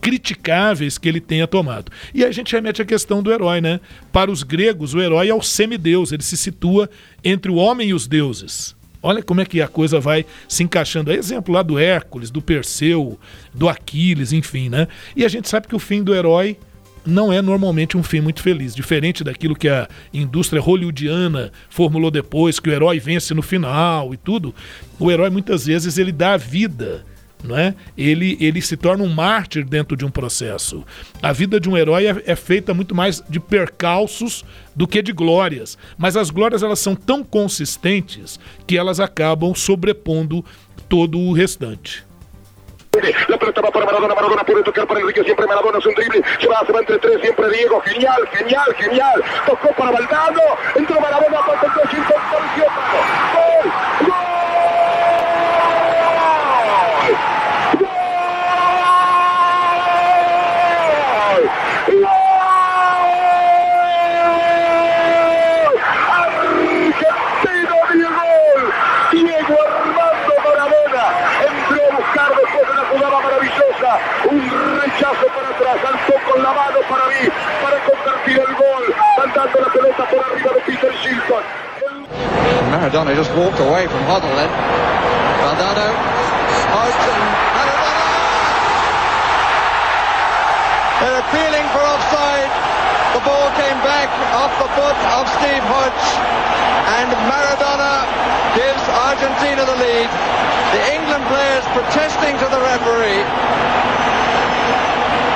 criticáveis 0.00 0.98
que 0.98 1.08
ele 1.08 1.20
tenha 1.20 1.46
tomado. 1.46 1.90
E 2.12 2.24
a 2.24 2.32
gente 2.32 2.52
remete 2.52 2.82
à 2.82 2.84
questão 2.84 3.22
do 3.22 3.32
herói, 3.32 3.60
né? 3.60 3.80
Para 4.12 4.30
os 4.30 4.42
gregos, 4.42 4.94
o 4.94 5.00
herói 5.00 5.28
é 5.28 5.34
o 5.34 5.42
semideus, 5.42 6.12
ele 6.12 6.22
se 6.22 6.36
situa 6.36 6.90
entre 7.24 7.50
o 7.50 7.56
homem 7.56 7.90
e 7.90 7.94
os 7.94 8.06
deuses. 8.06 8.74
Olha 9.02 9.22
como 9.22 9.40
é 9.40 9.44
que 9.44 9.60
a 9.60 9.66
coisa 9.66 9.98
vai 9.98 10.24
se 10.48 10.62
encaixando. 10.62 11.10
É 11.10 11.16
exemplo 11.16 11.52
lá 11.52 11.62
do 11.62 11.78
Hércules, 11.78 12.30
do 12.30 12.40
Perseu, 12.40 13.18
do 13.52 13.68
Aquiles, 13.68 14.32
enfim, 14.32 14.68
né? 14.68 14.86
E 15.16 15.24
a 15.24 15.28
gente 15.28 15.48
sabe 15.48 15.66
que 15.66 15.74
o 15.74 15.80
fim 15.80 16.04
do 16.04 16.14
herói 16.14 16.56
não 17.04 17.32
é 17.32 17.42
normalmente 17.42 17.96
um 17.96 18.02
fim 18.02 18.20
muito 18.20 18.42
feliz. 18.42 18.74
Diferente 18.74 19.24
daquilo 19.24 19.56
que 19.56 19.68
a 19.68 19.88
indústria 20.12 20.60
hollywoodiana 20.60 21.52
formulou 21.68 22.10
depois, 22.10 22.60
que 22.60 22.70
o 22.70 22.72
herói 22.72 22.98
vence 22.98 23.34
no 23.34 23.42
final 23.42 24.14
e 24.14 24.16
tudo, 24.16 24.54
o 24.98 25.10
herói 25.10 25.30
muitas 25.30 25.66
vezes 25.66 25.98
ele 25.98 26.12
dá 26.12 26.36
vida. 26.36 27.04
Não 27.44 27.58
é? 27.58 27.74
ele, 27.98 28.38
ele 28.40 28.62
se 28.62 28.76
torna 28.76 29.02
um 29.02 29.08
mártir 29.08 29.64
dentro 29.64 29.96
de 29.96 30.04
um 30.04 30.10
processo. 30.10 30.84
A 31.20 31.32
vida 31.32 31.58
de 31.58 31.68
um 31.68 31.76
herói 31.76 32.06
é, 32.06 32.22
é 32.24 32.36
feita 32.36 32.72
muito 32.72 32.94
mais 32.94 33.20
de 33.28 33.40
percalços 33.40 34.44
do 34.76 34.86
que 34.86 35.02
de 35.02 35.12
glórias. 35.12 35.76
Mas 35.98 36.16
as 36.16 36.30
glórias 36.30 36.62
elas 36.62 36.78
são 36.78 36.94
tão 36.94 37.24
consistentes 37.24 38.38
que 38.64 38.78
elas 38.78 39.00
acabam 39.00 39.56
sobrepondo 39.56 40.44
todo 40.88 41.18
o 41.18 41.32
restante. 41.32 42.04
Va 43.60 43.70
para 43.70 43.84
Maradona, 43.84 44.14
Maradona 44.14 44.44
puede 44.44 44.62
tocar 44.62 44.86
para 44.86 45.00
Enrique, 45.00 45.22
siempre 45.24 45.46
Maradona 45.46 45.78
es 45.78 45.86
un 45.86 45.94
drible, 45.94 46.22
se 46.40 46.48
va, 46.48 46.64
se 46.64 46.72
va 46.72 46.78
entre 46.80 46.98
tres, 46.98 47.20
siempre 47.20 47.50
Diego, 47.50 47.80
genial, 47.80 48.28
genial, 48.32 48.74
genial, 48.76 49.24
tocó 49.44 49.68
para 49.74 49.90
Valdano, 49.90 50.40
entró 50.74 51.00
Maradona, 51.00 51.40
para 51.40 51.60
el 51.60 51.72
Maradona 82.82 83.14
just 83.14 83.30
walked 83.38 83.62
away 83.62 83.86
from 83.86 84.02
Huddle 84.10 84.34
then. 84.34 84.50
Maradona! 85.38 85.86
They're 90.98 91.22
appealing 91.22 91.66
for 91.70 91.78
offside. 91.78 92.50
The 93.14 93.22
ball 93.22 93.54
came 93.54 93.78
back 93.86 94.10
off 94.34 94.50
the 94.58 94.66
foot 94.74 94.98
of 95.14 95.30
Steve 95.38 95.62
Hodge 95.62 96.10
and 96.98 97.06
Maradona 97.30 98.02
gives 98.58 98.82
Argentina 98.90 99.62
the 99.62 99.78
lead. 99.78 100.10
The 100.74 100.82
England 100.90 101.22
players 101.30 101.62
protesting 101.78 102.34
to 102.34 102.46
the 102.50 102.58
referee 102.66 103.22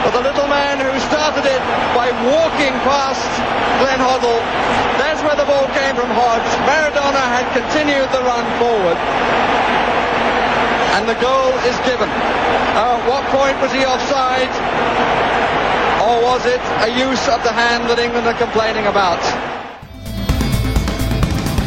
for 0.07 0.23
the 0.23 0.23
little 0.23 0.47
man 0.47 0.79
who 0.79 0.95
started 1.11 1.43
it 1.43 1.63
by 1.91 2.07
walking 2.31 2.71
past 2.87 3.27
Glenn 3.83 3.99
Hoddle. 3.99 4.39
That's 5.03 5.19
where 5.27 5.35
the 5.35 5.43
ball 5.51 5.67
came 5.75 5.99
from 5.99 6.07
Hodge. 6.15 6.47
Maradona 6.63 7.27
had 7.35 7.43
continued 7.51 8.07
the 8.15 8.23
run 8.23 8.47
forward. 8.63 8.99
And 10.95 11.09
the 11.11 11.19
goal 11.19 11.51
is 11.67 11.75
given. 11.83 12.07
Uh, 12.79 13.03
what 13.11 13.27
point 13.35 13.59
was 13.59 13.73
he 13.73 13.83
offside? 13.83 14.53
Or 16.07 16.23
was 16.23 16.47
it 16.47 16.63
a 16.87 16.91
use 16.95 17.27
of 17.27 17.43
the 17.43 17.51
hand 17.51 17.91
that 17.91 17.99
England 17.99 18.29
are 18.29 18.39
complaining 18.39 18.87
about? 18.87 19.19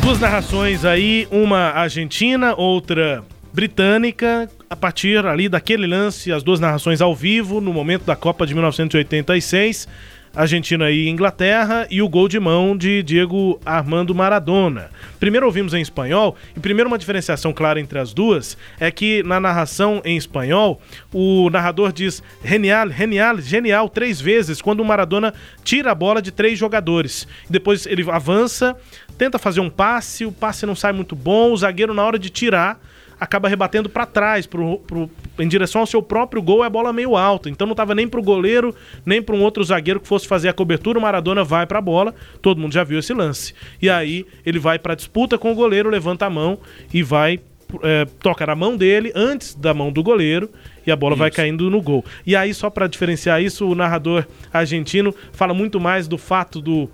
Duas 0.02 0.20
narrações 0.22 0.86
aí, 0.86 1.28
uma 1.30 1.72
argentina, 1.76 2.56
outra 2.56 3.22
britânica, 3.60 4.50
a 4.70 4.76
partir 4.76 5.26
ali 5.26 5.50
daquele 5.50 5.86
lance, 5.86 6.32
as 6.32 6.42
duas 6.42 6.62
narrações 6.62 7.02
ao 7.02 7.14
vivo, 7.14 7.60
no 7.60 7.74
momento 7.74 8.06
da 8.06 8.16
Copa 8.16 8.48
de 8.48 8.54
1986, 8.54 9.86
Argentina 10.34 10.90
e 10.90 11.10
Inglaterra, 11.10 11.86
e 11.92 12.02
o 12.02 12.08
gol 12.08 12.30
de 12.30 12.40
mão 12.40 12.78
de 12.78 13.04
Diego 13.04 13.60
Armando 13.66 14.16
Maradona. 14.16 14.90
Primeiro 15.20 15.46
ouvimos 15.46 15.74
em 15.74 15.82
espanhol, 15.82 16.38
e 16.56 16.60
primeiro 16.62 16.90
uma 16.90 16.98
diferenciação 16.98 17.52
clara 17.52 17.82
entre 17.82 18.00
as 18.00 18.14
duas 18.14 18.58
é 18.80 18.90
que 18.90 19.24
na 19.24 19.42
narração 19.42 20.02
em 20.06 20.16
espanhol, 20.16 20.82
o 21.14 21.50
narrador 21.50 21.92
diz 21.92 22.24
genial, 22.42 22.90
genial, 22.90 23.42
genial 23.42 23.90
três 23.90 24.22
vezes, 24.22 24.62
quando 24.62 24.80
o 24.80 24.86
Maradona 24.86 25.34
tira 25.66 25.92
a 25.92 25.96
bola 25.96 26.22
de 26.22 26.32
três 26.32 26.58
jogadores. 26.58 27.28
Depois 27.50 27.86
ele 27.86 28.10
avança, 28.10 28.74
tenta 29.18 29.38
fazer 29.38 29.60
um 29.60 29.70
passe, 29.70 30.26
o 30.26 30.32
passe 30.32 30.66
não 30.66 30.76
sai 30.76 30.94
muito 30.94 31.14
bom, 31.14 31.52
o 31.52 31.58
zagueiro 31.58 31.94
na 31.94 32.06
hora 32.06 32.18
de 32.18 32.30
tirar 32.30 32.80
acaba 33.20 33.50
rebatendo 33.50 33.90
para 33.90 34.06
trás, 34.06 34.46
pro, 34.46 34.80
pro, 34.80 35.10
em 35.38 35.48
direção 35.48 35.82
ao 35.82 35.88
seu 35.88 36.02
próprio 36.02 36.42
gol, 36.42 36.64
é 36.64 36.68
a 36.68 36.70
bola 36.70 36.94
meio 36.94 37.16
alta. 37.16 37.50
Então 37.50 37.68
não 37.68 37.74
estava 37.74 37.94
nem 37.94 38.08
pro 38.08 38.22
goleiro, 38.22 38.74
nem 39.06 39.22
para 39.22 39.36
um 39.36 39.42
outro 39.42 39.64
zagueiro 39.64 40.00
que 40.00 40.08
fosse 40.08 40.28
fazer 40.28 40.50
a 40.50 40.54
cobertura. 40.54 40.98
O 40.98 41.02
Maradona 41.02 41.44
vai 41.44 41.66
para 41.66 41.80
a 41.80 41.82
bola, 41.82 42.16
todo 42.42 42.60
mundo 42.60 42.74
já 42.74 42.84
viu 42.84 43.00
esse 43.00 43.14
lance. 43.14 43.54
E 43.82 43.90
aí 43.90 44.26
ele 44.46 44.60
vai 44.60 44.80
para 44.80 44.96
disputa 44.96 45.38
com 45.38 45.52
o 45.52 45.56
goleiro, 45.56 45.90
levanta 45.90 46.26
a 46.26 46.30
mão 46.30 46.60
e 46.94 47.04
vai 47.04 47.40
é, 47.84 48.06
toca 48.20 48.46
na 48.46 48.56
mão 48.56 48.76
dele 48.76 49.12
antes 49.14 49.54
da 49.54 49.74
mão 49.74 49.92
do 49.92 50.02
goleiro 50.02 50.50
e 50.86 50.92
a 50.92 50.96
bola 50.96 51.14
isso. 51.14 51.20
vai 51.20 51.32
caindo 51.32 51.70
no 51.70 51.82
gol. 51.82 52.04
E 52.26 52.36
aí, 52.36 52.54
só 52.54 52.70
para 52.70 52.88
diferenciar 52.88 53.42
isso, 53.42 53.68
o 53.68 53.76
narrador 53.76 54.26
argentino 54.52 55.14
fala 55.32 55.54
muito 55.54 55.80
mais 55.80 56.08
do 56.08 56.18
fato 56.18 56.62
do 56.62 56.90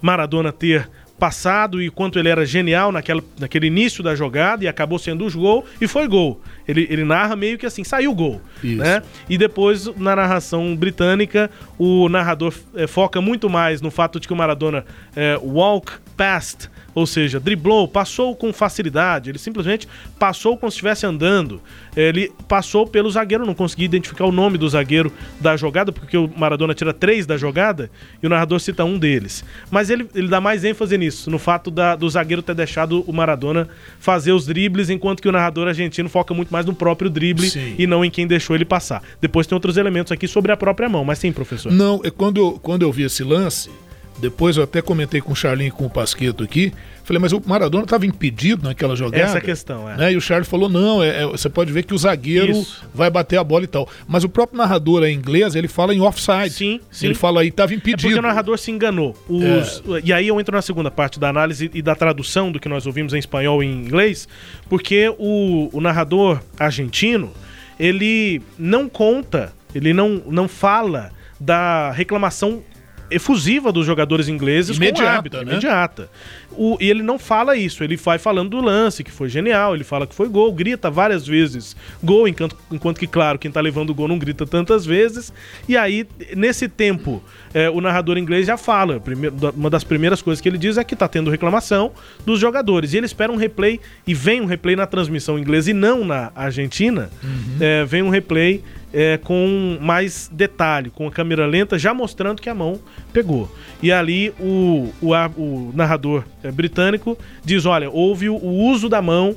Maradona 0.00 0.52
ter 0.52 0.88
passado 1.20 1.80
e 1.80 1.90
quanto 1.90 2.18
ele 2.18 2.28
era 2.28 2.44
genial 2.46 2.90
naquela, 2.90 3.22
naquele 3.38 3.66
início 3.66 4.02
da 4.02 4.14
jogada 4.14 4.64
e 4.64 4.68
acabou 4.68 4.98
sendo 4.98 5.26
o 5.26 5.30
gol 5.30 5.64
e 5.80 5.86
foi 5.86 6.08
gol. 6.08 6.40
Ele, 6.66 6.86
ele 6.90 7.04
narra 7.04 7.36
meio 7.36 7.58
que 7.58 7.66
assim, 7.66 7.84
saiu 7.84 8.14
gol. 8.14 8.40
Né? 8.62 9.02
E 9.28 9.36
depois, 9.36 9.86
na 9.96 10.16
narração 10.16 10.74
britânica, 10.74 11.50
o 11.78 12.08
narrador 12.08 12.54
é, 12.74 12.86
foca 12.86 13.20
muito 13.20 13.50
mais 13.50 13.80
no 13.80 13.90
fato 13.90 14.18
de 14.18 14.26
que 14.26 14.32
o 14.32 14.36
Maradona 14.36 14.84
é, 15.14 15.38
walk 15.42 15.92
past 16.16 16.68
ou 16.94 17.06
seja, 17.06 17.38
driblou, 17.38 17.86
passou 17.86 18.34
com 18.34 18.52
facilidade, 18.52 19.30
ele 19.30 19.38
simplesmente 19.38 19.88
passou 20.18 20.56
como 20.56 20.70
se 20.70 20.76
estivesse 20.76 21.06
andando. 21.06 21.60
Ele 21.96 22.32
passou 22.48 22.86
pelo 22.86 23.10
zagueiro, 23.10 23.46
não 23.46 23.54
consegui 23.54 23.84
identificar 23.84 24.24
o 24.24 24.32
nome 24.32 24.58
do 24.58 24.68
zagueiro 24.68 25.12
da 25.40 25.56
jogada, 25.56 25.92
porque 25.92 26.16
o 26.16 26.30
Maradona 26.36 26.74
tira 26.74 26.92
três 26.92 27.26
da 27.26 27.36
jogada 27.36 27.90
e 28.22 28.26
o 28.26 28.30
narrador 28.30 28.60
cita 28.60 28.84
um 28.84 28.98
deles. 28.98 29.44
Mas 29.70 29.90
ele, 29.90 30.08
ele 30.14 30.28
dá 30.28 30.40
mais 30.40 30.64
ênfase 30.64 30.96
nisso, 30.96 31.30
no 31.30 31.38
fato 31.38 31.70
da, 31.70 31.96
do 31.96 32.08
zagueiro 32.08 32.42
ter 32.42 32.54
deixado 32.54 33.02
o 33.06 33.12
Maradona 33.12 33.68
fazer 33.98 34.32
os 34.32 34.46
dribles, 34.46 34.90
enquanto 34.90 35.20
que 35.20 35.28
o 35.28 35.32
narrador 35.32 35.68
argentino 35.68 36.08
foca 36.08 36.34
muito 36.34 36.50
mais 36.50 36.66
no 36.66 36.74
próprio 36.74 37.10
drible 37.10 37.48
sim. 37.48 37.74
e 37.78 37.86
não 37.86 38.04
em 38.04 38.10
quem 38.10 38.26
deixou 38.26 38.54
ele 38.54 38.64
passar. 38.64 39.02
Depois 39.20 39.46
tem 39.46 39.54
outros 39.54 39.76
elementos 39.76 40.12
aqui 40.12 40.26
sobre 40.28 40.52
a 40.52 40.56
própria 40.56 40.88
mão, 40.88 41.04
mas 41.04 41.18
sim, 41.18 41.32
professor. 41.32 41.72
Não, 41.72 42.00
é 42.04 42.10
quando, 42.10 42.58
quando 42.62 42.82
eu 42.82 42.92
vi 42.92 43.04
esse 43.04 43.22
lance 43.22 43.70
depois 44.18 44.56
eu 44.56 44.64
até 44.64 44.82
comentei 44.82 45.20
com 45.20 45.32
o 45.32 45.36
Charlinho 45.36 45.68
e 45.68 45.70
com 45.70 45.86
o 45.86 45.90
Pasqueto 45.90 46.44
aqui. 46.44 46.72
Falei, 47.04 47.20
mas 47.20 47.32
o 47.32 47.42
Maradona 47.44 47.84
estava 47.84 48.06
impedido 48.06 48.62
naquela 48.62 48.94
jogada. 48.94 49.24
Essa 49.24 49.40
questão, 49.40 49.90
é. 49.90 49.96
Né? 49.96 50.12
E 50.12 50.16
o 50.16 50.20
Charlie 50.20 50.46
falou: 50.46 50.68
não, 50.68 51.02
é, 51.02 51.22
é, 51.22 51.26
você 51.26 51.48
pode 51.48 51.72
ver 51.72 51.82
que 51.82 51.92
o 51.92 51.98
zagueiro 51.98 52.52
Isso. 52.52 52.84
vai 52.94 53.10
bater 53.10 53.38
a 53.38 53.42
bola 53.42 53.64
e 53.64 53.66
tal. 53.66 53.88
Mas 54.06 54.22
o 54.22 54.28
próprio 54.28 54.58
narrador 54.58 55.02
em 55.04 55.14
inglês, 55.14 55.54
ele 55.54 55.66
fala 55.66 55.94
em 55.94 56.00
offside. 56.00 56.50
Sim, 56.50 56.80
sim. 56.90 57.06
Ele 57.06 57.14
fala 57.14 57.40
aí, 57.40 57.48
estava 57.48 57.74
impedido. 57.74 58.06
É 58.06 58.10
porque 58.10 58.18
o 58.18 58.22
narrador 58.22 58.58
se 58.58 58.70
enganou. 58.70 59.16
Os, 59.28 59.82
é. 59.96 60.02
E 60.04 60.12
aí 60.12 60.28
eu 60.28 60.38
entro 60.38 60.54
na 60.54 60.62
segunda 60.62 60.90
parte 60.90 61.18
da 61.18 61.28
análise 61.28 61.70
e 61.74 61.82
da 61.82 61.94
tradução 61.94 62.52
do 62.52 62.60
que 62.60 62.68
nós 62.68 62.86
ouvimos 62.86 63.12
em 63.12 63.18
espanhol 63.18 63.62
e 63.62 63.66
em 63.66 63.72
inglês, 63.72 64.28
porque 64.68 65.12
o, 65.18 65.68
o 65.72 65.80
narrador 65.80 66.40
argentino, 66.58 67.32
ele 67.78 68.40
não 68.56 68.88
conta, 68.88 69.52
ele 69.74 69.92
não, 69.92 70.22
não 70.26 70.46
fala 70.46 71.10
da 71.40 71.90
reclamação 71.90 72.62
efusiva 73.10 73.72
dos 73.72 73.86
jogadores 73.86 74.28
ingleses 74.28 74.76
imediata, 74.76 75.02
com 75.02 75.18
hábito, 75.18 75.36
né? 75.38 75.52
imediata. 75.52 76.10
O, 76.52 76.76
e 76.80 76.90
ele 76.90 77.02
não 77.02 77.18
fala 77.18 77.56
isso, 77.56 77.84
ele 77.84 77.96
vai 77.96 78.18
falando 78.18 78.50
do 78.50 78.60
lance, 78.60 79.04
que 79.04 79.10
foi 79.10 79.28
genial, 79.28 79.74
ele 79.74 79.84
fala 79.84 80.06
que 80.06 80.14
foi 80.14 80.28
gol, 80.28 80.52
grita 80.52 80.90
várias 80.90 81.26
vezes 81.26 81.76
gol, 82.02 82.26
enquanto, 82.26 82.56
enquanto 82.70 82.98
que, 82.98 83.06
claro, 83.06 83.38
quem 83.38 83.50
tá 83.50 83.60
levando 83.60 83.90
o 83.90 83.94
gol 83.94 84.08
não 84.08 84.18
grita 84.18 84.44
tantas 84.46 84.84
vezes. 84.84 85.32
E 85.68 85.76
aí, 85.76 86.06
nesse 86.36 86.68
tempo, 86.68 87.22
é, 87.54 87.70
o 87.70 87.80
narrador 87.80 88.18
inglês 88.18 88.46
já 88.46 88.56
fala, 88.56 88.98
primeiro, 88.98 89.36
uma 89.56 89.70
das 89.70 89.84
primeiras 89.84 90.20
coisas 90.20 90.40
que 90.40 90.48
ele 90.48 90.58
diz 90.58 90.76
é 90.76 90.84
que 90.84 90.96
tá 90.96 91.06
tendo 91.06 91.30
reclamação 91.30 91.92
dos 92.26 92.40
jogadores. 92.40 92.92
E 92.92 92.96
ele 92.96 93.06
espera 93.06 93.30
um 93.32 93.36
replay, 93.36 93.80
e 94.06 94.12
vem 94.12 94.40
um 94.40 94.46
replay 94.46 94.74
na 94.74 94.86
transmissão 94.86 95.38
inglesa 95.38 95.70
e 95.70 95.74
não 95.74 96.04
na 96.04 96.32
Argentina, 96.34 97.10
uhum. 97.22 97.56
é, 97.60 97.84
vem 97.84 98.02
um 98.02 98.10
replay 98.10 98.62
é, 98.92 99.18
com 99.18 99.78
mais 99.80 100.28
detalhe, 100.32 100.90
com 100.90 101.06
a 101.06 101.10
câmera 101.10 101.46
lenta, 101.46 101.78
já 101.78 101.94
mostrando 101.94 102.42
que 102.42 102.48
a 102.48 102.54
mão 102.54 102.80
pegou. 103.12 103.50
E 103.82 103.90
ali 103.90 104.32
o, 104.38 104.92
o, 105.00 105.14
o 105.36 105.72
narrador 105.74 106.24
é, 106.42 106.50
britânico 106.50 107.16
diz: 107.44 107.66
olha, 107.66 107.90
houve 107.90 108.28
o, 108.28 108.36
o 108.36 108.70
uso 108.70 108.88
da 108.88 109.00
mão. 109.00 109.36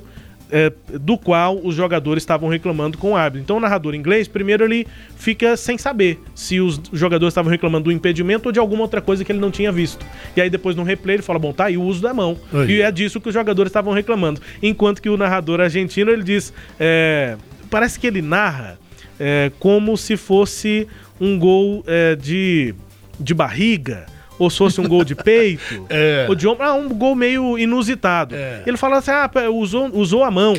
É, 0.55 0.71
do 0.99 1.17
qual 1.17 1.59
os 1.63 1.73
jogadores 1.73 2.21
estavam 2.21 2.47
reclamando 2.47 2.95
com 2.95 3.13
o 3.13 3.15
árbitro. 3.15 3.41
Então 3.41 3.57
o 3.57 3.59
narrador 3.59 3.95
inglês, 3.95 4.27
primeiro 4.27 4.63
ele 4.63 4.85
fica 5.15 5.57
sem 5.57 5.79
saber 5.79 6.19
se 6.35 6.59
os 6.59 6.79
jogadores 6.91 7.31
estavam 7.31 7.49
reclamando 7.49 7.85
do 7.85 7.91
impedimento 7.91 8.49
ou 8.49 8.51
de 8.51 8.59
alguma 8.59 8.83
outra 8.83 9.01
coisa 9.01 9.25
que 9.25 9.31
ele 9.31 9.39
não 9.39 9.49
tinha 9.49 9.71
visto. 9.71 10.05
E 10.35 10.41
aí 10.41 10.51
depois 10.51 10.75
no 10.75 10.83
replay 10.83 11.15
ele 11.15 11.23
fala, 11.23 11.39
bom, 11.39 11.51
tá 11.51 11.65
aí 11.65 11.75
o 11.75 11.81
uso 11.81 12.03
da 12.03 12.13
mão. 12.13 12.37
E 12.69 12.81
é 12.81 12.91
disso 12.91 13.19
que 13.19 13.29
os 13.29 13.33
jogadores 13.33 13.71
estavam 13.71 13.93
reclamando. 13.93 14.41
Enquanto 14.61 15.01
que 15.01 15.09
o 15.09 15.17
narrador 15.17 15.59
argentino, 15.59 16.11
ele 16.11 16.21
diz, 16.21 16.53
é, 16.79 17.35
parece 17.71 17.99
que 17.99 18.05
ele 18.05 18.21
narra 18.21 18.77
é, 19.19 19.51
como 19.59 19.97
se 19.97 20.17
fosse 20.17 20.87
um 21.19 21.37
gol 21.37 21.83
é, 21.87 22.15
de, 22.15 22.73
de 23.19 23.33
barriga, 23.33 24.05
ou 24.37 24.49
se 24.49 24.57
fosse 24.57 24.81
um 24.81 24.87
gol 24.87 25.03
de 25.03 25.15
peito, 25.15 25.85
é. 25.89 26.25
ou 26.27 26.35
de 26.35 26.47
ombro, 26.47 26.63
ah, 26.63 26.73
um 26.73 26.89
gol 26.89 27.15
meio 27.15 27.57
inusitado. 27.57 28.35
É. 28.35 28.63
Ele 28.65 28.77
fala 28.77 28.97
assim: 28.97 29.11
ah, 29.11 29.29
usou, 29.51 29.89
usou 29.93 30.23
a 30.23 30.31
mão. 30.31 30.55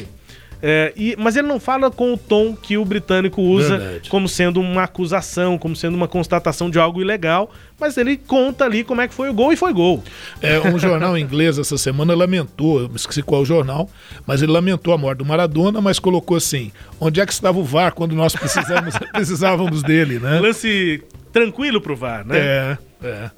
É, 0.67 0.95
e, 0.97 1.15
mas 1.19 1.37
ele 1.37 1.47
não 1.47 1.61
fala 1.61 1.91
com 1.91 2.15
o 2.15 2.17
tom 2.17 2.57
que 2.57 2.79
o 2.79 2.87
britânico 2.87 3.43
usa 3.43 3.77
Verdade. 3.77 4.09
como 4.09 4.27
sendo 4.27 4.62
uma 4.62 4.85
acusação, 4.85 5.59
como 5.59 5.77
sendo 5.77 5.95
uma 5.95 6.09
constatação 6.09 6.71
de 6.71 6.79
algo 6.79 7.03
ilegal, 7.03 7.53
mas 7.79 7.99
ele 7.99 8.17
conta 8.17 8.65
ali 8.65 8.83
como 8.83 9.03
é 9.03 9.07
que 9.07 9.12
foi 9.12 9.29
o 9.29 9.35
gol 9.35 9.53
e 9.53 9.57
foi 9.57 9.75
gol. 9.75 10.03
É, 10.41 10.59
um 10.67 10.79
jornal 10.79 11.19
inglês 11.19 11.59
essa 11.59 11.77
semana 11.77 12.15
lamentou, 12.15 12.81
eu 12.81 12.91
esqueci 12.97 13.23
qual 13.23 13.43
o 13.43 13.45
jornal, 13.45 13.91
mas 14.27 14.41
ele 14.41 14.53
lamentou 14.53 14.95
a 14.95 14.97
morte 14.97 15.19
do 15.19 15.27
Maradona, 15.27 15.83
mas 15.83 15.99
colocou 15.99 16.35
assim: 16.35 16.73
onde 16.99 17.21
é 17.21 17.27
que 17.27 17.33
estava 17.35 17.59
o 17.59 17.62
VAR 17.62 17.93
quando 17.93 18.15
nós 18.15 18.33
precisávamos 19.12 19.83
dele, 19.83 20.19
né? 20.19 20.41
Lance 20.41 21.03
tranquilo 21.31 21.79
pro 21.79 21.95
VAR, 21.95 22.27
né? 22.27 22.39
É, 22.39 22.79
é. 23.03 23.31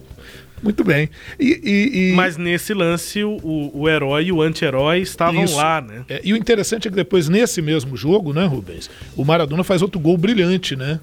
Muito 0.67 0.83
bem. 0.83 1.09
E, 1.39 1.61
e, 1.63 2.11
e... 2.11 2.13
Mas 2.17 2.37
nesse 2.37 2.75
lance, 2.75 3.23
o, 3.23 3.71
o 3.73 3.89
herói 3.89 4.25
e 4.25 4.33
o 4.33 4.43
anti-herói 4.43 4.99
estavam 4.99 5.45
Isso. 5.45 5.55
lá, 5.55 5.81
né? 5.81 6.05
É, 6.09 6.21
e 6.25 6.33
o 6.33 6.37
interessante 6.37 6.89
é 6.89 6.91
que 6.91 6.97
depois, 6.97 7.29
nesse 7.29 7.63
mesmo 7.63 7.97
jogo, 7.97 8.33
né, 8.33 8.45
Rubens, 8.47 8.91
o 9.17 9.25
Maradona 9.25 9.63
faz 9.63 9.81
outro 9.81 10.01
gol 10.01 10.17
brilhante, 10.19 10.75
né? 10.75 10.99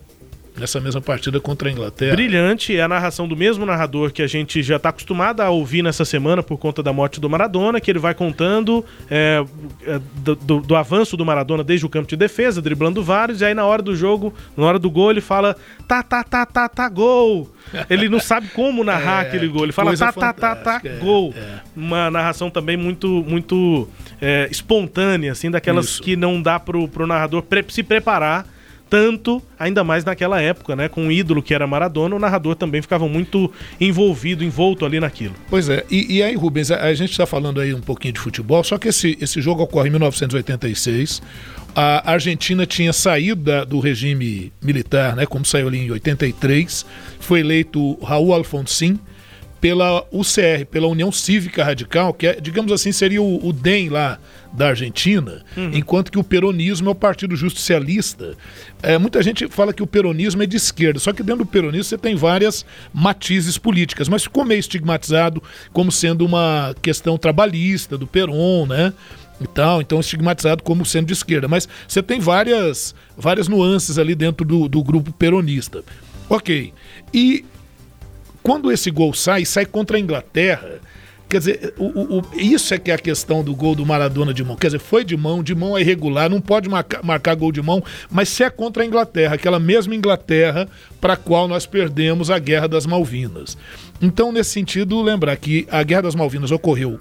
Nessa 0.57 0.79
mesma 0.79 1.01
partida 1.01 1.39
contra 1.39 1.67
a 1.67 1.71
Inglaterra. 1.71 2.15
Brilhante, 2.15 2.75
é 2.75 2.81
a 2.81 2.87
narração 2.87 3.27
do 3.27 3.35
mesmo 3.35 3.65
narrador 3.65 4.11
que 4.11 4.21
a 4.21 4.27
gente 4.27 4.61
já 4.61 4.75
está 4.75 4.89
acostumado 4.89 5.41
a 5.41 5.49
ouvir 5.49 5.81
nessa 5.81 6.05
semana 6.05 6.43
por 6.43 6.57
conta 6.57 6.83
da 6.83 6.93
morte 6.93 7.19
do 7.19 7.29
Maradona, 7.29 7.81
que 7.81 7.89
ele 7.89 7.99
vai 7.99 8.13
contando 8.13 8.85
é, 9.09 9.43
é, 9.85 9.99
do, 10.17 10.35
do, 10.35 10.59
do, 10.61 10.75
avanço 10.75 11.17
do 11.17 11.25
Maradona 11.25 11.63
desde 11.63 11.85
o 11.85 11.89
campo 11.89 12.07
de 12.07 12.15
defesa, 12.15 12.61
driblando 12.61 13.03
vários, 13.03 13.41
e 13.41 13.45
aí 13.45 13.53
na 13.53 13.65
hora 13.65 13.81
do 13.81 13.95
jogo, 13.95 14.33
na 14.55 14.65
hora 14.65 14.77
do 14.77 14.89
gol, 14.89 15.11
ele 15.11 15.21
fala 15.21 15.55
tá, 15.87 16.03
tá, 16.03 16.23
tá, 16.23 16.45
tá, 16.45 16.69
tá, 16.69 16.89
gol. 16.89 17.49
Ele 17.89 18.07
não 18.07 18.19
sabe 18.19 18.47
como 18.49 18.83
narrar 18.83 19.25
é, 19.25 19.27
aquele 19.27 19.47
gol, 19.47 19.63
ele 19.63 19.71
fala 19.71 19.97
tá, 19.97 20.11
tá, 20.11 20.33
tá, 20.33 20.55
tá, 20.55 20.81
é, 20.83 20.97
gol. 20.97 21.33
É. 21.35 21.59
Uma 21.75 22.11
narração 22.11 22.49
também 22.49 22.77
muito, 22.77 23.07
muito 23.27 23.89
é, 24.21 24.47
espontânea, 24.51 25.31
assim, 25.31 25.49
daquelas 25.49 25.85
Isso. 25.85 26.03
que 26.03 26.15
não 26.15 26.41
dá 26.41 26.59
pro, 26.59 26.87
pro 26.87 27.07
narrador 27.07 27.41
pre 27.41 27.65
se 27.69 27.81
preparar 27.81 28.45
tanto, 28.93 29.41
ainda 29.57 29.83
mais 29.83 30.05
naquela 30.05 30.39
época, 30.39 30.75
né? 30.75 30.87
Com 30.87 31.07
o 31.07 31.11
ídolo 31.11 31.41
que 31.41 31.51
era 31.51 31.65
Maradona, 31.65 32.15
o 32.15 32.19
narrador 32.19 32.53
também 32.53 32.79
ficava 32.79 33.07
muito 33.07 33.51
envolvido, 33.81 34.43
envolto 34.43 34.85
ali 34.85 34.99
naquilo. 34.99 35.33
Pois 35.49 35.67
é, 35.67 35.83
e, 35.89 36.17
e 36.17 36.21
aí, 36.21 36.35
Rubens, 36.35 36.69
a, 36.69 36.79
a 36.79 36.93
gente 36.93 37.09
está 37.09 37.25
falando 37.25 37.59
aí 37.59 37.73
um 37.73 37.81
pouquinho 37.81 38.13
de 38.13 38.19
futebol, 38.19 38.63
só 38.63 38.77
que 38.77 38.89
esse, 38.89 39.17
esse 39.19 39.41
jogo 39.41 39.63
ocorre 39.63 39.87
em 39.87 39.93
1986. 39.93 41.23
A 41.75 42.11
Argentina 42.11 42.67
tinha 42.67 42.93
saído 42.93 43.65
do 43.65 43.79
regime 43.79 44.53
militar, 44.61 45.15
né? 45.15 45.25
Como 45.25 45.43
saiu 45.43 45.69
ali 45.69 45.87
em 45.87 45.89
83. 45.89 46.85
Foi 47.19 47.39
eleito 47.39 47.95
Raul 47.95 48.31
Alfonsin 48.31 48.99
pela 49.63 50.05
UCR, 50.11 50.65
pela 50.69 50.89
União 50.89 51.09
Cívica 51.09 51.63
Radical, 51.63 52.13
que 52.13 52.27
é, 52.27 52.33
digamos 52.33 52.69
assim, 52.69 52.91
seria 52.91 53.21
o, 53.21 53.47
o 53.47 53.53
DEM 53.53 53.87
lá 53.87 54.19
da 54.51 54.67
Argentina, 54.67 55.41
uhum. 55.55 55.71
enquanto 55.73 56.11
que 56.11 56.19
o 56.19 56.23
peronismo 56.23 56.89
é 56.89 56.91
o 56.91 56.95
Partido 56.95 57.33
Justicialista. 57.33 58.35
É, 58.81 58.97
muita 58.97 59.23
gente 59.23 59.47
fala 59.47 59.71
que 59.71 59.81
o 59.81 59.87
peronismo 59.87 60.43
é 60.43 60.45
de 60.45 60.57
esquerda, 60.57 60.99
só 60.99 61.13
que 61.13 61.23
dentro 61.23 61.45
do 61.45 61.49
peronismo 61.49 61.85
você 61.85 61.97
tem 61.97 62.13
várias 62.13 62.65
matizes 62.93 63.57
políticas, 63.57 64.09
mas 64.09 64.23
ficou 64.23 64.43
meio 64.43 64.59
estigmatizado 64.59 65.41
como 65.71 65.93
sendo 65.93 66.25
uma 66.25 66.75
questão 66.81 67.17
trabalhista 67.17 67.97
do 67.97 68.05
Peron, 68.05 68.65
né? 68.65 68.91
E 69.39 69.47
tal, 69.47 69.81
então 69.81 69.97
estigmatizado 70.01 70.61
como 70.61 70.85
sendo 70.85 71.07
de 71.07 71.13
esquerda. 71.13 71.47
Mas 71.47 71.69
você 71.87 72.03
tem 72.03 72.19
várias, 72.19 72.93
várias 73.17 73.47
nuances 73.47 73.97
ali 73.97 74.13
dentro 74.13 74.45
do, 74.45 74.67
do 74.67 74.83
grupo 74.83 75.13
peronista. 75.13 75.85
Ok. 76.29 76.73
E 77.13 77.45
quando 78.43 78.71
esse 78.71 78.91
gol 78.91 79.13
sai, 79.13 79.45
sai 79.45 79.65
contra 79.65 79.97
a 79.97 79.99
Inglaterra. 79.99 80.81
Quer 81.29 81.39
dizer, 81.39 81.73
o, 81.79 82.19
o, 82.19 82.23
isso 82.35 82.75
é 82.75 82.77
que 82.77 82.91
é 82.91 82.93
a 82.93 82.97
questão 82.97 83.43
do 83.43 83.55
gol 83.55 83.73
do 83.73 83.83
Maradona 83.83 84.33
de 84.33 84.43
mão. 84.43 84.55
Quer 84.55 84.67
dizer, 84.67 84.79
foi 84.79 85.03
de 85.03 85.17
mão, 85.17 85.41
de 85.41 85.55
mão 85.55 85.75
é 85.75 85.81
irregular, 85.81 86.29
não 86.29 86.39
pode 86.39 86.69
marcar, 86.69 87.03
marcar 87.03 87.33
gol 87.33 87.51
de 87.51 87.61
mão, 87.61 87.83
mas 88.11 88.29
se 88.29 88.43
é 88.43 88.49
contra 88.51 88.83
a 88.83 88.85
Inglaterra, 88.85 89.33
aquela 89.33 89.59
mesma 89.59 89.95
Inglaterra 89.95 90.67
para 91.01 91.13
a 91.13 91.17
qual 91.17 91.47
nós 91.47 91.65
perdemos 91.65 92.29
a 92.29 92.37
Guerra 92.37 92.67
das 92.67 92.85
Malvinas. 92.85 93.57
Então, 93.99 94.31
nesse 94.31 94.51
sentido, 94.51 95.01
lembrar 95.01 95.35
que 95.37 95.65
a 95.71 95.81
Guerra 95.81 96.03
das 96.03 96.15
Malvinas 96.15 96.51
ocorreu 96.51 96.99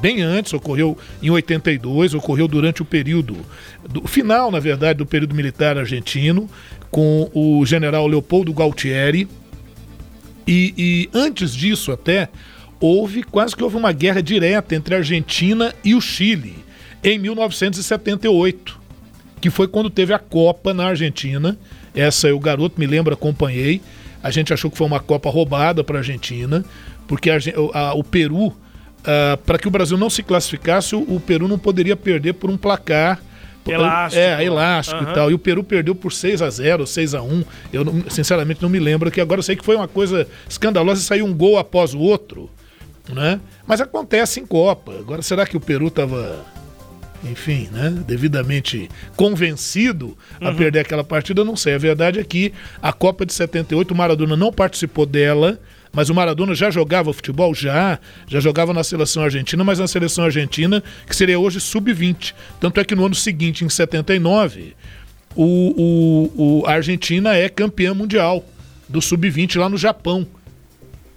bem 0.00 0.22
antes, 0.22 0.52
ocorreu 0.52 0.96
em 1.22 1.30
82, 1.30 2.14
ocorreu 2.14 2.48
durante 2.48 2.82
o 2.82 2.84
período, 2.84 3.36
do 3.88 4.06
final, 4.06 4.50
na 4.50 4.60
verdade, 4.60 4.98
do 4.98 5.06
período 5.06 5.34
militar 5.34 5.76
argentino, 5.76 6.48
com 6.90 7.30
o 7.34 7.64
general 7.66 8.06
Leopoldo 8.06 8.52
Galtieri. 8.52 9.28
E, 10.48 10.72
e 10.78 11.10
antes 11.12 11.54
disso, 11.54 11.92
até, 11.92 12.30
houve 12.80 13.22
quase 13.22 13.54
que 13.54 13.62
houve 13.62 13.76
uma 13.76 13.92
guerra 13.92 14.22
direta 14.22 14.74
entre 14.74 14.94
a 14.94 14.98
Argentina 14.98 15.74
e 15.84 15.94
o 15.94 16.00
Chile 16.00 16.56
em 17.04 17.18
1978, 17.18 18.80
que 19.42 19.50
foi 19.50 19.68
quando 19.68 19.90
teve 19.90 20.14
a 20.14 20.18
Copa 20.18 20.72
na 20.72 20.86
Argentina. 20.86 21.58
Essa 21.94 22.28
eu, 22.28 22.40
garoto, 22.40 22.80
me 22.80 22.86
lembro, 22.86 23.12
acompanhei. 23.12 23.82
A 24.22 24.30
gente 24.30 24.50
achou 24.50 24.70
que 24.70 24.78
foi 24.78 24.86
uma 24.86 25.00
Copa 25.00 25.28
roubada 25.28 25.84
para 25.84 25.98
a 25.98 26.00
Argentina, 26.00 26.64
porque 27.06 27.30
a, 27.30 27.36
a, 27.74 27.92
o 27.92 28.02
Peru, 28.02 28.56
ah, 29.04 29.38
para 29.44 29.58
que 29.58 29.68
o 29.68 29.70
Brasil 29.70 29.98
não 29.98 30.08
se 30.08 30.22
classificasse, 30.22 30.96
o, 30.96 31.00
o, 31.00 31.20
Peru 31.20 31.46
não 31.46 31.58
poderia 31.58 31.94
perder 31.94 32.32
por 32.32 32.48
um 32.48 32.56
placar. 32.56 33.20
Elástico. 33.72 34.22
É, 34.22 34.44
elástico 34.44 35.04
uhum. 35.04 35.10
e 35.10 35.14
tal. 35.14 35.30
E 35.30 35.34
o 35.34 35.38
Peru 35.38 35.62
perdeu 35.64 35.94
por 35.94 36.12
6 36.12 36.42
a 36.42 36.50
0 36.50 36.86
6 36.86 37.14
a 37.14 37.22
1 37.22 37.44
Eu, 37.72 37.84
não, 37.84 38.10
sinceramente, 38.10 38.62
não 38.62 38.68
me 38.68 38.78
lembro, 38.78 39.10
que 39.10 39.20
agora 39.20 39.38
eu 39.38 39.42
sei 39.42 39.56
que 39.56 39.64
foi 39.64 39.76
uma 39.76 39.88
coisa 39.88 40.26
escandalosa 40.48 41.00
e 41.00 41.04
saiu 41.04 41.26
um 41.26 41.34
gol 41.34 41.58
após 41.58 41.94
o 41.94 41.98
outro. 41.98 42.50
Né? 43.08 43.40
Mas 43.66 43.80
acontece 43.80 44.40
em 44.40 44.46
Copa. 44.46 44.92
Agora, 44.98 45.22
será 45.22 45.46
que 45.46 45.56
o 45.56 45.60
Peru 45.60 45.88
estava 45.88 46.44
enfim, 47.24 47.68
né, 47.72 47.90
devidamente 48.06 48.88
convencido 49.16 50.16
a 50.40 50.50
uhum. 50.50 50.56
perder 50.56 50.80
aquela 50.80 51.02
partida, 51.02 51.44
não 51.44 51.56
sei. 51.56 51.74
A 51.74 51.78
verdade 51.78 52.20
é 52.20 52.24
que 52.24 52.52
a 52.80 52.92
Copa 52.92 53.26
de 53.26 53.32
78, 53.32 53.92
o 53.92 53.96
Maradona 53.96 54.36
não 54.36 54.52
participou 54.52 55.04
dela, 55.04 55.58
mas 55.92 56.10
o 56.10 56.14
Maradona 56.14 56.54
já 56.54 56.70
jogava 56.70 57.12
futebol? 57.12 57.54
Já, 57.54 57.98
já 58.26 58.40
jogava 58.40 58.72
na 58.72 58.84
seleção 58.84 59.22
argentina, 59.22 59.62
mas 59.64 59.78
na 59.78 59.86
seleção 59.86 60.24
argentina, 60.24 60.82
que 61.06 61.14
seria 61.14 61.38
hoje 61.38 61.60
sub-20. 61.60 62.34
Tanto 62.60 62.80
é 62.80 62.84
que 62.84 62.94
no 62.94 63.06
ano 63.06 63.14
seguinte, 63.14 63.64
em 63.64 63.68
79, 63.68 64.74
o, 65.34 65.44
o, 65.44 66.60
o, 66.62 66.66
a 66.66 66.72
Argentina 66.72 67.34
é 67.34 67.48
campeã 67.48 67.94
mundial 67.94 68.44
do 68.88 69.00
sub-20 69.00 69.58
lá 69.58 69.68
no 69.68 69.76
Japão. 69.76 70.26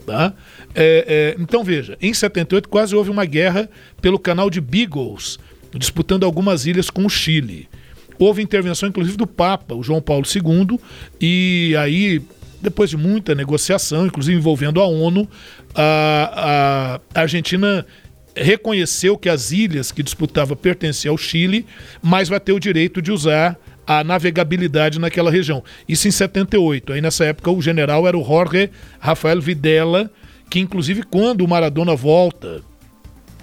Tá? 0.06 0.34
É, 0.74 1.36
é, 1.38 1.42
então 1.42 1.64
veja, 1.64 1.98
em 2.02 2.14
78 2.14 2.68
quase 2.68 2.96
houve 2.96 3.10
uma 3.10 3.24
guerra 3.24 3.70
pelo 4.02 4.18
canal 4.18 4.50
de 4.50 4.60
Beagles 4.60 5.38
disputando 5.78 6.26
algumas 6.26 6.66
ilhas 6.66 6.90
com 6.90 7.06
o 7.06 7.10
Chile. 7.10 7.68
Houve 8.20 8.42
intervenção, 8.42 8.88
inclusive, 8.88 9.18
do 9.18 9.26
Papa, 9.26 9.74
o 9.74 9.82
João 9.82 10.02
Paulo 10.02 10.26
II, 10.26 10.80
e 11.20 11.76
aí, 11.80 12.22
depois 12.62 12.90
de 12.90 12.98
muita 12.98 13.34
negociação, 13.34 14.06
inclusive 14.06 14.38
envolvendo 14.38 14.80
a 14.80 14.86
ONU, 14.86 15.28
a, 15.76 17.00
a 17.14 17.22
Argentina 17.22 17.86
reconheceu 18.36 19.18
que 19.18 19.28
as 19.28 19.52
ilhas 19.52 19.92
que 19.92 20.04
disputava 20.04 20.56
pertenciam 20.56 21.14
ao 21.14 21.18
Chile, 21.18 21.66
mas 22.02 22.30
vai 22.30 22.40
ter 22.40 22.54
o 22.54 22.60
direito 22.60 23.02
de 23.02 23.12
usar 23.12 23.58
a 23.86 24.04
navegabilidade 24.04 25.00
naquela 25.00 25.32
região. 25.32 25.64
Isso 25.88 26.08
em 26.08 26.12
78. 26.12 26.94
Aí 26.94 27.02
nessa 27.02 27.26
época 27.26 27.52
o 27.52 27.62
general 27.62 28.08
era 28.08 28.18
o 28.18 28.24
Jorge 28.24 28.70
Rafael 29.00 29.42
Videla, 29.42 30.10
que 30.50 30.60
inclusive 30.60 31.04
quando 31.04 31.42
o 31.42 31.48
Maradona 31.48 31.96
volta 31.96 32.62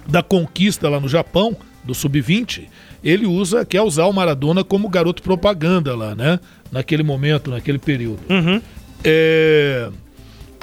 da 0.07 0.23
conquista 0.23 0.89
lá 0.89 0.99
no 0.99 1.07
Japão, 1.07 1.55
do 1.83 1.93
sub-20, 1.93 2.67
ele 3.03 3.25
usa, 3.25 3.65
quer 3.65 3.81
usar 3.81 4.05
o 4.05 4.13
Maradona 4.13 4.63
como 4.63 4.89
garoto 4.89 5.23
propaganda 5.23 5.95
lá, 5.95 6.15
né? 6.15 6.39
Naquele 6.71 7.03
momento, 7.03 7.49
naquele 7.49 7.79
período. 7.79 8.19
Uhum. 8.29 8.61
É... 9.03 9.89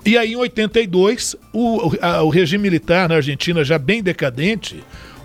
E 0.05 0.17
aí, 0.17 0.33
em 0.33 0.37
82, 0.37 1.35
o, 1.53 1.93
a, 2.01 2.23
o 2.23 2.29
regime 2.29 2.63
militar 2.63 3.09
na 3.09 3.17
Argentina, 3.17 3.65
já 3.65 3.77
bem 3.77 4.03
decadente, 4.03 4.85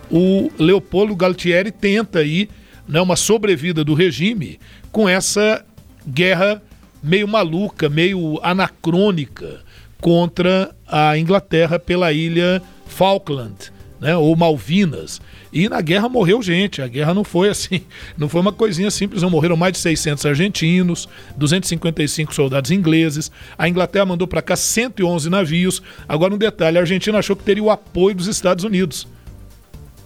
o 0.10 0.52
Leopoldo 0.58 1.16
Galtieri 1.16 1.72
tenta 1.72 2.20
aí 2.20 2.50
né, 2.88 3.00
uma 3.00 3.16
sobrevida 3.16 3.84
do 3.84 3.94
regime 3.94 4.60
com 4.92 5.08
essa 5.08 5.64
guerra 6.08 6.62
meio 7.02 7.28
maluca, 7.28 7.88
meio 7.90 8.40
anacrônica 8.44 9.62
contra 10.00 10.72
a 10.88 11.18
Inglaterra 11.18 11.80
pela 11.80 12.12
ilha 12.12 12.62
Falkland, 12.88 13.72
né, 14.00 14.18
ou 14.18 14.36
Malvinas. 14.36 15.22
E 15.52 15.68
na 15.68 15.82
guerra 15.82 16.08
morreu 16.08 16.42
gente. 16.42 16.82
A 16.82 16.88
guerra 16.88 17.14
não 17.14 17.24
foi 17.24 17.50
assim, 17.50 17.82
não 18.18 18.30
foi 18.30 18.42
uma 18.42 18.54
coisinha 18.54 18.90
simples. 18.90 19.22
Não 19.22 19.30
morreram 19.30 19.58
mais 19.58 19.74
de 19.74 19.80
600 19.80 20.26
argentinos, 20.26 21.10
255 21.36 22.34
soldados 22.34 22.72
ingleses. 22.72 23.32
A 23.58 23.68
Inglaterra 23.68 24.06
mandou 24.06 24.28
para 24.28 24.42
cá 24.42 24.56
111 24.56 25.30
navios. 25.30 25.82
Agora 26.08 26.34
um 26.34 26.38
detalhe: 26.38 26.78
a 26.78 26.82
Argentina 26.82 27.20
achou 27.20 27.36
que 27.36 27.44
teria 27.44 27.64
o 27.64 27.70
apoio 27.70 28.16
dos 28.16 28.28
Estados 28.28 28.64
Unidos. 28.64 29.08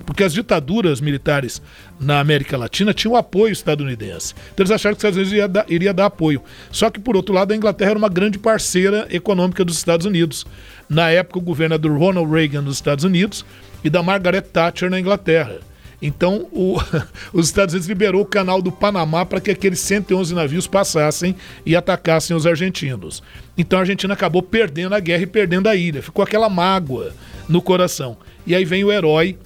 Porque 0.05 0.23
as 0.23 0.33
ditaduras 0.33 1.01
militares 1.01 1.59
na 1.99 2.19
América 2.19 2.55
Latina 2.55 2.93
tinham 2.93 3.15
apoio 3.15 3.51
estadunidense. 3.51 4.35
Então 4.53 4.63
eles 4.63 4.71
acharam 4.71 4.95
que 4.95 4.99
os 4.99 5.03
Estados 5.03 5.17
Unidos 5.17 5.33
iria 5.33 5.47
dar, 5.47 5.65
iria 5.67 5.93
dar 5.93 6.05
apoio. 6.05 6.43
Só 6.71 6.91
que, 6.91 6.99
por 6.99 7.15
outro 7.15 7.33
lado, 7.33 7.53
a 7.53 7.55
Inglaterra 7.55 7.91
era 7.91 7.97
uma 7.97 8.09
grande 8.09 8.37
parceira 8.37 9.07
econômica 9.09 9.65
dos 9.65 9.77
Estados 9.77 10.05
Unidos. 10.05 10.45
Na 10.87 11.09
época, 11.09 11.39
o 11.39 11.41
governo 11.41 11.73
era 11.73 11.81
do 11.81 11.91
Ronald 11.91 12.31
Reagan 12.31 12.61
nos 12.61 12.75
Estados 12.75 13.03
Unidos 13.03 13.43
e 13.85 13.89
da 13.89 14.01
Margaret 14.01 14.41
Thatcher 14.41 14.89
na 14.89 14.99
Inglaterra. 14.99 15.59
Então, 16.01 16.47
o, 16.51 16.77
os 17.31 17.45
Estados 17.45 17.73
Unidos 17.73 17.87
liberou 17.87 18.21
o 18.23 18.25
canal 18.25 18.61
do 18.61 18.71
Panamá 18.71 19.25
para 19.25 19.39
que 19.39 19.51
aqueles 19.51 19.79
111 19.79 20.33
navios 20.33 20.67
passassem 20.67 21.35
e 21.63 21.75
atacassem 21.75 22.35
os 22.35 22.47
argentinos. 22.47 23.21
Então, 23.55 23.77
a 23.77 23.83
Argentina 23.83 24.13
acabou 24.13 24.41
perdendo 24.41 24.95
a 24.95 24.99
guerra 24.99 25.23
e 25.23 25.27
perdendo 25.27 25.69
a 25.69 25.75
ilha. 25.75 26.01
Ficou 26.01 26.23
aquela 26.23 26.49
mágoa 26.49 27.13
no 27.47 27.61
coração. 27.61 28.17
E 28.45 28.55
aí 28.55 28.65
vem 28.65 28.83
o 28.83 28.91
herói 28.91 29.37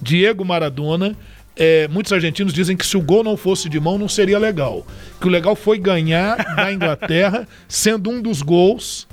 Diego 0.00 0.44
Maradona. 0.44 1.16
É, 1.56 1.88
muitos 1.88 2.12
argentinos 2.12 2.52
dizem 2.52 2.76
que 2.76 2.86
se 2.86 2.96
o 2.96 3.02
gol 3.02 3.24
não 3.24 3.36
fosse 3.36 3.68
de 3.68 3.78
mão, 3.80 3.98
não 3.98 4.08
seria 4.08 4.38
legal. 4.38 4.86
Que 5.20 5.26
o 5.26 5.30
legal 5.30 5.56
foi 5.56 5.78
ganhar 5.78 6.36
da 6.54 6.72
Inglaterra, 6.72 7.46
sendo 7.68 8.08
um 8.08 8.22
dos 8.22 8.40
gols 8.40 9.06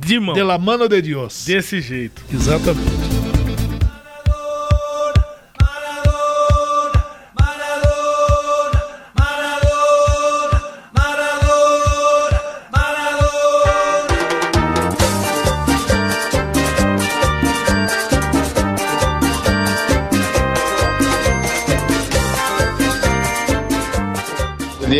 de 0.00 0.18
mão. 0.18 0.34
De 0.34 0.42
la 0.42 0.58
mano 0.58 0.88
de 0.88 1.00
Dios. 1.02 1.44
Desse 1.44 1.80
jeito. 1.80 2.24
Exatamente. 2.32 3.31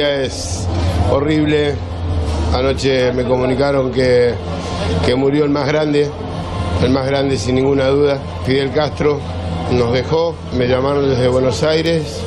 Día 0.02 0.22
es 0.22 0.66
horrible. 1.12 1.74
Anoche 2.52 3.12
me 3.12 3.24
comunicaron 3.24 3.92
que, 3.92 4.34
que 5.06 5.14
murió 5.14 5.44
el 5.44 5.50
más 5.50 5.66
grande, 5.68 6.10
el 6.82 6.90
más 6.90 7.06
grande 7.06 7.38
sin 7.38 7.54
ninguna 7.54 7.86
duda, 7.86 8.18
Fidel 8.44 8.72
Castro. 8.72 9.20
Nos 9.70 9.92
dejó, 9.92 10.34
me 10.58 10.66
llamaron 10.66 11.08
desde 11.08 11.28
Buenos 11.28 11.62
Aires, 11.62 12.20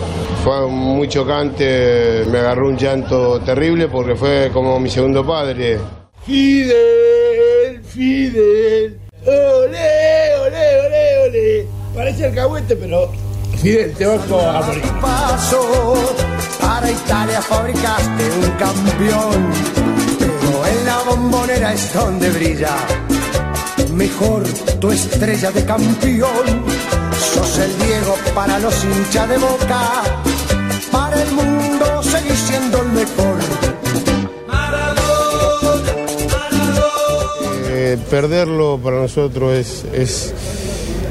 fue 0.44 0.68
muy 0.68 1.08
chocante, 1.10 2.24
me 2.32 2.40
agarró 2.40 2.70
un 2.70 2.78
llanto 2.78 3.40
terrible 3.42 3.88
porque 3.88 4.16
fue 4.16 4.50
como 4.54 4.80
mi 4.80 4.90
segundo 4.90 5.26
padre. 5.26 5.78
Fidel, 6.26 7.84
Fidel, 7.84 9.00
ole, 9.26 10.36
ole, 10.42 10.80
ole, 10.88 11.18
ole. 11.28 11.68
Parece 11.94 12.28
el 12.28 12.36
cagüete, 12.36 12.76
pero 12.78 13.12
Fidel, 13.58 13.94
te 13.94 14.06
vas 14.06 14.22
a 14.32 14.62
morir. 14.66 14.84
Para 16.66 16.90
Italia 16.90 17.42
fabricaste 17.44 18.24
un 18.42 18.50
campeón, 18.58 19.52
pero 20.18 20.66
en 20.66 20.86
la 20.86 20.98
bombonera 21.08 21.74
es 21.74 21.94
donde 21.94 22.28
brilla. 22.32 22.76
Mejor 23.94 24.44
tu 24.80 24.90
estrella 24.90 25.52
de 25.52 25.64
campeón, 25.64 26.46
sos 27.34 27.60
el 27.60 27.78
Diego 27.78 28.16
para 28.34 28.58
los 28.58 28.84
hinchas 28.84 29.30
de 29.30 29.38
boca, 29.38 29.82
para 30.92 31.22
el 31.22 31.32
mundo 31.34 32.02
seguís 32.02 32.40
siendo 32.40 32.82
el 32.82 32.88
mejor. 32.90 33.38
Eh, 37.70 37.98
perderlo 38.10 38.80
para 38.84 38.98
nosotros 38.98 39.54
es, 39.54 39.86
es, 39.94 40.34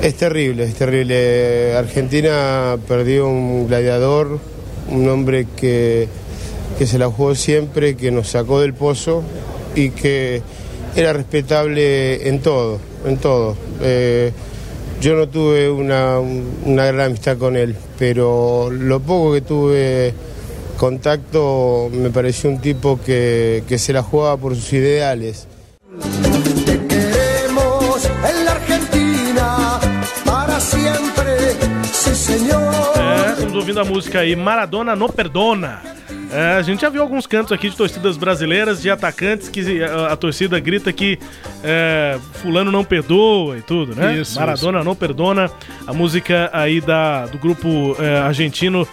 es 0.02 0.14
terrible, 0.16 0.64
es 0.64 0.74
terrible. 0.74 1.76
Argentina 1.76 2.76
perdió 2.88 3.28
un 3.28 3.68
gladiador 3.68 4.53
un 4.94 5.08
hombre 5.08 5.46
que, 5.56 6.08
se 6.84 6.98
la 6.98 7.08
jugó 7.08 7.34
siempre, 7.34 7.96
que 7.96 8.10
nos 8.10 8.28
sacó 8.28 8.60
del 8.60 8.74
pozo 8.74 9.22
y 9.74 9.90
que 9.90 10.42
era 10.96 11.12
respetable 11.12 12.28
en 12.28 12.40
todo, 12.40 12.78
en 13.04 13.16
todo. 13.18 13.56
Eh, 13.82 14.32
yo 15.00 15.16
no 15.16 15.28
tuve 15.28 15.70
una, 15.70 16.18
gran 16.64 17.00
amistad 17.00 17.36
con 17.36 17.56
él, 17.56 17.74
pero 17.98 18.70
lo 18.70 19.00
poco 19.00 19.34
que 19.34 19.40
tuve 19.40 20.14
contacto 20.76 21.90
me 21.92 22.10
pareció 22.10 22.50
un 22.50 22.60
tipo 22.60 23.00
que, 23.04 23.64
que 23.68 23.78
se 23.78 23.92
la 23.92 24.02
jugaba 24.02 24.36
por 24.36 24.54
sus 24.54 24.72
ideales. 24.72 25.46
É, 32.36 32.63
estamos 33.34 33.54
ouvindo 33.54 33.80
a 33.80 33.84
música 33.84 34.20
aí, 34.20 34.36
Maradona 34.36 34.94
no 34.94 35.12
Perdona. 35.12 35.82
É, 36.32 36.56
a 36.56 36.62
gente 36.62 36.80
já 36.80 36.88
viu 36.88 37.02
alguns 37.02 37.26
cantos 37.26 37.52
aqui 37.52 37.68
de 37.68 37.76
torcidas 37.76 38.16
brasileiras, 38.16 38.80
de 38.80 38.90
atacantes 38.90 39.48
que 39.48 39.82
a, 39.82 40.12
a 40.12 40.16
torcida 40.16 40.58
grita 40.60 40.92
que 40.92 41.18
é, 41.62 42.18
fulano 42.34 42.70
não 42.70 42.84
perdoa 42.84 43.58
e 43.58 43.62
tudo, 43.62 43.94
né? 43.94 44.16
Isso, 44.16 44.38
Maradona 44.38 44.82
não 44.84 44.94
perdona. 44.94 45.50
A 45.86 45.92
música 45.92 46.48
aí 46.52 46.80
da, 46.80 47.26
do 47.26 47.38
grupo 47.38 47.96
é, 47.98 48.18
argentino 48.18 48.86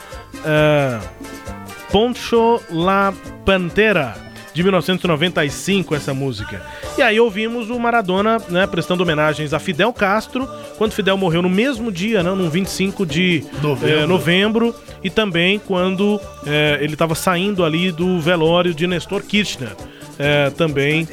Poncho 1.91 2.61
La 2.69 3.13
Pantera. 3.45 4.30
De 4.53 4.61
1995, 4.63 5.95
essa 5.95 6.13
música. 6.13 6.61
E 6.97 7.01
aí 7.01 7.19
ouvimos 7.19 7.69
o 7.69 7.79
Maradona 7.79 8.37
né, 8.49 8.67
prestando 8.67 9.01
homenagens 9.03 9.53
a 9.53 9.59
Fidel 9.59 9.93
Castro, 9.93 10.47
quando 10.77 10.91
Fidel 10.91 11.17
morreu 11.17 11.41
no 11.41 11.49
mesmo 11.49 11.91
dia, 11.91 12.21
né, 12.21 12.31
no 12.31 12.49
25 12.49 13.05
de 13.05 13.45
Novembro. 13.61 13.89
eh, 13.99 14.05
novembro 14.05 14.75
e 15.03 15.09
também 15.09 15.57
quando 15.59 16.19
eh, 16.45 16.79
ele 16.81 16.93
estava 16.93 17.15
saindo 17.15 17.63
ali 17.63 17.91
do 17.91 18.19
velório 18.19 18.73
de 18.73 18.85
Nestor 18.87 19.21
Kirchner. 19.23 19.75
Eh, 20.19 20.51
também 20.51 21.07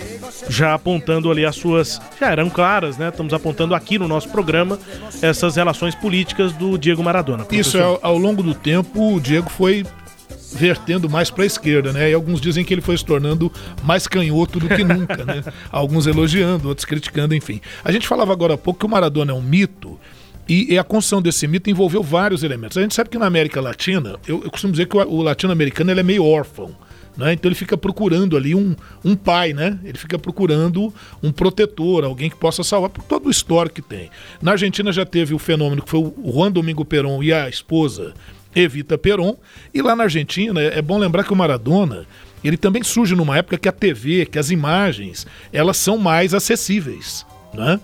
já 0.51 0.75
apontando 0.75 1.31
ali 1.31 1.47
as 1.47 1.57
suas. 1.57 2.01
Já 2.21 2.31
eram 2.31 2.51
claras, 2.51 2.99
né? 2.99 3.09
Estamos 3.09 3.33
apontando 3.33 3.75
aqui 3.75 3.99
no 3.99 4.07
nosso 4.09 4.29
programa 4.29 4.79
essas 5.23 5.57
relações 5.57 5.95
políticas 5.95 6.53
do 6.53 6.77
Diego 6.77 7.03
Maradona. 7.03 7.47
Isso, 7.51 7.77
é, 7.79 7.81
professor. 7.81 8.01
ao, 8.03 8.13
ao 8.13 8.19
longo 8.19 8.43
do 8.43 8.55
tempo, 8.55 9.15
o 9.15 9.21
Diego 9.21 9.49
foi 9.49 9.87
vertendo 10.53 11.09
mais 11.09 11.31
para 11.31 11.45
a 11.45 11.47
esquerda, 11.47 11.93
né? 11.93 12.11
E 12.11 12.15
alguns 12.15 12.41
dizem 12.41 12.65
que 12.65 12.73
ele 12.73 12.81
foi 12.81 12.97
se 12.97 13.05
tornando 13.05 13.53
mais 13.83 14.07
canhoto 14.07 14.59
do 14.59 14.69
que 14.69 14.85
nunca, 14.85 15.25
né? 15.25 15.45
Alguns 15.71 16.07
elogiando, 16.07 16.69
outros 16.69 16.85
criticando, 16.85 17.35
enfim. 17.35 17.61
A 17.85 17.93
gente 17.93 18.07
falava 18.07 18.33
agora 18.33 18.55
há 18.55 18.59
pouco 18.59 18.81
que 18.81 18.87
o 18.87 18.89
Maradona 18.89 19.33
é 19.33 19.35
um 19.35 19.43
mito. 19.43 19.99
E, 20.49 20.73
e 20.73 20.79
a 20.79 20.85
construção 20.85 21.21
desse 21.21 21.47
mito 21.47 21.69
envolveu 21.69 22.03
vários 22.03 22.43
elementos. 22.43 22.79
A 22.79 22.81
gente 22.81 22.95
sabe 22.95 23.11
que 23.11 23.19
na 23.19 23.27
América 23.27 23.61
Latina, 23.61 24.17
eu, 24.27 24.43
eu 24.43 24.51
costumo 24.51 24.73
dizer 24.73 24.87
que 24.87 24.97
o, 24.97 25.01
o 25.01 25.23
latino-americano 25.23 25.91
ele 25.91 26.01
é 26.01 26.03
meio 26.03 26.25
órfão. 26.25 26.75
Né? 27.19 27.33
Então 27.33 27.49
ele 27.49 27.57
fica 27.57 27.77
procurando 27.77 28.37
ali 28.37 28.55
um, 28.55 28.77
um 29.05 29.17
pai, 29.17 29.53
né? 29.53 29.79
Ele 29.85 29.99
fica 29.99 30.17
procurando 30.19 30.95
um 31.21 31.33
protetor, 31.33 32.05
alguém 32.05 32.31
que 32.31 32.37
possa 32.37 32.63
salvar, 32.63 32.91
por 32.91 33.03
todo 33.03 33.27
o 33.27 33.31
histórico 33.31 33.75
que 33.75 33.83
tem. 33.83 34.09
Na 34.41 34.53
Argentina 34.53 34.93
já 34.93 35.05
teve 35.05 35.35
o 35.35 35.39
fenômeno 35.39 35.83
que 35.83 35.91
foi 35.91 35.99
o 35.99 36.33
Juan 36.33 36.53
Domingo 36.53 36.85
Perón 36.85 37.21
e 37.21 37.33
a 37.33 37.49
esposa 37.49 38.15
Evita 38.55 38.97
Perón. 38.97 39.37
E 39.73 39.83
lá 39.83 39.95
na 39.95 40.05
Argentina, 40.05 40.61
é 40.61 40.79
é 40.79 40.83
bom 40.83 40.99
lembrar 40.99 41.25
que 41.25 41.33
o 41.33 41.37
Maradona, 41.37 42.07
ele 42.43 42.57
também 42.57 42.83
surge 42.83 43.15
numa 43.15 43.37
época 43.37 43.59
que 43.59 43.69
a 43.69 43.73
TV, 43.73 44.27
que 44.27 44.39
as 44.39 44.51
imagens, 44.51 45.27
elas 45.53 45.77
são 45.77 45.99
mais 45.99 46.35
acessíveis, 46.35 47.27
né? 47.53 47.81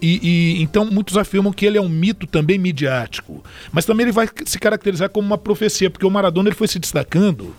E, 0.00 0.20
e, 0.22 0.62
então 0.62 0.84
muitos 0.84 1.16
afirmam 1.16 1.52
que 1.52 1.66
ele 1.66 1.76
é 1.76 1.80
um 1.80 1.88
mito 1.88 2.26
também 2.26 2.56
midiático, 2.56 3.42
mas 3.72 3.84
também 3.84 4.04
ele 4.04 4.12
vai 4.12 4.28
se 4.46 4.58
caracterizar 4.58 5.10
como 5.10 5.26
uma 5.26 5.36
profecia, 5.36 5.90
porque 5.90 6.06
o 6.06 6.10
Maradona 6.10 6.48
ele 6.48 6.56
foi 6.56 6.68
se 6.68 6.78
destacando 6.78 7.54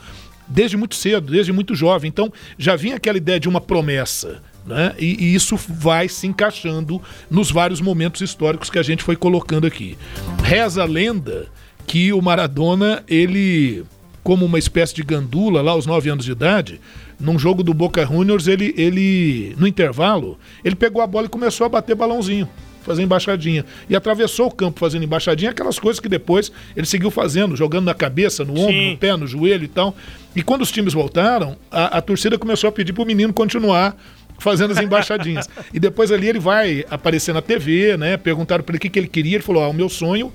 desde 0.47 0.75
muito 0.75 0.95
cedo, 0.95 1.31
desde 1.31 1.51
muito 1.51 1.75
jovem. 1.75 2.07
Então 2.07 2.31
já 2.57 2.75
vinha 2.75 2.95
aquela 2.95 3.17
ideia 3.17 3.39
de 3.39 3.49
uma 3.49 3.61
promessa. 3.61 4.41
Né? 4.65 4.93
E, 4.99 5.25
e 5.25 5.35
isso 5.35 5.55
vai 5.57 6.07
se 6.07 6.27
encaixando 6.27 7.01
nos 7.29 7.49
vários 7.51 7.81
momentos 7.81 8.21
históricos 8.21 8.69
que 8.69 8.77
a 8.77 8.83
gente 8.83 9.03
foi 9.03 9.15
colocando 9.15 9.65
aqui. 9.65 9.97
Reza 10.43 10.83
a 10.83 10.85
lenda 10.85 11.47
que 11.89 12.13
o 12.13 12.21
Maradona, 12.21 13.03
ele, 13.07 13.83
como 14.23 14.45
uma 14.45 14.59
espécie 14.59 14.93
de 14.93 15.01
gandula 15.01 15.59
lá 15.59 15.71
aos 15.71 15.87
9 15.87 16.07
anos 16.11 16.23
de 16.23 16.31
idade, 16.31 16.79
num 17.19 17.39
jogo 17.39 17.63
do 17.63 17.73
Boca 17.73 18.05
Juniors, 18.05 18.47
ele, 18.47 18.75
ele, 18.77 19.55
no 19.57 19.65
intervalo, 19.65 20.37
ele 20.63 20.75
pegou 20.75 21.01
a 21.01 21.07
bola 21.07 21.25
e 21.25 21.29
começou 21.29 21.65
a 21.65 21.69
bater 21.69 21.95
balãozinho, 21.95 22.47
fazer 22.83 23.01
embaixadinha. 23.01 23.65
E 23.89 23.95
atravessou 23.95 24.49
o 24.49 24.51
campo 24.51 24.79
fazendo 24.79 25.03
embaixadinha, 25.03 25.49
aquelas 25.49 25.79
coisas 25.79 25.99
que 25.99 26.07
depois 26.07 26.51
ele 26.77 26.85
seguiu 26.85 27.09
fazendo, 27.09 27.55
jogando 27.55 27.85
na 27.85 27.95
cabeça, 27.95 28.45
no 28.45 28.51
ombro, 28.51 28.71
Sim. 28.71 28.91
no 28.91 28.97
pé, 28.97 29.17
no 29.17 29.25
joelho 29.25 29.63
e 29.63 29.67
tal. 29.67 29.95
E 30.35 30.43
quando 30.43 30.61
os 30.61 30.71
times 30.71 30.93
voltaram, 30.93 31.57
a, 31.71 31.97
a 31.97 32.01
torcida 32.03 32.37
começou 32.37 32.67
a 32.67 32.71
pedir 32.71 32.93
pro 32.93 33.03
menino 33.03 33.33
continuar 33.33 33.97
fazendo 34.37 34.73
as 34.73 34.79
embaixadinhas. 34.79 35.49
e 35.73 35.79
depois 35.79 36.11
ali 36.11 36.27
ele 36.27 36.39
vai 36.39 36.85
aparecer 36.87 37.33
na 37.33 37.41
TV, 37.41 37.97
né? 37.97 38.15
Perguntaram 38.15 38.63
para 38.63 38.73
ele 38.73 38.77
o 38.77 38.81
que, 38.81 38.89
que 38.89 38.99
ele 38.99 39.07
queria, 39.07 39.37
ele 39.37 39.43
falou: 39.43 39.63
"Ah, 39.63 39.69
o 39.69 39.73
meu 39.73 39.89
sonho 39.89 40.31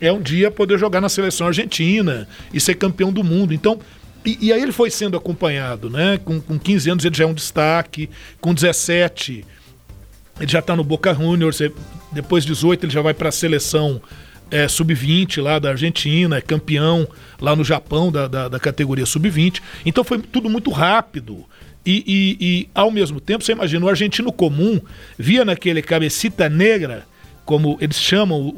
é 0.00 0.12
um 0.12 0.20
dia 0.20 0.50
poder 0.50 0.78
jogar 0.78 1.00
na 1.00 1.08
seleção 1.08 1.46
argentina 1.46 2.28
e 2.52 2.60
ser 2.60 2.74
campeão 2.74 3.12
do 3.12 3.22
mundo". 3.24 3.52
Então, 3.54 3.78
e, 4.24 4.38
e 4.48 4.52
aí 4.52 4.62
ele 4.62 4.72
foi 4.72 4.90
sendo 4.90 5.16
acompanhado, 5.16 5.88
né? 5.88 6.18
Com, 6.24 6.40
com 6.40 6.58
15 6.58 6.90
anos 6.90 7.04
ele 7.04 7.14
já 7.14 7.24
é 7.24 7.26
um 7.26 7.34
destaque, 7.34 8.08
com 8.40 8.52
17 8.54 9.44
ele 10.40 10.50
já 10.50 10.60
está 10.60 10.76
no 10.76 10.84
Boca 10.84 11.12
Juniors, 11.12 11.58
depois 12.12 12.44
de 12.44 12.52
18 12.52 12.84
ele 12.86 12.92
já 12.92 13.02
vai 13.02 13.12
para 13.12 13.28
a 13.28 13.32
seleção 13.32 14.00
é, 14.50 14.68
sub-20 14.68 15.42
lá 15.42 15.58
da 15.58 15.70
Argentina, 15.70 16.36
é 16.36 16.40
campeão 16.40 17.06
lá 17.40 17.54
no 17.56 17.64
Japão 17.64 18.10
da, 18.12 18.28
da, 18.28 18.48
da 18.48 18.58
categoria 18.60 19.04
sub-20. 19.04 19.60
Então 19.84 20.04
foi 20.04 20.18
tudo 20.18 20.48
muito 20.48 20.70
rápido. 20.70 21.44
E, 21.84 22.04
e- 22.06 22.36
e, 22.40 22.68
ao 22.74 22.90
mesmo 22.90 23.20
tempo, 23.20 23.42
você 23.44 23.52
imagina, 23.52 23.84
o 23.84 23.88
argentino 23.88 24.30
comum 24.32 24.80
via 25.18 25.44
naquele 25.44 25.80
cabecita 25.82 26.48
negra, 26.48 27.06
como 27.48 27.78
eles 27.80 27.98
chamam 27.98 28.38
o- 28.38 28.50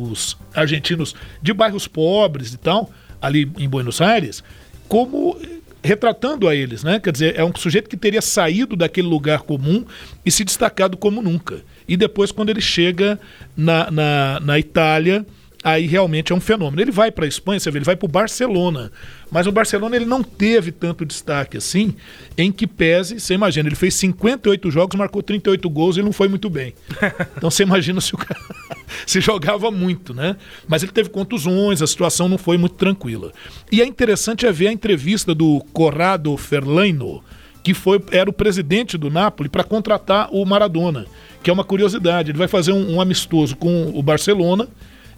o- 0.00 0.10
os 0.10 0.36
argentinos 0.52 1.14
de 1.40 1.52
bairros 1.52 1.86
pobres 1.86 2.52
e 2.52 2.56
tal, 2.58 2.90
ali 3.22 3.48
em 3.56 3.68
Buenos 3.68 4.00
Aires, 4.00 4.42
como 4.88 5.38
retratando 5.84 6.48
a 6.48 6.54
eles, 6.54 6.82
né? 6.82 6.98
Quer 6.98 7.12
dizer, 7.12 7.38
é 7.38 7.44
um 7.44 7.52
sujeito 7.56 7.88
que 7.88 7.96
teria 7.96 8.20
saído 8.20 8.74
daquele 8.74 9.06
lugar 9.06 9.42
comum 9.42 9.84
e 10.26 10.32
se 10.32 10.42
destacado 10.44 10.96
como 10.96 11.22
nunca. 11.22 11.60
E 11.86 11.96
depois, 11.96 12.32
quando 12.32 12.48
ele 12.50 12.60
chega 12.60 13.20
na, 13.56 13.88
na, 13.88 14.40
na 14.40 14.58
Itália, 14.58 15.24
aí 15.62 15.86
realmente 15.86 16.32
é 16.32 16.34
um 16.34 16.40
fenômeno. 16.40 16.80
Ele 16.80 16.90
vai 16.90 17.10
para 17.10 17.24
a 17.24 17.28
Espanha, 17.28 17.58
você 17.58 17.70
vê, 17.70 17.78
ele 17.78 17.84
vai 17.84 17.96
para 17.96 18.06
o 18.06 18.10
Barcelona. 18.10 18.92
Mas 19.30 19.46
o 19.46 19.52
Barcelona 19.52 19.96
ele 19.96 20.04
não 20.04 20.22
teve 20.22 20.70
tanto 20.70 21.04
destaque 21.04 21.56
assim, 21.56 21.94
em 22.36 22.50
que 22.50 22.66
pese, 22.66 23.20
você 23.20 23.34
imagina, 23.34 23.68
ele 23.68 23.76
fez 23.76 23.94
58 23.94 24.70
jogos, 24.70 24.96
marcou 24.96 25.22
38 25.22 25.68
gols 25.68 25.96
e 25.96 26.02
não 26.02 26.12
foi 26.12 26.28
muito 26.28 26.48
bem. 26.48 26.74
Então 27.36 27.50
você 27.50 27.62
imagina 27.62 28.00
se 28.00 28.14
o 28.14 28.18
cara 28.18 28.40
se 29.06 29.20
jogava 29.20 29.70
muito, 29.70 30.12
né? 30.12 30.36
Mas 30.66 30.82
ele 30.82 30.90
teve 30.90 31.08
contusões, 31.08 31.82
a 31.82 31.86
situação 31.86 32.28
não 32.28 32.38
foi 32.38 32.56
muito 32.56 32.74
tranquila. 32.74 33.32
E 33.70 33.80
é 33.80 33.86
interessante 33.86 34.44
é 34.44 34.50
ver 34.50 34.68
a 34.68 34.72
entrevista 34.72 35.34
do 35.34 35.60
Corrado 35.72 36.36
Ferlaino, 36.36 37.22
que 37.62 37.74
foi, 37.74 38.02
era 38.10 38.28
o 38.28 38.32
presidente 38.32 38.98
do 38.98 39.10
Napoli, 39.10 39.48
para 39.48 39.62
contratar 39.62 40.28
o 40.32 40.44
Maradona, 40.44 41.06
que 41.42 41.50
é 41.50 41.52
uma 41.52 41.64
curiosidade. 41.64 42.30
Ele 42.30 42.38
vai 42.38 42.48
fazer 42.48 42.72
um, 42.72 42.94
um 42.94 43.00
amistoso 43.00 43.56
com 43.56 43.92
o 43.94 44.02
Barcelona 44.02 44.68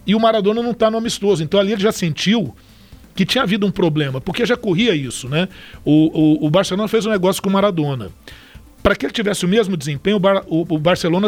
e 0.05 0.15
o 0.15 0.19
Maradona 0.19 0.61
não 0.61 0.71
está 0.71 0.89
no 0.89 0.97
amistoso. 0.97 1.43
Então 1.43 1.59
ali 1.59 1.71
ele 1.73 1.81
já 1.81 1.91
sentiu 1.91 2.55
que 3.15 3.25
tinha 3.25 3.43
havido 3.43 3.65
um 3.67 3.71
problema, 3.71 4.21
porque 4.21 4.45
já 4.45 4.55
corria 4.55 4.95
isso, 4.95 5.27
né? 5.27 5.47
O, 5.83 6.41
o, 6.43 6.47
o 6.47 6.49
Barcelona 6.49 6.87
fez 6.87 7.05
um 7.05 7.09
negócio 7.09 7.41
com 7.41 7.49
o 7.49 7.53
Maradona. 7.53 8.09
Para 8.81 8.95
que 8.95 9.05
ele 9.05 9.13
tivesse 9.13 9.45
o 9.45 9.49
mesmo 9.49 9.75
desempenho, 9.77 10.15
o, 10.15 10.19
Bar- 10.19 10.43
o- 10.47 10.65
o 10.75 10.79
Barcelona 10.79 11.27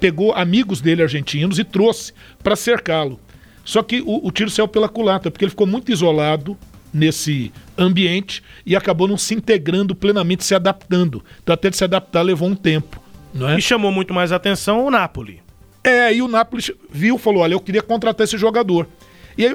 pegou 0.00 0.32
amigos 0.32 0.80
dele 0.80 1.02
argentinos 1.02 1.58
e 1.58 1.64
trouxe 1.64 2.12
para 2.42 2.54
cercá-lo. 2.56 3.18
Só 3.64 3.82
que 3.82 4.00
o, 4.00 4.26
o 4.26 4.30
tiro 4.30 4.48
saiu 4.50 4.68
pela 4.68 4.88
culatra, 4.88 5.30
porque 5.30 5.44
ele 5.44 5.50
ficou 5.50 5.66
muito 5.66 5.90
isolado 5.90 6.56
nesse 6.92 7.52
ambiente 7.76 8.42
e 8.64 8.76
acabou 8.76 9.08
não 9.08 9.16
se 9.16 9.34
integrando 9.34 9.94
plenamente, 9.94 10.44
se 10.44 10.54
adaptando. 10.54 11.24
Então 11.42 11.52
até 11.52 11.68
ele 11.68 11.76
se 11.76 11.82
adaptar 11.84 12.22
levou 12.22 12.48
um 12.48 12.54
tempo. 12.54 13.02
Não 13.34 13.48
é? 13.48 13.58
E 13.58 13.60
chamou 13.62 13.90
muito 13.90 14.14
mais 14.14 14.30
atenção 14.30 14.86
o 14.86 14.90
Napoli. 14.90 15.40
É, 15.84 16.06
aí 16.06 16.22
o 16.22 16.28
Napoli 16.28 16.64
viu, 16.90 17.18
falou: 17.18 17.42
olha, 17.42 17.52
eu 17.52 17.60
queria 17.60 17.82
contratar 17.82 18.24
esse 18.24 18.38
jogador. 18.38 18.88
E 19.36 19.44
aí 19.44 19.52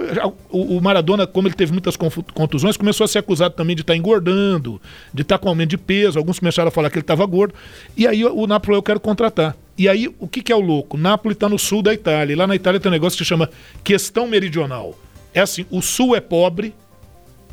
o, 0.50 0.80
Maradona, 0.82 1.26
como 1.26 1.48
ele 1.48 1.56
teve 1.56 1.72
muitas 1.72 1.96
contusões, 1.96 2.76
começou 2.76 3.06
a 3.06 3.08
ser 3.08 3.20
acusado 3.20 3.56
também 3.56 3.76
de 3.76 3.82
estar 3.82 3.96
engordando, 3.96 4.80
de 5.14 5.22
estar 5.22 5.38
com 5.38 5.48
aumento 5.48 5.70
de 5.70 5.78
peso. 5.78 6.20
Alguns 6.20 6.38
começaram 6.38 6.68
a 6.68 6.72
falar 6.72 6.90
que 6.90 6.98
ele 6.98 7.04
estava 7.04 7.26
gordo. 7.26 7.56
E 7.96 8.06
aí 8.06 8.24
o 8.26 8.46
Napoli 8.46 8.78
eu 8.78 8.84
quero 8.84 9.00
contratar. 9.00 9.56
E 9.78 9.88
aí 9.88 10.14
o 10.20 10.28
que, 10.28 10.42
que 10.42 10.52
é 10.52 10.56
o 10.56 10.60
louco? 10.60 10.98
Napoli 10.98 11.34
está 11.34 11.48
no 11.48 11.58
sul 11.58 11.82
da 11.82 11.94
Itália. 11.94 12.34
E 12.34 12.36
lá 12.36 12.46
na 12.46 12.56
Itália 12.56 12.80
tem 12.80 12.90
um 12.90 12.94
negócio 12.94 13.18
que 13.18 13.24
se 13.24 13.30
chama 13.30 13.50
questão 13.84 14.28
meridional. 14.28 15.00
É 15.34 15.40
assim: 15.40 15.66
o 15.72 15.82
sul 15.82 16.14
é 16.14 16.20
pobre, 16.20 16.76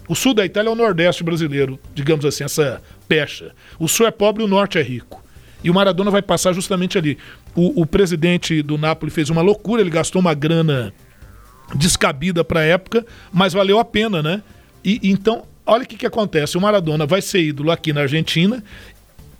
o 0.08 0.14
sul 0.14 0.34
da 0.34 0.44
Itália 0.44 0.68
é 0.68 0.72
o 0.72 0.76
nordeste 0.76 1.22
brasileiro, 1.22 1.78
digamos 1.94 2.24
assim, 2.24 2.42
essa 2.42 2.82
pecha. 3.08 3.52
O 3.78 3.86
sul 3.86 4.06
é 4.06 4.10
pobre 4.10 4.42
e 4.42 4.46
o 4.46 4.48
norte 4.48 4.78
é 4.78 4.82
rico. 4.82 5.24
E 5.62 5.70
o 5.70 5.74
Maradona 5.74 6.10
vai 6.10 6.22
passar 6.22 6.52
justamente 6.52 6.98
ali. 6.98 7.18
O, 7.54 7.82
o 7.82 7.86
presidente 7.86 8.62
do 8.62 8.78
Napoli 8.78 9.10
fez 9.10 9.30
uma 9.30 9.42
loucura, 9.42 9.80
ele 9.80 9.90
gastou 9.90 10.20
uma 10.20 10.34
grana 10.34 10.92
descabida 11.74 12.44
para 12.44 12.60
a 12.60 12.64
época, 12.64 13.04
mas 13.32 13.52
valeu 13.52 13.78
a 13.78 13.84
pena, 13.84 14.22
né? 14.22 14.42
E 14.84 15.00
então, 15.02 15.44
olha 15.64 15.84
o 15.84 15.86
que, 15.86 15.96
que 15.96 16.06
acontece: 16.06 16.56
o 16.56 16.60
Maradona 16.60 17.06
vai 17.06 17.20
ser 17.20 17.40
ídolo 17.40 17.70
aqui 17.70 17.92
na 17.92 18.02
Argentina. 18.02 18.62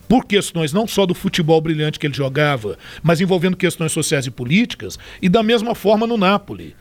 Por 0.09 0.25
questões 0.25 0.73
não 0.73 0.87
só 0.87 1.05
do 1.05 1.15
futebol 1.15 1.61
brilhante 1.61 1.99
que 1.99 2.07
ele 2.07 2.15
jogava, 2.15 2.79
mas 3.03 3.21
envolvendo 3.21 3.57
questões 3.57 3.91
sociais 3.91 4.25
e 4.25 4.31
políticas, 4.31 4.97
e 5.21 5.29
da 5.29 5.43
mesma 5.43 5.75
forma 5.75 6.07
no 6.07 6.17
Napoli. 6.17 6.77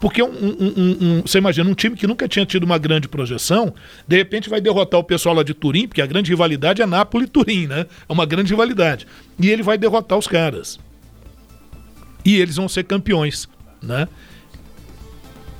Porque 0.00 0.22
um, 0.22 0.28
um- 0.28 0.96
um- 1.00 1.22
você 1.22 1.38
imagina 1.38 1.68
um 1.68 1.74
time 1.74 1.96
que 1.96 2.06
nunca 2.06 2.28
tinha 2.28 2.46
tido 2.46 2.62
uma 2.62 2.78
grande 2.78 3.08
projeção, 3.08 3.74
de 4.06 4.16
repente 4.16 4.48
vai 4.48 4.60
derrotar 4.60 5.00
o 5.00 5.04
pessoal 5.04 5.34
lá 5.34 5.42
de 5.42 5.52
Turim, 5.54 5.88
porque 5.88 6.00
a 6.00 6.06
grande 6.06 6.30
rivalidade 6.30 6.80
é 6.80 6.86
Nápoles 6.86 7.26
e 7.26 7.30
Turim, 7.30 7.66
né? 7.66 7.84
É 8.08 8.12
uma 8.12 8.24
grande 8.24 8.50
rivalidade. 8.52 9.06
E 9.40 9.50
ele 9.50 9.62
vai 9.62 9.76
derrotar 9.76 10.16
os 10.16 10.28
caras. 10.28 10.78
E 12.24 12.36
eles 12.36 12.54
vão 12.56 12.68
ser 12.68 12.84
campeões, 12.84 13.48
né? 13.82 14.06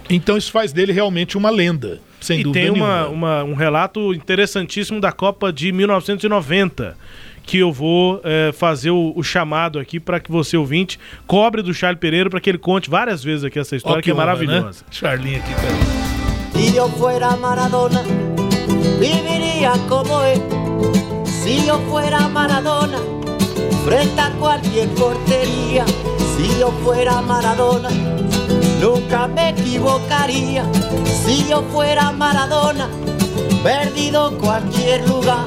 Então 0.09 0.37
isso 0.37 0.51
faz 0.53 0.73
dele 0.73 0.93
realmente 0.93 1.37
uma 1.37 1.51
lenda, 1.51 2.01
sem 2.21 2.41
e 2.41 2.43
dúvida 2.45 2.65
tem 2.65 2.71
uma, 2.75 3.03
nenhuma. 3.05 3.43
uma- 3.43 3.45
um 3.45 3.55
relato 3.55 4.15
interessantíssimo 4.15 5.01
da 5.01 5.13
Copa 5.13 5.53
de 5.53 5.71
1990 5.73 6.97
que 7.49 7.57
eu 7.57 7.73
vou 7.73 8.21
eh, 8.25 8.53
fazer 8.53 8.91
o, 8.91 9.15
o 9.17 9.23
chamado 9.23 9.79
aqui 9.79 9.99
para 9.99 10.21
que 10.21 10.31
você 10.31 10.55
ouvinte 10.55 11.01
cobre 11.27 11.63
do 11.63 11.73
Charles 11.73 11.99
Pereira 11.99 12.29
para 12.29 12.41
que 12.41 12.51
ele 12.51 12.59
conte 12.59 12.91
várias 12.91 13.25
vezes 13.25 13.43
aqui 13.43 13.59
essa 13.59 13.75
história 13.75 14.01
Ó, 14.01 14.03
que, 14.03 14.11
é 14.11 14.13
honra, 14.13 14.27
maravilhosa. 14.27 14.81
Né? 14.81 14.87
Charlinho 14.91 15.39
aqui, 15.39 15.55
peraí. 15.55 16.67
Si 16.67 16.77
yo 16.77 16.91
fuera 16.91 17.35
Maradona, 17.37 18.03
viviría 19.01 19.73
como 19.89 20.23
él. 20.25 20.43
Si 21.25 21.65
yo 21.67 21.79
fuera 21.89 22.29
Maradona, 22.29 22.99
frente 23.83 24.21
a 24.21 24.31
cualquier 24.33 24.89
portería. 24.91 25.87
Si 26.37 26.61
yo 26.61 26.71
fuera 26.85 27.23
Maradona, 27.23 27.89
nunca 28.79 29.27
me 29.27 29.51
equivocaría. 29.51 30.67
Si 31.25 31.49
yo 31.49 31.63
fuera 31.73 32.13
Maradona, 32.13 32.91
perdido 33.63 34.37
cualquier 34.37 35.09
lugar. 35.09 35.47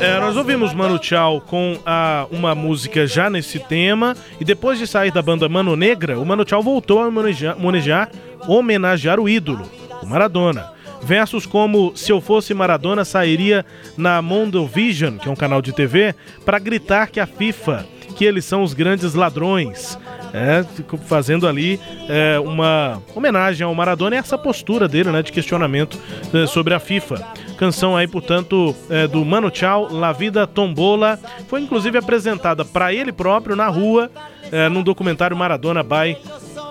É, 0.00 0.18
nós 0.18 0.36
ouvimos 0.36 0.74
Mano 0.74 0.98
Tchau 0.98 1.40
com 1.42 1.78
a, 1.86 2.26
uma 2.32 2.56
música 2.56 3.06
já 3.06 3.30
nesse 3.30 3.60
tema 3.60 4.16
e 4.40 4.44
depois 4.44 4.80
de 4.80 4.86
sair 4.86 5.12
da 5.12 5.22
banda 5.22 5.48
Mano 5.48 5.76
Negra, 5.76 6.18
o 6.18 6.26
Mano 6.26 6.44
Tchau 6.44 6.60
voltou 6.60 6.98
a 6.98 7.06
homenagear, 7.06 7.56
homenagear, 7.56 8.10
homenagear 8.48 9.20
o 9.20 9.28
ídolo, 9.28 9.64
o 10.02 10.06
Maradona. 10.06 10.72
Versos 11.02 11.46
como 11.46 11.92
Se 11.94 12.10
eu 12.10 12.20
fosse 12.20 12.52
Maradona 12.52 13.04
sairia 13.04 13.64
na 13.96 14.20
Mondovision, 14.20 15.18
que 15.18 15.28
é 15.28 15.30
um 15.30 15.36
canal 15.36 15.62
de 15.62 15.72
TV, 15.72 16.16
para 16.44 16.58
gritar 16.58 17.08
que 17.08 17.20
a 17.20 17.26
FIFA, 17.26 17.86
que 18.16 18.24
eles 18.24 18.44
são 18.44 18.64
os 18.64 18.74
grandes 18.74 19.14
ladrões. 19.14 19.96
É, 20.32 20.64
fazendo 21.06 21.48
ali 21.48 21.80
é, 22.08 22.38
uma 22.38 23.02
homenagem 23.16 23.64
ao 23.64 23.74
Maradona 23.74 24.14
e 24.14 24.18
essa 24.18 24.38
postura 24.38 24.86
dele, 24.86 25.10
né, 25.10 25.22
de 25.22 25.32
questionamento 25.32 25.98
é, 26.32 26.46
sobre 26.46 26.72
a 26.72 26.78
FIFA. 26.78 27.24
Canção 27.60 27.94
aí, 27.94 28.08
portanto, 28.08 28.74
é, 28.88 29.06
do 29.06 29.22
Mano 29.22 29.50
Tchau, 29.50 29.92
La 29.92 30.12
Vida 30.12 30.46
Tombola, 30.46 31.18
foi 31.46 31.60
inclusive 31.60 31.98
apresentada 31.98 32.64
para 32.64 32.94
ele 32.94 33.12
próprio 33.12 33.54
na 33.54 33.68
rua, 33.68 34.10
é, 34.50 34.66
num 34.70 34.82
documentário 34.82 35.36
Maradona 35.36 35.82
by 35.82 36.16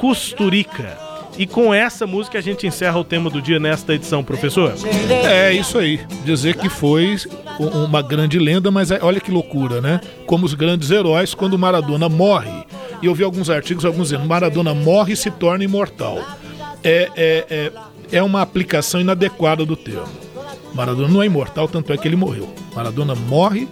Costurica. 0.01 0.97
E 1.37 1.45
com 1.45 1.71
essa 1.71 2.07
música 2.07 2.39
a 2.39 2.41
gente 2.41 2.65
encerra 2.65 2.97
o 2.97 3.03
tema 3.03 3.29
do 3.29 3.39
dia 3.39 3.59
nesta 3.59 3.93
edição, 3.93 4.23
professor. 4.23 4.73
É 5.29 5.53
isso 5.53 5.77
aí. 5.77 5.99
Dizer 6.25 6.57
que 6.57 6.67
foi 6.69 7.17
uma 7.59 8.01
grande 8.01 8.39
lenda, 8.39 8.71
mas 8.71 8.89
é- 8.89 8.97
olha 9.03 9.19
que 9.21 9.29
loucura, 9.29 9.79
né? 9.79 10.01
Como 10.25 10.43
os 10.43 10.55
grandes 10.55 10.89
heróis, 10.89 11.35
quando 11.35 11.55
Maradona 11.55 12.09
morre. 12.09 12.65
E 12.99 13.05
eu 13.05 13.13
vi 13.13 13.23
alguns 13.23 13.51
artigos, 13.51 13.85
alguns 13.85 14.09
dizendo, 14.09 14.27
Maradona 14.27 14.73
morre 14.73 15.13
e 15.13 15.15
se 15.15 15.29
torna 15.29 15.63
imortal. 15.63 16.17
É, 16.83 17.11
é, 17.15 17.45
é, 17.47 17.71
é 18.11 18.23
uma 18.23 18.41
aplicação 18.41 18.99
inadequada 18.99 19.63
do 19.63 19.75
termo. 19.75 20.28
Maradona 20.73 21.07
não 21.07 21.21
é 21.21 21.25
imortal, 21.25 21.67
tanto 21.67 21.91
é 21.91 21.97
que 21.97 22.07
ele 22.07 22.15
morreu. 22.15 22.53
Maradona 22.75 23.15
morre 23.15 23.67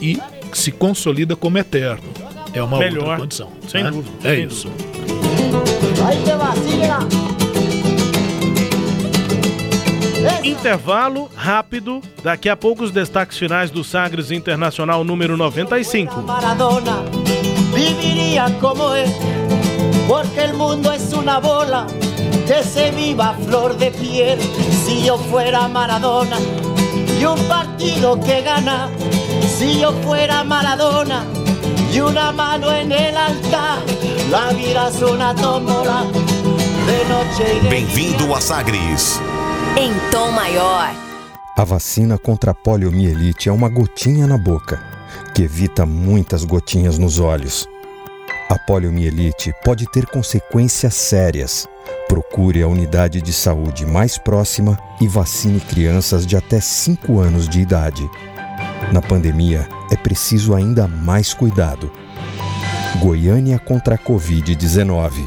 e 0.00 0.18
se 0.52 0.70
consolida 0.70 1.34
como 1.34 1.58
eterno. 1.58 2.08
É 2.52 2.62
uma 2.62 2.78
Melhor. 2.78 3.02
outra 3.02 3.16
condição. 3.18 3.48
Sem 3.68 3.82
né? 3.82 3.90
dúvida, 3.90 4.28
É 4.28 4.36
sem 4.36 4.46
isso. 4.46 4.68
Síguela. 6.68 7.08
Intervalo 10.44 11.28
rápido, 11.34 12.00
daqui 12.22 12.48
a 12.48 12.56
pouco 12.56 12.84
os 12.84 12.92
destaques 12.92 13.38
finais 13.38 13.70
do 13.70 13.82
Sagres 13.82 14.30
Internacional 14.30 15.02
número 15.02 15.36
95. 15.36 16.22
Maradona, 16.22 17.02
viviría 17.74 18.46
como 18.60 18.94
él, 18.94 19.08
porque 20.06 20.40
el 20.40 20.54
mundo 20.54 20.92
es 20.92 21.12
una 21.12 21.38
bola 21.40 21.86
que 22.52 22.62
se 22.62 22.90
viva 22.90 23.34
flor 23.46 23.78
de 23.78 23.90
piel. 23.90 24.38
Si 24.84 25.04
yo 25.04 25.16
fuera 25.16 25.68
Maradona 25.68 26.36
y 27.18 27.24
un 27.24 27.38
partido 27.48 28.20
que 28.20 28.42
gana, 28.42 28.90
si 29.58 29.80
yo 29.80 29.92
fuera 30.04 30.44
Maradona 30.44 31.24
y 31.92 32.00
una 32.00 32.30
mano 32.32 32.70
en 32.70 32.92
el 32.92 33.16
altar, 33.16 33.78
la 34.30 34.52
vida 34.52 34.88
es 34.88 35.00
una 35.00 35.34
tómbola 35.34 36.04
de 36.86 37.04
noche 37.08 37.56
y 37.56 37.60
de 37.60 37.70
Bem-vindo 37.70 38.36
a 38.36 38.40
Sagres. 38.40 39.20
Em 39.76 39.92
tom 40.10 40.32
maior. 40.32 40.90
A 41.56 41.64
vacina 41.64 42.18
contra 42.18 42.50
a 42.50 42.54
poliomielite 42.54 43.48
é 43.48 43.52
uma 43.52 43.68
gotinha 43.68 44.26
na 44.26 44.36
boca, 44.36 44.82
que 45.34 45.42
evita 45.42 45.86
muitas 45.86 46.44
gotinhas 46.44 46.98
nos 46.98 47.18
olhos. 47.18 47.66
A 48.50 48.58
poliomielite 48.58 49.54
pode 49.64 49.86
ter 49.90 50.06
consequências 50.06 50.94
sérias. 50.94 51.66
Procure 52.12 52.60
a 52.60 52.68
unidade 52.68 53.22
de 53.22 53.32
saúde 53.32 53.86
mais 53.86 54.18
próxima 54.18 54.78
e 55.00 55.08
vacine 55.08 55.58
crianças 55.58 56.26
de 56.26 56.36
até 56.36 56.60
5 56.60 57.18
anos 57.18 57.48
de 57.48 57.58
idade. 57.58 58.06
Na 58.92 59.00
pandemia, 59.00 59.66
é 59.90 59.96
preciso 59.96 60.54
ainda 60.54 60.86
mais 60.86 61.32
cuidado. 61.32 61.90
Goiânia 63.00 63.58
contra 63.58 63.94
a 63.94 63.98
Covid-19. 63.98 65.26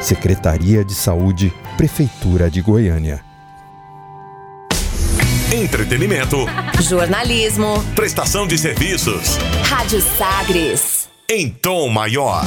Secretaria 0.00 0.82
de 0.82 0.94
Saúde, 0.94 1.52
Prefeitura 1.76 2.50
de 2.50 2.62
Goiânia. 2.62 3.20
Entretenimento, 5.52 6.46
Jornalismo. 6.80 7.84
prestação 7.94 8.46
de 8.46 8.56
serviços 8.56 9.36
Rádio 9.64 10.00
Sagres. 10.00 11.10
em 11.28 11.50
tom 11.50 11.90
maior. 11.90 12.42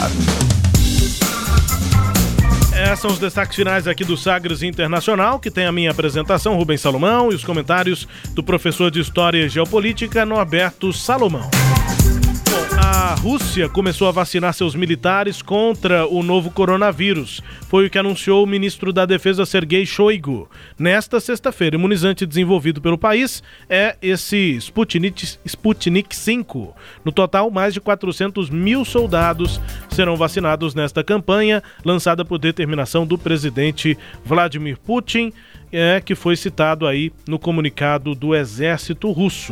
Esses 2.83 2.99
são 2.99 3.11
os 3.11 3.17
destaques 3.17 3.55
finais 3.55 3.87
aqui 3.87 4.03
do 4.03 4.17
Sagres 4.17 4.61
Internacional, 4.61 5.39
que 5.39 5.49
tem 5.49 5.65
a 5.65 5.71
minha 5.71 5.89
apresentação, 5.89 6.57
Rubens 6.57 6.81
Salomão, 6.81 7.31
e 7.31 7.35
os 7.35 7.43
comentários 7.43 8.05
do 8.31 8.43
professor 8.43 8.91
de 8.91 8.99
História 8.99 9.45
e 9.45 9.49
Geopolítica, 9.49 10.25
Norberto 10.25 10.91
Salomão. 10.91 11.49
A 12.95 13.15
Rússia 13.15 13.67
começou 13.67 14.07
a 14.07 14.11
vacinar 14.11 14.53
seus 14.53 14.75
militares 14.75 15.41
contra 15.41 16.05
o 16.05 16.21
novo 16.21 16.51
coronavírus. 16.51 17.41
Foi 17.67 17.87
o 17.87 17.89
que 17.89 17.97
anunciou 17.97 18.43
o 18.43 18.47
ministro 18.47 18.93
da 18.93 19.03
Defesa 19.03 19.47
Sergei 19.47 19.83
Shoigu. 19.83 20.47
Nesta 20.77 21.19
sexta-feira, 21.19 21.75
imunizante 21.75 22.23
desenvolvido 22.23 22.79
pelo 22.79 22.95
país 22.95 23.41
é 23.67 23.95
esse 23.99 24.57
Sputnik, 24.57 25.25
Sputnik 25.43 26.15
5. 26.15 26.75
No 27.03 27.11
total, 27.11 27.49
mais 27.49 27.73
de 27.73 27.81
400 27.81 28.51
mil 28.51 28.85
soldados 28.85 29.59
serão 29.89 30.15
vacinados 30.15 30.75
nesta 30.75 31.03
campanha, 31.03 31.63
lançada 31.83 32.23
por 32.23 32.37
determinação 32.37 33.07
do 33.07 33.17
presidente 33.17 33.97
Vladimir 34.23 34.77
Putin, 34.77 35.33
é, 35.71 35.99
que 35.99 36.13
foi 36.13 36.35
citado 36.35 36.85
aí 36.85 37.11
no 37.27 37.39
comunicado 37.39 38.13
do 38.13 38.35
exército 38.35 39.11
russo. 39.11 39.51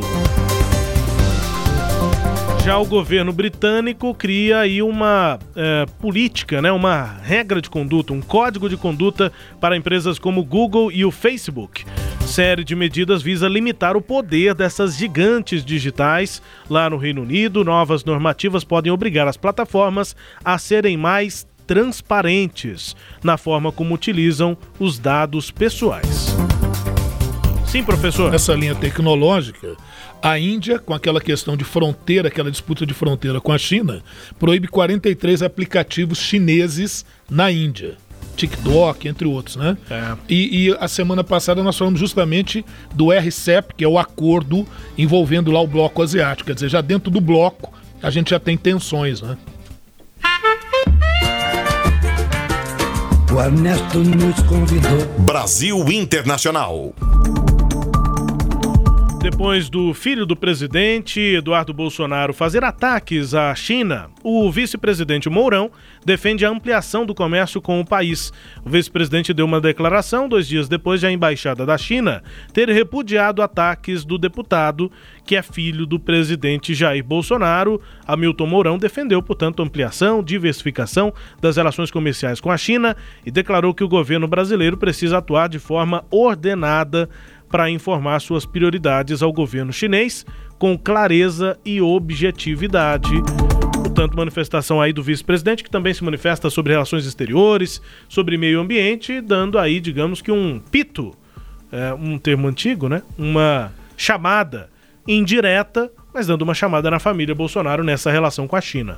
Já 2.64 2.78
o 2.78 2.86
governo 2.86 3.32
britânico 3.32 4.14
cria 4.14 4.60
aí 4.60 4.80
uma 4.80 5.36
eh, 5.56 5.84
política, 6.00 6.62
né, 6.62 6.70
uma 6.70 7.02
regra 7.20 7.60
de 7.60 7.68
conduta, 7.68 8.12
um 8.12 8.20
código 8.20 8.68
de 8.68 8.76
conduta 8.76 9.32
para 9.60 9.76
empresas 9.76 10.16
como 10.16 10.40
o 10.40 10.44
Google 10.44 10.92
e 10.92 11.04
o 11.04 11.10
Facebook. 11.10 11.84
Série 12.24 12.62
de 12.62 12.76
medidas 12.76 13.20
visa 13.20 13.48
limitar 13.48 13.96
o 13.96 14.00
poder 14.00 14.54
dessas 14.54 14.96
gigantes 14.96 15.64
digitais 15.64 16.40
lá 16.70 16.88
no 16.88 16.98
Reino 16.98 17.22
Unido. 17.22 17.64
Novas 17.64 18.04
normativas 18.04 18.62
podem 18.62 18.92
obrigar 18.92 19.26
as 19.26 19.36
plataformas 19.36 20.14
a 20.44 20.56
serem 20.56 20.96
mais 20.96 21.44
transparentes 21.66 22.94
na 23.24 23.36
forma 23.36 23.72
como 23.72 23.92
utilizam 23.92 24.56
os 24.78 25.00
dados 25.00 25.50
pessoais. 25.50 26.32
Sim, 27.72 27.82
professor. 27.82 28.30
Nessa 28.30 28.52
linha 28.52 28.74
tecnológica, 28.74 29.76
a 30.22 30.38
Índia, 30.38 30.78
com 30.78 30.94
aquela 30.94 31.20
questão 31.20 31.56
de 31.56 31.64
fronteira, 31.64 32.28
aquela 32.28 32.50
disputa 32.50 32.86
de 32.86 32.94
fronteira 32.94 33.40
com 33.40 33.52
a 33.52 33.58
China, 33.58 34.02
proíbe 34.38 34.68
43 34.68 35.42
aplicativos 35.42 36.18
chineses 36.18 37.04
na 37.28 37.50
Índia. 37.50 37.96
TikTok, 38.36 39.08
entre 39.08 39.26
outros, 39.26 39.56
né? 39.56 39.76
É. 39.90 40.16
E, 40.28 40.68
e 40.68 40.76
a 40.80 40.88
semana 40.88 41.22
passada 41.22 41.62
nós 41.62 41.76
falamos 41.76 42.00
justamente 42.00 42.64
do 42.94 43.10
RCEP, 43.12 43.74
que 43.76 43.84
é 43.84 43.88
o 43.88 43.98
acordo 43.98 44.66
envolvendo 44.96 45.50
lá 45.50 45.60
o 45.60 45.66
bloco 45.66 46.00
asiático. 46.02 46.46
Quer 46.46 46.54
dizer, 46.54 46.70
já 46.70 46.80
dentro 46.80 47.10
do 47.10 47.20
bloco 47.20 47.72
a 48.02 48.10
gente 48.10 48.30
já 48.30 48.40
tem 48.40 48.56
tensões, 48.56 49.20
né? 49.20 49.36
O 53.32 53.40
Ernesto 53.40 53.98
nos 53.98 54.40
convidou. 54.42 55.06
Brasil 55.20 55.90
Internacional. 55.90 56.94
Depois 59.22 59.70
do 59.70 59.94
filho 59.94 60.26
do 60.26 60.34
presidente, 60.34 61.20
Eduardo 61.20 61.72
Bolsonaro, 61.72 62.34
fazer 62.34 62.64
ataques 62.64 63.34
à 63.34 63.54
China, 63.54 64.10
o 64.20 64.50
vice-presidente 64.50 65.30
Mourão 65.30 65.70
defende 66.04 66.44
a 66.44 66.50
ampliação 66.50 67.06
do 67.06 67.14
comércio 67.14 67.62
com 67.62 67.80
o 67.80 67.84
país. 67.84 68.32
O 68.64 68.68
vice-presidente 68.68 69.32
deu 69.32 69.46
uma 69.46 69.60
declaração 69.60 70.28
dois 70.28 70.48
dias 70.48 70.68
depois 70.68 70.98
de 70.98 71.06
a 71.06 71.12
embaixada 71.12 71.64
da 71.64 71.78
China 71.78 72.20
ter 72.52 72.68
repudiado 72.68 73.42
ataques 73.42 74.04
do 74.04 74.18
deputado, 74.18 74.90
que 75.24 75.36
é 75.36 75.42
filho 75.42 75.86
do 75.86 76.00
presidente 76.00 76.74
Jair 76.74 77.04
Bolsonaro. 77.04 77.80
Hamilton 78.04 78.46
Mourão 78.46 78.76
defendeu, 78.76 79.22
portanto, 79.22 79.62
ampliação, 79.62 80.20
diversificação 80.20 81.14
das 81.40 81.56
relações 81.56 81.92
comerciais 81.92 82.40
com 82.40 82.50
a 82.50 82.56
China 82.56 82.96
e 83.24 83.30
declarou 83.30 83.72
que 83.72 83.84
o 83.84 83.88
governo 83.88 84.26
brasileiro 84.26 84.76
precisa 84.76 85.18
atuar 85.18 85.48
de 85.48 85.60
forma 85.60 86.04
ordenada 86.10 87.08
para 87.52 87.68
informar 87.68 88.18
suas 88.20 88.46
prioridades 88.46 89.22
ao 89.22 89.30
governo 89.30 89.74
chinês 89.74 90.24
com 90.58 90.76
clareza 90.78 91.58
e 91.62 91.82
objetividade. 91.82 93.12
Portanto, 93.74 94.16
manifestação 94.16 94.80
aí 94.80 94.90
do 94.90 95.02
vice-presidente, 95.02 95.62
que 95.62 95.70
também 95.70 95.92
se 95.92 96.02
manifesta 96.02 96.48
sobre 96.48 96.72
relações 96.72 97.04
exteriores, 97.04 97.82
sobre 98.08 98.38
meio 98.38 98.58
ambiente, 98.58 99.20
dando 99.20 99.58
aí, 99.58 99.80
digamos 99.80 100.22
que 100.22 100.32
um 100.32 100.58
pito, 100.58 101.14
é, 101.70 101.92
um 101.92 102.16
termo 102.16 102.48
antigo, 102.48 102.88
né? 102.88 103.02
Uma 103.18 103.70
chamada 103.98 104.70
indireta, 105.06 105.92
mas 106.14 106.26
dando 106.26 106.42
uma 106.42 106.54
chamada 106.54 106.90
na 106.90 106.98
família 106.98 107.34
Bolsonaro 107.34 107.84
nessa 107.84 108.10
relação 108.10 108.48
com 108.48 108.56
a 108.56 108.62
China. 108.62 108.96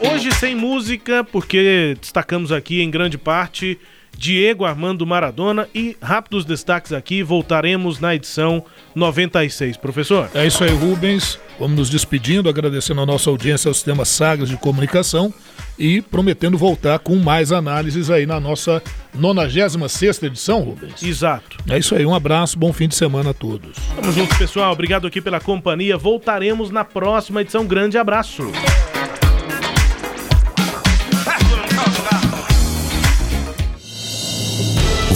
Hoje 0.00 0.32
sem 0.32 0.54
música, 0.54 1.22
porque 1.24 1.94
destacamos 2.00 2.52
aqui 2.52 2.80
em 2.80 2.90
grande 2.90 3.18
parte 3.18 3.78
Diego 4.16 4.64
Armando 4.64 5.06
Maradona 5.06 5.68
e 5.74 5.96
rápidos 6.02 6.44
destaques 6.44 6.92
aqui, 6.92 7.22
voltaremos 7.22 8.00
na 8.00 8.14
edição 8.14 8.64
96, 8.94 9.76
professor. 9.76 10.28
É 10.34 10.46
isso 10.46 10.64
aí, 10.64 10.70
Rubens. 10.70 11.38
Vamos 11.58 11.78
nos 11.78 11.90
despedindo, 11.90 12.48
agradecendo 12.48 13.00
a 13.00 13.06
nossa 13.06 13.30
audiência 13.30 13.68
ao 13.68 13.74
Sistema 13.74 14.04
Sagres 14.04 14.48
de 14.48 14.56
Comunicação 14.56 15.32
e 15.78 16.00
prometendo 16.00 16.58
voltar 16.58 16.98
com 16.98 17.16
mais 17.16 17.52
análises 17.52 18.10
aí 18.10 18.26
na 18.26 18.38
nossa 18.40 18.82
96 19.14 20.22
edição, 20.22 20.60
Rubens. 20.62 21.02
Exato. 21.02 21.56
É 21.68 21.78
isso 21.78 21.94
aí, 21.94 22.06
um 22.06 22.14
abraço, 22.14 22.58
bom 22.58 22.72
fim 22.72 22.88
de 22.88 22.94
semana 22.94 23.30
a 23.30 23.34
todos. 23.34 23.76
Tamo 23.96 24.12
junto, 24.12 24.36
pessoal. 24.36 24.72
Obrigado 24.72 25.06
aqui 25.06 25.20
pela 25.20 25.40
companhia. 25.40 25.96
Voltaremos 25.96 26.70
na 26.70 26.84
próxima 26.84 27.40
edição. 27.40 27.66
Grande 27.66 27.98
abraço. 27.98 28.50